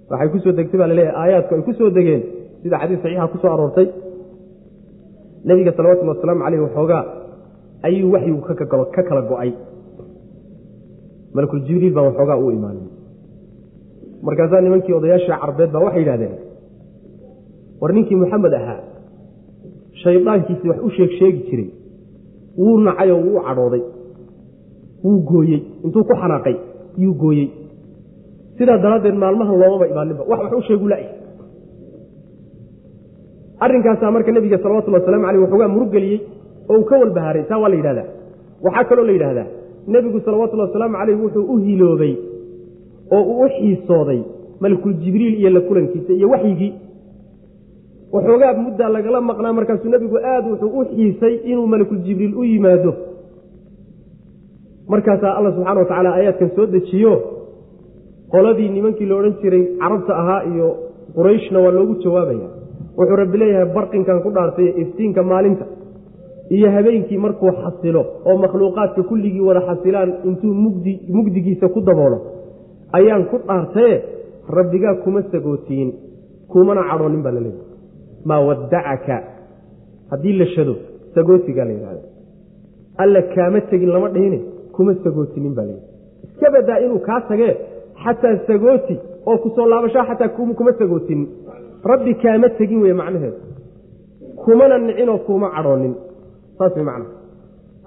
[0.09, 3.37] Waxay ku soo degtay baa la leeyahay aayaadku ay ku degeen sida xadiis saxiixa ku
[3.41, 3.87] soo aroortay
[5.45, 7.03] nebiga salawatullhi wasalaamu caleyh waxoogaa
[7.87, 8.41] ayuu waxyigu
[8.95, 9.51] ka kala go'ay.
[11.33, 11.61] Malakul
[11.95, 12.87] baa waxoogaa u imaanin
[14.21, 16.35] markaasaa nimankii odayaasha carbeed baa waxay yidhahdeen
[17.81, 18.81] war ninkii maxamed ahaa
[20.03, 21.69] shaydaankiisi wax u sheeg sheegi jiray
[22.57, 23.83] wuu nacay oo wuu u cadhooday
[25.03, 26.55] wuu gooyey intuu ku xanaaqay
[26.97, 27.49] yuu gooyey.
[28.57, 30.97] Sidaa daraaddeed maalmahan loomaba imaaninba wax wax u sheegu la
[33.59, 36.19] arrinkaasaa marka nebiga salawatullhi waslamu aleyh waxoogaa muruggeliyey
[36.69, 38.07] oo uu ka walbahaaray taa waa la yidhahdaa.
[38.63, 39.47] Waxaa kaloo la yidhahdaa
[39.87, 42.13] nebigu salawatullhi wasalaamu caleyh wuxuu u hiloobay
[43.11, 44.21] oo uu u xiisooday
[44.59, 46.73] malakul jibriil iyo la kulankiisa iyo waxyigii.
[48.13, 52.93] Waxoogaa muddaa lagala maqnaa markaasuu nebigu aad wuxuu u xiisay inuu malakul jibriil u yimaado.
[54.87, 57.13] Markaasaa alla subxana wa aayaadkan soo dejiyo
[58.31, 60.67] qoladii nimankii la odhan jiray carabta ahaa iyo
[61.15, 62.58] qurayshna waa loogu jawaabaya
[62.97, 65.65] wuxuu rabbi leeyahay barqinkan ku dhaartay iftiinka maalinta
[66.55, 72.17] iyo habeenkii markuu xasilo oo makhluuqaadka kulligii wada xasilaan intuu mugdi mugdigiisa ku daboolo
[72.97, 73.95] ayaan ku dhaartaye
[74.57, 75.89] rabbigaa kuma sagootiin
[76.51, 77.65] kumana cadhoonin baa laleeyahy
[78.29, 79.15] maa wadacaka
[80.11, 80.73] haddii la shado
[81.15, 82.01] sagootigaa la yidhahda
[83.03, 84.39] alla kaama tegin lama dhihine
[84.75, 85.85] kuma sagootinin baa layidhi
[86.27, 87.53] iska badaa inuu kaa tagee
[88.03, 88.95] xataa sagooti
[89.29, 90.29] oo ku soo laabashaa xataa
[90.59, 91.27] kuma sagootinin
[91.83, 93.37] rabbi kaama tegin wey macnaheedu.
[94.43, 95.93] Kumana nicinoo kuma cadhoonin.
[96.57, 97.11] Saas way macnaha.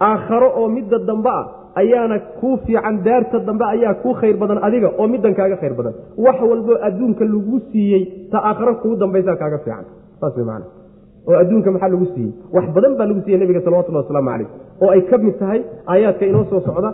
[0.00, 1.44] Aakharo oo midda dambe ah
[1.80, 5.94] ayaana kuu fiican daarta dambe ayaa kuu khayr badan adiga oo middan kaaga khayr badan.
[6.24, 9.84] Wax walboo adduunka lagu siiyey ta aakharo kuu dambaysaa kaaga fiican.
[10.20, 10.70] Saas way macnaha.
[11.28, 12.32] Oo adduunka maxaa lagu siiyey?
[12.54, 14.48] Wax badan baa lagu siiyey nebiga salawatullahi wasalaamu caleyh
[14.82, 15.60] oo ay ka mid tahay
[15.92, 16.90] aayaadka inoo soo socda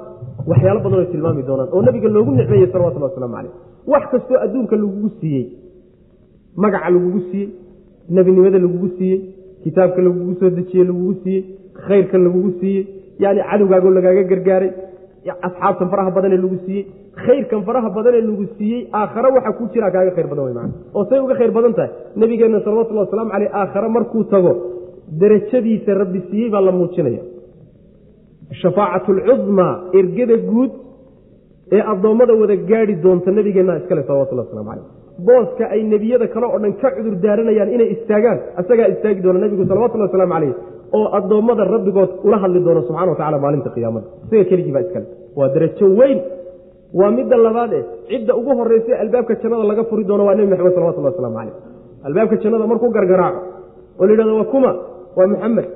[0.51, 1.69] waxyaalo badan oy tilmaami doonaan.
[1.75, 3.53] Oo nebiga loogu nicmeeyey salawatullahi waslamu caleyh
[3.93, 5.45] wax kastoo adduunka lagugu siiyey
[6.57, 7.49] magaca lagugu siiyey
[8.17, 9.19] nebinimada lagugu siiyey
[9.65, 11.43] kitaabka lagugu soo dejiyey lagugu siiyey
[11.87, 12.85] khayrka lagugu siiyey
[13.25, 14.71] yani cadowgaagoo lagaaga gargaaray
[15.47, 16.85] asxaabtan faraha badanee lagu siiyey
[17.25, 21.05] khayrkan faraha badanee lagu siiyey aakhare waxa ku jira kaaga khayr badan wey man oo
[21.11, 21.91] say uga khayr badan tahay
[22.21, 24.53] nabigeenna salawatullhi wasalaamu caleyh aakhare markuu tago
[25.21, 27.23] derajadiisa rabbi siiyey baa la muujinaya.
[28.61, 30.73] Shafaacatu alcudmaa ergada guud
[31.77, 36.59] ee addoommada wada gaadhi doonta nabigeenna iskale salawatullah waslamu caleyh booska ay nebiyada kale oo
[36.63, 40.55] dhan ka cudur daaranayaan inay istaagaan isagaa istaagi doona nebigu salawatullahi waslamu caleyh
[40.97, 44.07] oo addoommada rabbigood ula hadli doono subxana watacala maalinta qiyaamada.
[44.27, 45.07] Isaga keligii baa iskale
[45.39, 46.19] waa darajo weyn.
[46.99, 50.75] Waa midda labaad e cidda ugu horreysa albaabka jannada laga furi doono waa nebi maxamed
[50.77, 51.55] salawatullah waslamu caleyh
[52.09, 53.41] albaabka jannada markuu gargaraaco
[54.01, 54.71] oo la yidhahdo waa kuma
[55.19, 55.67] waa maxamed.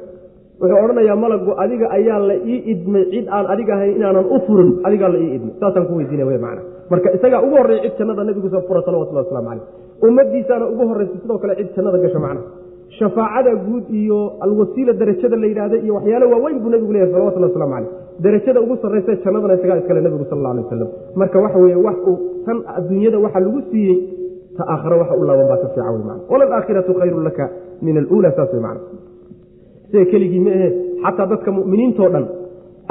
[0.60, 3.04] Wuxuu odhanayaa malagu adiga ayaa la ii idmay.
[3.12, 5.52] Cid aan adiga ahayn inaanan u furin adigaa la ii idmay.
[5.60, 6.58] Saasaan ku weydiina w man
[6.90, 9.64] marka isagaa ugu horreeya cid jannada nebigusa fura salawatullah waslamu caleyh
[10.08, 12.42] ummadiisaana ugu horreysa sidoo kale cid jannada gasho macna
[12.98, 17.72] shafaacada guud iyo alwasiila darajada la yidhaahda iyo waxyaalo waaweyn buu nebigu leeyahay salawatullah waslamu
[17.74, 17.90] caleyh
[18.26, 20.88] darajada ugu sarraysa jannadana isagaa iskale nebigu sal alla alay wasalam
[21.20, 22.16] marka waxa weeye wax uu
[22.46, 23.96] tan adduunyada waxa lagu siiyey
[24.56, 27.44] ta aakhare waxa u laaban baa ka fiican wey man walalaakhiratu khayrun laka
[27.86, 28.76] min aluula saas wey man
[29.90, 30.68] sida keligii ma ahe
[31.04, 32.24] xataa dadka mu'miniintao dhan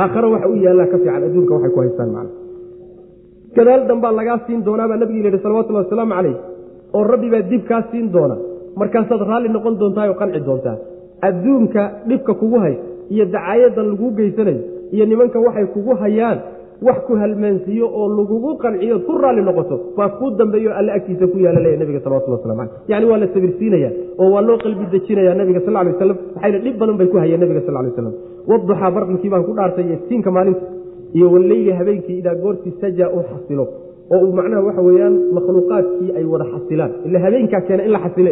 [0.03, 2.27] aakhare waxa u yaallaa ka fiican adduunka waxay ku haystaan man
[3.57, 6.35] gadaal dambaa lagaa siin doonaabaa nabigi yihi salawatullahi wasalaamu caleyh
[6.97, 8.35] oo rabbi baa dib kaa siin doona
[8.81, 10.77] markaasaad raalli noqon doontaa oo qanci doontaa.
[11.27, 12.75] Adduunka dhibka kugu hay
[13.13, 14.61] iyo dacaayadan laguu geysanayo
[14.95, 16.37] iyo nimanka waxay kugu hayaan
[16.87, 21.37] wax ku halmaansiiyo oo lagugu qanciyo ku raalli noqoto baa kuu dambeeyo alle agtiisa ku
[21.45, 23.89] yaalla leeya nabiga salawatullah waslamu caleyh yacni waa la sabirsiinaya
[24.21, 27.39] oo waa loo qalbi dejinaya nabiga sal lay waslam maxayna dhib badan bay ku hayeen
[27.43, 28.13] nabiga sal lay waslam
[28.51, 30.63] waduxaa barqinkii baan ku dhaartay iyo tiinka maalinta
[31.17, 33.65] iyo waleyli habeenkii idaa goortii sajaa uu xasilo.
[34.13, 36.91] Oo uu macnaha waxa weeyaan makhluuqaadkii ay wada xasilaan.
[37.07, 38.31] Ila habeenkaa keena in la xasile.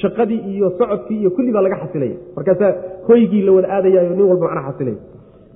[0.00, 2.16] Shaqadii iyo socodkii iyo kulli baa laga xasilaya.
[2.36, 2.70] Markaasaa
[3.08, 4.96] hoygii la wada aadayayo nin walba macnaha xasilaya.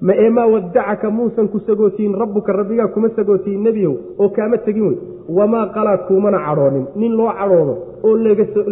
[0.06, 4.96] Ma eemaa wadacaka muusan ku sagootiin rabbuka rabbigaa kuma sagootiin nebiyow oo kaama tegin wey.
[5.38, 6.84] Wamaa qalaa kuumana cadhoonin.
[7.00, 7.74] Nin loo cadhoodo
[8.06, 8.14] oo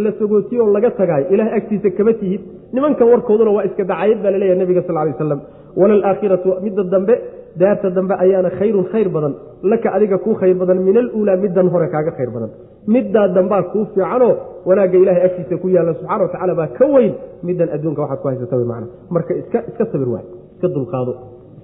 [0.05, 2.41] la sagootiyo oo laga tagaayo ilaah agtiisa kama tihid.
[2.75, 5.41] Nimankan warkooduna waa iska dacayad baa la leeyahay nebiga sal lay waslam
[5.81, 7.15] walaalaakhiratu midda dambe
[7.61, 11.89] daarta dambe ayaana khayrun khayr badan laka adiga kuu khayr badan min aluulaa middan hore
[11.95, 12.51] kaaga khayr badan.
[12.87, 14.35] Middaa dambaa kuu fiicanoo
[14.67, 18.57] wanaagga ilahay agtiisa ku yaalla subxana wa baa ka weyn middan adduunka waxaad ku haysata
[18.57, 21.13] wy macna marka iska iska sabir waay iska dulqaado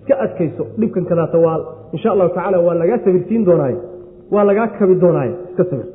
[0.00, 1.58] iska adkayso dhibkan kadaata waa
[1.92, 3.78] insha allahu tacala waa lagaa sabirsiin doonaaye
[4.34, 5.88] waa lagaa kabi doonaaye iska sabir.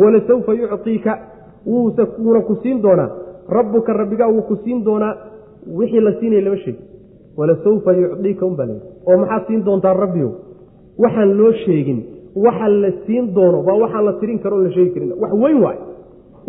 [0.00, 1.18] Walasawfa yucطiika
[1.66, 3.10] wuuna ku siin doonaa.
[3.48, 5.14] Rabbuka rabbigaa wuu ku siin doonaa.
[5.78, 6.87] Wixii la siinaya lama sheegi
[7.38, 8.74] walasawfa yucdiika un baa la
[9.10, 10.30] oo maxaad siin doontaa rabbiyow
[11.04, 12.00] waxaan loo sheegin.
[12.46, 13.58] Waxa la siin doono.
[13.66, 15.10] Baa waxaan la tirin karo on la sheegi karin.
[15.22, 15.78] Wax weyn waay.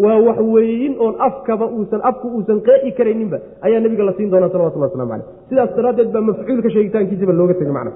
[0.03, 4.49] Waa wax weyin oon afkaba uusan afku uusan qeexi karayninba ayaa nabiga la siin doonaa
[4.53, 7.91] salawatullah waslamu caleyh sidaas daraaddeed baa mafcuulka sheegitaankiisiba looga tegay macna.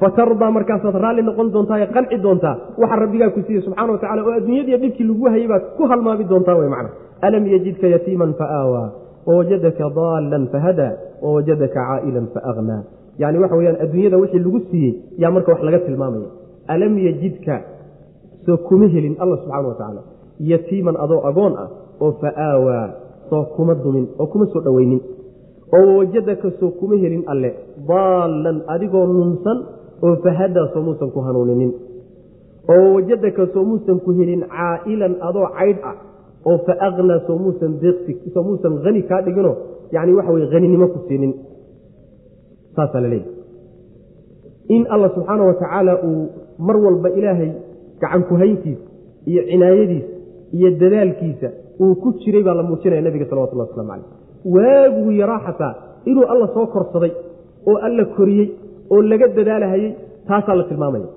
[0.00, 4.20] Fatardaa markaasaad raalli noqon doontaa ee qanci doontaa waxa rabbigaa ku siiyey subxana wa tacala
[4.26, 6.90] oo adduunyadiiyo dhibkii lagu hayay baad ku halmaami doontaa wey macna.
[7.26, 8.88] Alam yajidka yatiiman faawaa
[9.28, 10.92] wawajadaka daalan fahadaa
[11.24, 12.82] wawajadaka caa'ilan faaghnaa
[13.22, 16.28] yani waxa weyaan adduunyada wixii lagu siiyey yaa marka wax laga tilmaamaya.
[16.74, 17.54] alam yajidka
[18.46, 20.02] soo kuma helin alla subxana wa tacaala
[20.52, 21.68] yatiiman adoo agoon ah
[22.04, 22.86] oo faaawaa
[23.30, 25.00] soo kuma dumin oo kuma soo dhoweynin
[25.76, 27.50] oo wawajadaka soo kuma helin alle.
[27.90, 29.58] daalan adigoo nunsan
[30.04, 31.72] oo fahadaa soo muusan ku hanuuninin.
[32.72, 35.96] oo wawajadaka soo muusan ku helin caa'ilan adoo caydh ah
[36.50, 39.52] oo fa aknaa soo muusan deeqsi soo muusan hani kaa dhigino
[39.96, 41.32] yani waxa weye haninimo ku siinin.
[42.76, 43.36] Saasaa la leeyahy
[44.74, 46.22] in alla subxaana wa tacaala uu
[46.66, 47.50] mar walba ilaahay
[48.00, 48.84] gacan kuhayntiisa
[49.30, 50.08] iyo cinaayadiisa
[50.56, 51.48] iyo dadaalkiisa
[51.82, 54.06] uu ku jiray baa la muujinaya nabiga salawatullah waslamu caleyh
[54.54, 55.72] waaguu yaraa xataa
[56.10, 57.12] inuu alla soo korsaday
[57.70, 58.48] oo alla koriyey
[58.92, 59.90] oo laga dadaalahayey
[60.28, 61.08] taasaa la tilmaamaya.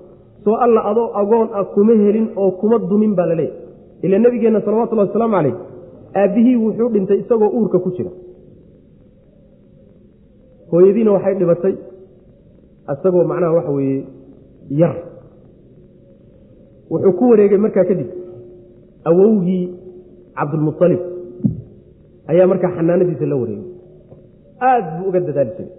[0.44, 3.58] Soo alla adoo agoon ah kuma helin oo kuma dumin baa la leeyahy
[4.06, 5.54] ila nebigeenna salawatullahi wasalaamu caleyh
[6.20, 8.10] aabbihii wuxuu dhintay isagoo uurka ku jira.
[10.70, 11.74] Hooyadiina waxay dhibatay
[12.92, 14.00] isagoo macnaha waxa weeye
[14.80, 14.94] yar.
[16.90, 18.08] Wuxuu ku wareegay markaa kadib
[19.10, 19.62] awowgii
[20.38, 21.02] cabdulmualib
[22.30, 23.68] ayaa markaa xanaanadiisa la wareegay.
[24.70, 25.70] Aad buu uga dadaali jiray.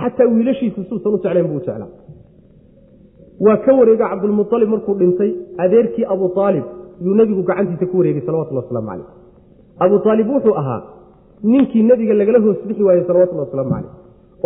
[0.00, 1.90] Xataa wiilashiisu suusan u jeclayn buu u jeclaa.
[3.44, 5.30] Waa ka wareega cabdulmualib markuu dhintay
[5.64, 6.64] adeerkii abu aalib
[7.04, 9.08] yuu nebigu gacantiisa ku wareegay salawatullah waslamu caleyh
[9.84, 10.80] abu aalib wuxuu ahaa
[11.52, 13.92] ninkii nebiga lagala hoos bixi waayey salawatulli wasalaamu caleyh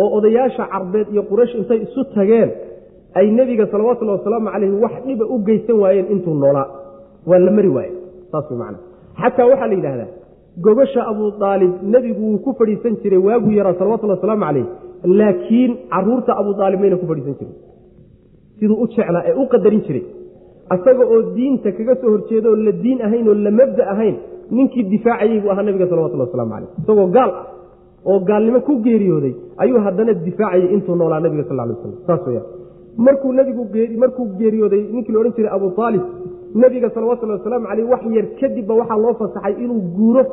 [0.01, 2.49] oo odayaasha carbeed iyo quraysh intay isu tageen
[3.19, 6.67] ay nebiga salawatullhi wasalaamu caleyh wax dhiba u geysan waayeen intuu noolaa.
[7.29, 7.91] Waa la mari waaye
[8.31, 8.77] saas macana
[9.21, 10.09] xataa waxaa la yidhaahdaa
[10.65, 14.65] gogosha abu aalib nebigu wuu ku fadhiisan jiray waaguu yaraa salawatullhi wasalaamu caleyh
[15.19, 17.55] laakiin carruurta abu aalib mayna ku fadhiisan jirin.
[18.59, 20.03] Siduu u jeclaa ee u qadarin jiray
[20.75, 24.15] asaga oo diinta kaga soo horjeedo oo la diin ahayn oo la mabda ahayn
[24.57, 27.45] ninkii difaacayey buu ahaa nabiga salawatulli waslamu caleyh isagoo gaal ah
[28.11, 29.33] oo gaalnimo ku geeriyooday
[29.63, 32.47] ayuu haddana difaacayay intuu noolaa nabiga sal lay waslam saas weyaan
[33.07, 33.63] markuu nabigu
[34.03, 36.03] markuu geeriyooday ninkii la odhan jiray abu aalib
[36.63, 40.23] nebiga salawatullhi wasalaamu caleyh wax yar kadibba waxaa loo fasaxay inuu guuro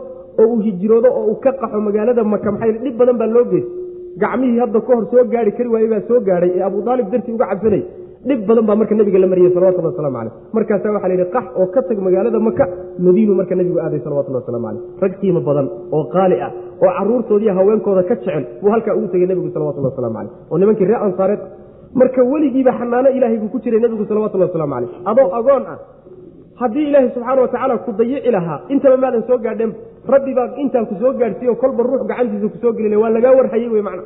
[0.42, 3.76] oo uu hijroodo oo uu ka qaxo magaalada maka maxay dhib badan baa loo geystay
[4.22, 7.34] gacmihii hadda ka hor soo gaari kari waayey baa soo gaadhay ee abu aalib dartii
[7.38, 7.82] uga cabsanay
[8.26, 11.44] dhib badan baa marka nabiga la mariyey salawatulli waslamu caleyh markaasaa waxa la yidhi qax
[11.60, 12.64] oo ka tag magaalada maka
[13.06, 15.66] madiinu marka nebigu aaday salawatulli waslamu caleyh rag qiimo badan
[15.96, 16.50] oo qaali ah
[16.84, 20.86] oo caruurtoodiiyo haweenkooda ka jecel buu halkaa ugu tegey nebigu salawatulli waslamu caleyh oo nimankii
[20.90, 21.42] reer ansaareed.
[22.00, 25.78] Marka weligiiba xanaano ilaahay ku jiray nebigu salawatulli waslamu caleyh adoo agoon ah
[26.60, 29.72] haddii ilaahay subxaana watacaala ku dayici lahaa intaba maadan soo gaadheen
[30.14, 33.68] rabbi baa intaan ku soo gaadhsiiyo kolba ruux gacantiisa ku soo gelina waa lagaa warhayey
[33.74, 34.02] wey macna.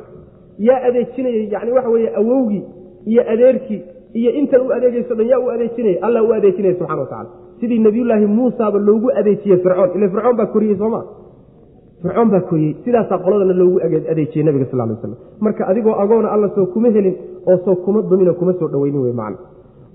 [0.67, 2.63] Yaa adeejinayey yani waxa weeye awowgii
[3.11, 3.79] iyo adeerkii
[4.19, 7.29] iyo intan u adeegayso dhan yaa u adeejinaya alla u adeejinaya subxana watacala
[7.59, 11.01] sidii nebiyullaahi muusaaba loogu adeejiyey fircoon ile fircoon baa koriyey sooma
[12.01, 12.73] fircoon baa koriyey.
[12.85, 13.77] Sidaasaa qoladana loogu
[14.11, 15.13] adeejiyey nabiga sal lay waslam
[15.45, 17.15] marka adigoo agoona alla soo kuma helin
[17.49, 19.37] oo soo kuma dumino kuma soo dhoweynin wey macna.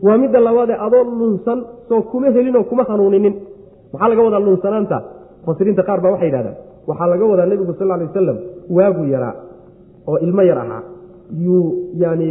[0.07, 1.59] Waa midda labaadee adoo lunsan
[1.89, 3.35] soo kuma helinoo kuma hanuuninin.
[3.93, 4.97] Maxaa laga wadaa lunsanaanta?
[5.41, 6.57] Mufasiriinta qaar baa waxay yidhahdaan
[6.89, 8.37] waxaa laga wadaa nebigu sal lay wasalam
[8.77, 9.35] waagu yaraa
[10.11, 10.83] oo ilmo yar ahaa.
[11.45, 11.65] Yuu
[12.03, 12.29] yani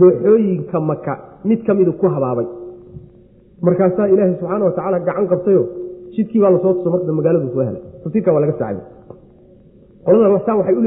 [0.00, 1.12] dooxooyinka maka
[1.48, 2.46] mid ka midu ku habaabay.
[3.66, 5.62] Markaasaa ilaahay subxaana watacaala gacan qabtayo
[6.14, 7.82] jidkii baa la soo tuso marka magaaladu soo helay.
[8.02, 8.78] Tafsiirka waa laga saacay
[10.04, 10.82] qolada wasaan waxay u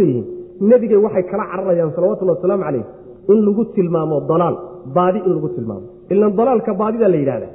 [0.70, 2.86] nebigay waxay kala cararayaan salawatullhi wasalaamu caleyh
[3.32, 4.56] in lagu tilmaamo dalaal
[4.96, 5.86] baadi in lagu tilmaamo.
[6.12, 7.48] Ilan dalaalka baadida la yidhahda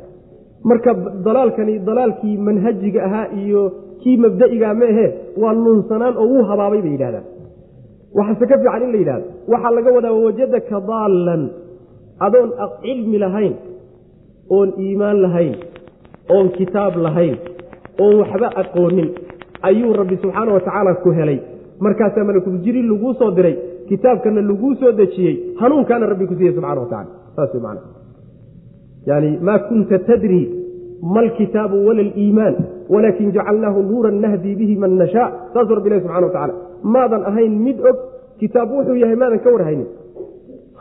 [0.70, 0.90] marka
[1.26, 3.62] dalaalkani dalaalkii manhajiga ahaa iyo
[4.02, 5.06] kii mabda'iga ma ahe
[5.42, 7.24] waa lunsanaan oo wuu habaabay bay yidhahdaan
[8.18, 11.42] waxaase ka fiican in la yidhahdo waxaa laga wadaa wajadaka daallan.
[12.26, 12.50] Adoon
[12.82, 13.54] cilmi lahayn
[14.56, 15.54] oon iimaan lahayn
[16.34, 17.36] oon kitaab lahayn
[18.02, 19.08] oon waxba aqoonin
[19.68, 21.38] ayuu rabbi subxaana watacaala ku helay.
[21.84, 23.56] Markaasaa malakuljibriil laguu soo diray
[23.88, 27.80] kitaabkana laguu soo dejiyey hanuunkaana rabbi ku siiyey subxana watacala saas wey macana
[29.08, 30.40] yani maa kunta tadri
[31.02, 32.54] ma alkitaabu wala aliimaan
[32.94, 36.54] walaakin jacalnaahu nuuran nahdii bihi man nashaa saasuu rabbi ilahi subxana watacala
[36.94, 37.96] maadan ahayn mid og
[38.40, 39.88] kitaab wuxuu yahay maadan ka warhaynin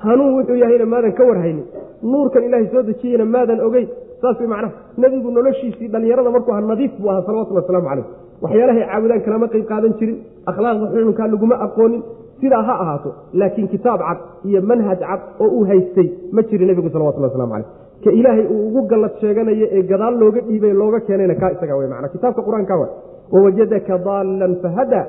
[0.03, 1.65] hanuun wuxuu yahayna maadan ka warhaynin
[2.11, 3.87] nuurkan ilaahay soo dejiyeyna maadan ogeyn
[4.21, 4.73] saas way macnaha
[5.03, 8.05] nebigu noloshiisii dhallinyarada markuu aha nadiif buu ahaa salawatulli wasalaamu calayh
[8.43, 10.17] waxyaalahay caabudaan kalama qayb qaadan jirin
[10.51, 12.01] akhlaaqda xununkaa laguma aqoonin
[12.41, 13.09] sidaa ha ahaato
[13.41, 14.19] laakiin kitaab cad
[14.49, 17.69] iyo manhaj cad oo uu haystay ma jirin nebigu salawatulli waslamu caleyh
[18.03, 21.87] ka ilaahay uu ugu gallad sheeganayo ee gadaal looga dhiibay looga keenayna kaa isaga wey
[21.93, 22.07] macna.
[22.15, 22.87] Kitaabka qur'aanka wa
[23.33, 25.01] wawajadaka daallan fahada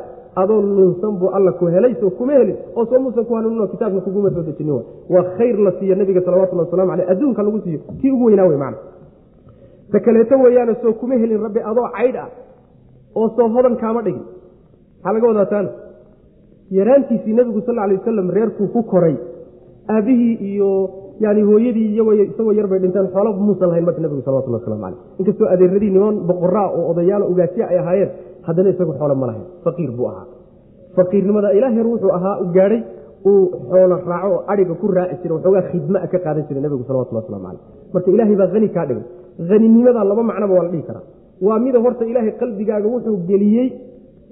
[0.43, 2.57] adoo lunsan buu alla ku helay soo kuma helin.
[2.77, 4.83] Oo soo muusan ku hanuuninoo kitaabka kuguma soo dejinin wa
[5.15, 8.59] waa khayr la siiyo nebiga salawatulli waslamu caleyh adduunka lagu siiyo kii ugu weynaa wey
[8.65, 8.79] macna.
[9.93, 12.29] Ta kaleeto weeyaane soo kuma helin rabbi adoo caydh ah
[13.21, 14.25] oo soo hodan kaama dhigin.
[15.03, 15.71] Maxaa laga wadaa taana
[16.79, 19.17] yaraantiisii nebigu sal alay wasalam reerkuu ku koray
[19.95, 20.71] aabbihii iyo
[21.25, 21.87] yani hooyadii
[22.33, 23.07] isagoo yar bay dhinteen.
[23.15, 27.65] Xoola muusan lahayn marka nebigu salawatulli waslamu caleyh inkastoo adeeradii niman boqoraa oo odayaalo ugaasiya
[27.73, 28.11] ay ahaayeen
[28.47, 29.45] haddana isagu xoolo ma lahayn.
[29.65, 30.27] Faqiir buu ahaa.
[30.97, 32.81] Faqiirnimada ilaa heer wuxuu ahaa u gaadhay
[33.31, 37.19] uu xoolo raaco oo adhiga ku raaci jira waxoogaa khidmaa ka qaadan jiray nebigu salawatulli
[37.21, 37.63] waslamu caleyh
[37.95, 39.05] marka ilaahay baa hani kaa dhigay.
[39.51, 41.05] Haninimada laba macnoba waa la dhihi karaa.
[41.47, 43.69] Waa mida horta ilaahay qalbigaaga wuxuu geliyey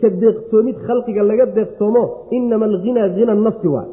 [0.00, 2.02] ka deeqtoomid khalqiga laga deeqtoomo
[2.36, 3.88] inama alghinaa hina nafsi waay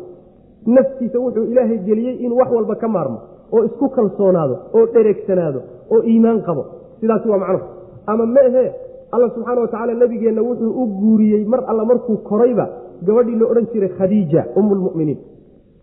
[0.65, 3.19] naftiisa wuxuu ilaahay geliyey inuu wax walba ka maarmo
[3.53, 5.59] oo isku kalsoonaado oo dhereegsanaado
[5.93, 6.63] oo iimaan qabo.
[6.99, 7.65] Sidaasi waa macnuhu
[8.11, 8.69] ama ma ahee
[9.13, 12.65] alla subxaana watacaala nebigeenna wuxuu u guuriyey mar alla markuu korayba
[13.07, 15.19] gabadhii la odhan jiray khadiija umu lmuminiin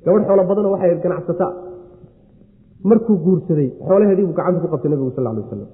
[0.05, 1.51] gabadh xoolo badanoo waxay ganacsataa
[2.91, 5.69] markuu guursaday xoolaheedii buu gacanta ku qabtay nebigu sal lay wasalam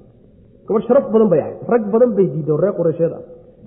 [0.69, 1.57] gabadh sharaf badan bay ahayd.
[1.73, 3.23] Rag badan bay diiday oo reer qureysheed ah.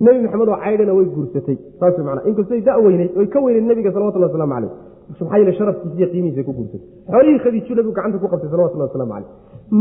[0.06, 1.56] Nebi maxamed oo caydhana way guursatay.
[1.80, 4.72] Saas mana inkastay da weyneyd oy ka weyneyd nebiga salawatulli waslamu caleyh
[5.20, 6.82] maxaa yeele sharafkiisa iyo qiimihiisa ku guursatay
[7.14, 9.30] xoolihii khadiijo nebigu gacanta ku qabtay salawatulli waslamu caleyh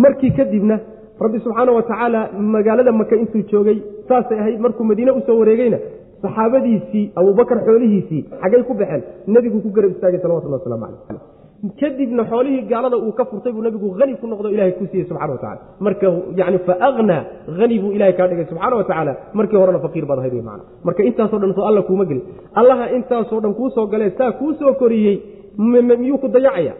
[0.05, 0.77] markii kadibna
[1.25, 3.79] rabbi subxaana wa magaalada maka intuu joogay
[4.09, 5.79] saasay ahayd markuu madiine u soo wareegeyna
[6.23, 9.03] saxaabadiisii abubakar xoolihiisii xaggay ku baxeen
[9.35, 11.40] nebigu ku garab istaagay salawatulli waslamu caleyh
[11.81, 15.33] kadibna xoolihii gaalada uu ka furtay buu nabigu hani ku noqdo ilahay ku siiyey subxana
[15.33, 16.07] wa tacala marka
[16.37, 17.23] yani faaknaa
[17.59, 20.45] hani buu ilahay kaa dhigay subxaana wa tacaala markii horena faqiir baad ahayd wey
[20.85, 22.25] marka intaasoo dhan soo alla kuuma gelin.
[22.55, 25.17] Allaha intaasoo dhan kuu soo galee saa kuu soo koriyey
[25.59, 26.75] miyuu ku dayacaya?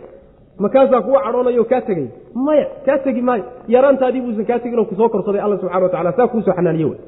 [0.59, 2.09] Makaasaa kuwa cadhoonayo kaa tegay?
[2.35, 3.45] Maya kaa tegi maayo.
[3.69, 6.85] Yaraantaadii buusan kaa tegin oo ku soo korsaday alla subxana wa tacala saa kuusoo xanaaniye
[6.85, 6.99] wey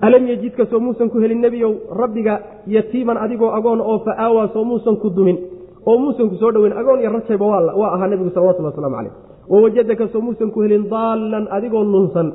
[0.00, 4.64] alam yejidka soo muusan ku helin nebiyow rabbiga yatiiman adigoo agoon oo fa aawaa soo
[4.64, 5.55] muusan ku dumin
[5.88, 7.46] oo muusan ku soo dhoweyn agoon iyo rajayba
[7.80, 9.12] waa ahaa nebigu salawatullah waslamu caleyh
[9.52, 12.28] wawajadaka soo muusan ku helin daallan adigoo lunsan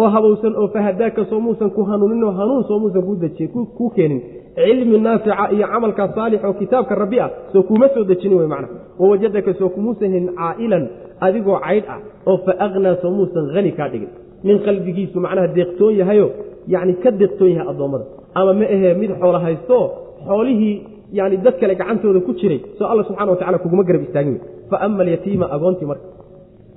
[0.00, 4.20] oo habowsan oo fahadaaka soo muusan ku hanuuninoo hanuun soo muusan kuu dejiye kuu keenin.
[4.56, 8.68] Cilmi naafica iyo camalka saalix oo kitaabka rabbi ah soo kuuma soo dejinin wey macna
[9.00, 10.84] wawajadaka soo kumuusan helin caa'ilan
[11.26, 11.98] adigoo caydh ah
[12.30, 14.10] oo fa aknaa soo muusan hani kaa dhigin.
[14.46, 16.26] Nin qalbigiisu macnaha deeqtoon yahayo
[16.74, 18.04] yacni ka deeqtoon yahay addoommada.
[18.38, 19.78] Ama ma ahee mid xoola haysto
[20.28, 20.74] xoolihii
[21.18, 24.36] yani dad kale gacantooda ku jiray soo alla subxana wa tacala kuguma garab istaagin.
[24.38, 26.06] Wey fa ama alyatiima agoontii marka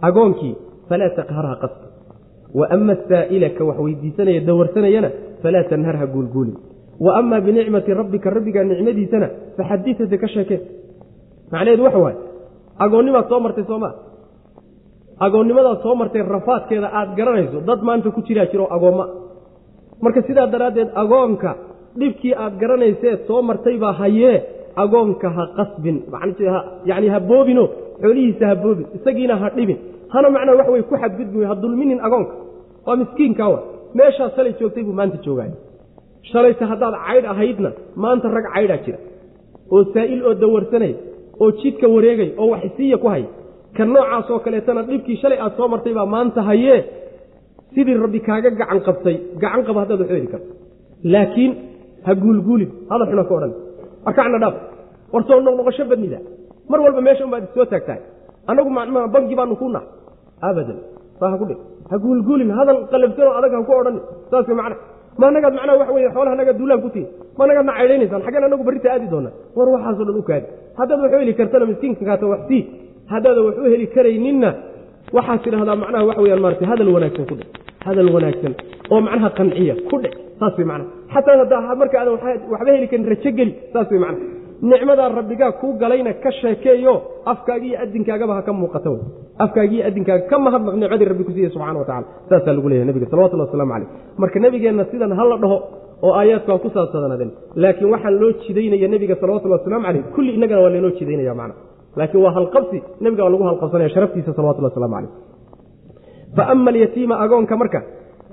[0.07, 0.55] agoonkii
[0.89, 1.88] falaa taqharha qasba
[2.60, 5.10] wa ama asaa'ila ka wax weydiisanaya dawarsanayana
[5.43, 6.55] falaa tanharha guulguulin
[7.05, 9.27] wa ama binicmati rabbika rabbiga nicmadiisana
[9.57, 10.60] faxaditata ka sheekee
[11.51, 12.18] macnaheedu waxa waaye
[12.85, 13.93] agoonnimaad soo martay soo maa
[15.26, 19.05] agoonnimadaad soo martay rafaadkeeda aad garanayso dad maanta ku jiraa jiro agoomma
[20.03, 21.51] marka sidaa daraaddeed agoonka
[21.99, 24.36] dhibkii aad garanayseed soo martaybaa hayee
[24.84, 25.98] agoonka ha qasbin.
[26.90, 27.64] Yani ha boobino
[28.02, 29.78] xoolihiisa ha boobin isagiina ha dhibin.
[30.14, 32.34] Hana macnaa wax wey ku xadgudbi ha dulminin agoonka.
[32.86, 33.60] Waa miskiinka wa
[33.98, 35.52] meeshaa shalay joogtay buu maanta joogaay
[36.32, 37.70] shalayse haddaad caydh ahaydna
[38.03, 38.99] maanta rag caydhaa jira.
[39.74, 40.95] Oo saa'il oo dawarsanaya
[41.41, 43.30] oo jidka wareegay oo waxisiiya ku haya
[43.78, 46.80] ka noocaasoo kaleetana dhibkii shalay aad soo martay baa maanta hayee
[47.74, 50.52] sidii rabbi kaaga gacan qabtay gacan qaba haddaad wax heli karto.
[51.14, 51.52] Laakiin
[52.05, 53.51] ha guulguulin hadal xuna ka odhan.
[54.07, 54.55] Arkacna dhaaf.
[55.13, 56.17] War soo noqnoqosho badnida.
[56.69, 58.01] Mar walba meesha unbaad soo taagtahay.
[58.49, 58.69] Annagu
[59.15, 59.88] bangi baanu ku nahay.
[60.47, 60.77] Abadan
[61.19, 61.59] saa ha ku dhig.
[61.91, 63.95] Ha guulguulin hadal qalabsanoo adag ha ku odhan.
[64.31, 64.75] Saas macna.
[65.19, 67.07] Ma anagaad macnaha waxa weye xoolaha nagaa duulaan ku tihin.
[67.38, 69.34] Ma anagaadna caydhaynaysaan xaggeen anagu barrita aadi doonaa.
[69.55, 70.45] War waxaasoo dhan u kaadi.
[70.80, 72.61] Haddaad wax heli kartana miskiinka wax sii.
[73.11, 74.49] Haddaada wax heli karayninna
[75.15, 77.49] waxaad tidhahdaa macnaha waxa weyaan maarata hadal wanaagsan ku dhig.
[77.85, 78.53] Hadal wanaagsan
[78.91, 80.13] oo macnaha qanciya ku dhig
[80.44, 82.14] saas way macnaha xataa haddaa marka aadan
[82.53, 84.41] waxba heli karin rajo geli saas way macnaha
[84.72, 86.94] nicmadaa rabbigaa kuu galayna ka sheekeeyo
[87.32, 89.02] afkaaga iyo adinkaagaba ha ka muuqata wey
[89.45, 92.88] afkaaga iyo adinkaaga ka mahadnaq nicmadii rabbi ku siiye subxana wa tacala saasaa lagu leeyahy
[92.90, 93.90] nabiga salawatullah waslamu caleyh
[94.24, 95.57] marka nebigeenna sidan ha la dhaho
[96.07, 97.32] oo aayaadku ku saabsadanaadeen
[97.64, 101.56] laakiin waxaan loo jidaynaya nebiga salawatullahi waslamu caleyh kulli innagana waa laynoo jidaynaya macna
[101.99, 105.11] laakiin waa halqabsi nebiga waa lagu halqabsanaya sharaftiisa salawatullah waslamu caleyh
[106.38, 107.80] fa ama alyatiima agoonka marka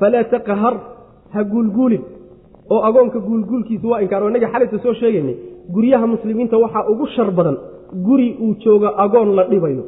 [0.01, 0.75] falaa taqhar
[1.35, 2.03] ha guulguulin
[2.75, 5.37] oo agoonka guulguulkiisa waa inkaar oo innaga xalayta soo sheegaynay
[5.75, 7.57] guryaha muslimiinta waxaa ugu shar badan
[8.07, 9.85] guri uu joogo agoon la dhibayo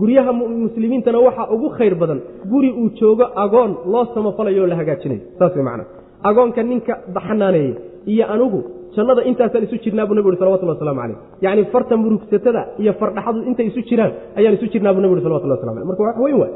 [0.00, 0.32] guryaha
[0.66, 2.18] muslimiintana waxaa ugu khayr badan
[2.52, 5.20] guri uu joogo agoon loo samafalayo oo la hagaajinayo.
[5.38, 5.86] Saas way macnaa
[6.28, 7.74] agoonka ninka baxanaaneeya
[8.12, 8.60] iyo anugu
[8.96, 13.38] jannada intaasaan isu jirnaa buu nabi uri salawatullah waslamu caleyh yacni farta murugsatada iyo fardhaxadu
[13.50, 16.36] intay isu jiraan ayaan isu jirnaa buu nabi uri salawatullah waslam aleh marka wax weyn
[16.42, 16.52] waay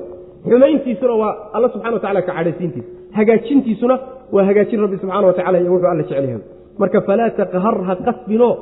[0.50, 3.96] xumayntiisuna waa alla subxana wa tacala ka cadhaysiintiisa hagaajintiisuna
[4.34, 6.42] waa hagaajin rabbi subxana wa tacala iyo wuxuu alla jecel yahay
[6.80, 8.52] marka falaa taqhar ha qasbinoo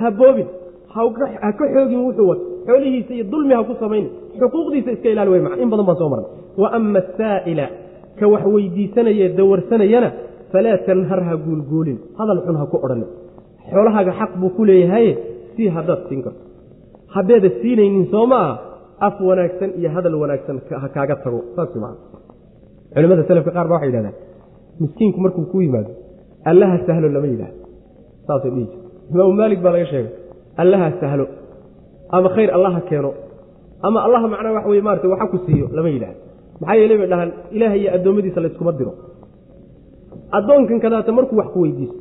[0.00, 0.46] ha boobin
[0.94, 4.10] ha ka xoogin wuxuu wato xoolihiisa iyo dulmi ha ku samaynin
[4.40, 6.30] xuquuqdiisa iska ilaali macna in badan baan soo marnay.
[6.62, 7.66] Wa ama asaa'ila
[8.18, 10.08] ka wax weydiisanaya dawarsanayana
[10.52, 11.98] falaa tanhar ha guulguulin.
[12.18, 13.08] Hadal xun ha ku odhanin
[13.72, 15.12] xoolahaaga xaq buu ku leeyahaye
[15.56, 16.42] sii haddaad siin karto.
[17.14, 18.54] Haddeeda siinaynin soo ma ah
[19.06, 21.40] af wanaagsan iyo hadal wanaagsan ha kaaga tago.
[21.56, 21.70] Saas
[22.90, 24.14] maa culimada selafka qaar ba waxay yidhahdaan
[24.82, 25.90] miskiinku markuu ku yimaado
[26.50, 27.58] allaha sahlo lama yidhahdo
[28.26, 30.12] saasay dhihi jirta imaamu maalik baa laga sheegay
[30.62, 31.24] allaha sahlo
[32.16, 33.10] ama khayr allaha keeno
[33.86, 36.18] ama allaha macnaa wax weye maarata waxa ku siiyo lama yidhahdo
[36.60, 38.92] maxaa yeelay bay dhahaan ilaah iyo addoommadiisa layskuma diro.
[40.38, 41.94] Addoonkan kadaata markuu wax ku weydiiso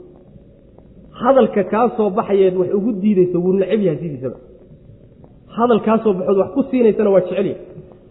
[1.21, 4.37] hadalka kaa soo baxayeed wax ugu diidayso wuu necab yahay sidiisaba.
[5.57, 7.55] Hadal kaa soo baxood wax ku siinaysana waa jecelya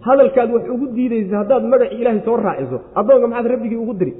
[0.08, 4.12] hadalkaad wax ugu diidaysa haddaad magaci ilaahay soo raaciso addoonka maxaad rabbigii ugu diri.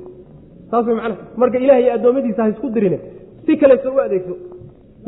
[0.70, 1.16] Saas way macnaha.
[1.40, 2.98] Marka ilaah iyo addoommadiisa ha isku dirine
[3.46, 4.34] si kaleso u adeegso.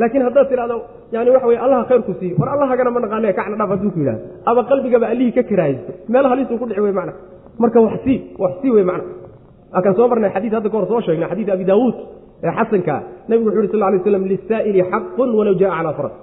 [0.00, 0.76] Laakiin haddaad tidhahdo
[1.14, 3.98] yani waxa weye allaha khayr ku siiyo war allahagana ma naqaane kacna dhaaf hadduu ku
[4.02, 7.12] yidhahdo ama qalbigaba allihii ka karaahaysto meel halisuu ku dhici wey macna
[7.62, 9.04] marka wax sii wax sii wey macna
[9.78, 11.96] akaan soo marnay xadiid hadda kahor soo sheegnay xadiid abi daawuud
[12.46, 12.98] ee xasankaa
[13.28, 16.14] nebigu wuxu yuri sal lay slam lisaa'ili xaqun walow jaa calaa faras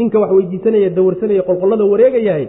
[0.00, 2.44] ninka wax weydiisanaya dawarsanaya qolqollada wareegayahay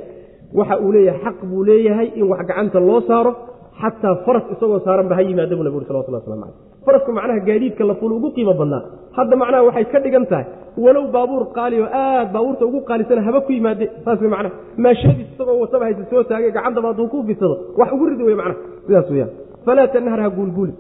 [0.60, 3.32] waxa uu leeyahay xaq buu leeyahay in wax gacanta loo saaro
[3.82, 6.56] xataa faras isagoo saaran ba ha yimaada bu nabi uri salawatullah waslamu caleyh
[6.88, 8.82] farasku macnaha gaadiidka la fuul ugu qiimo badnaa.
[9.18, 10.46] Hadda macnaha waxay ka dhigan tahay
[10.84, 14.54] walow baabuur qaali oo aad baabuurta ugu qaalisana haba ku yimaade saas wey macnaha.
[14.84, 18.58] Maashadiis isagoo wataba haysa soo taagay gacantaba hadduu ku bidsado wax ugu ridi wey macnaha.
[18.88, 19.32] Sidaas weyaan
[19.66, 20.74] falaa tanhar ha guulguuli.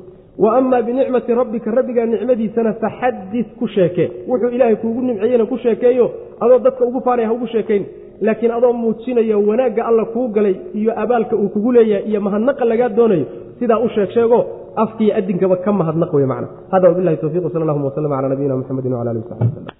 [0.43, 4.07] Wa amaa binicmati rabbika rabbigaa nicmadiisana faxadis ku sheekee.
[4.29, 6.05] Wuxuu ilaahay kuugu nimceeyena ku sheekeeyo
[6.43, 7.83] adoo dadka ugu faanaya ha ugu sheekayn
[8.25, 12.89] laakiin adoo muujinaya wanaagga alla kuu galay iyo abaalka uu kugu leeyahay iyo mahadnaqa lagaa
[12.97, 13.25] doonayo
[13.59, 14.39] sidaa u sheeg sheego
[14.83, 16.47] afkiiyo adinkaba ka mahadnaq wey macna.
[16.71, 19.77] Hada wabilahi towfiq sal allahuma waslm cala nabiyina mxamedi wala alih wasaxbi waslm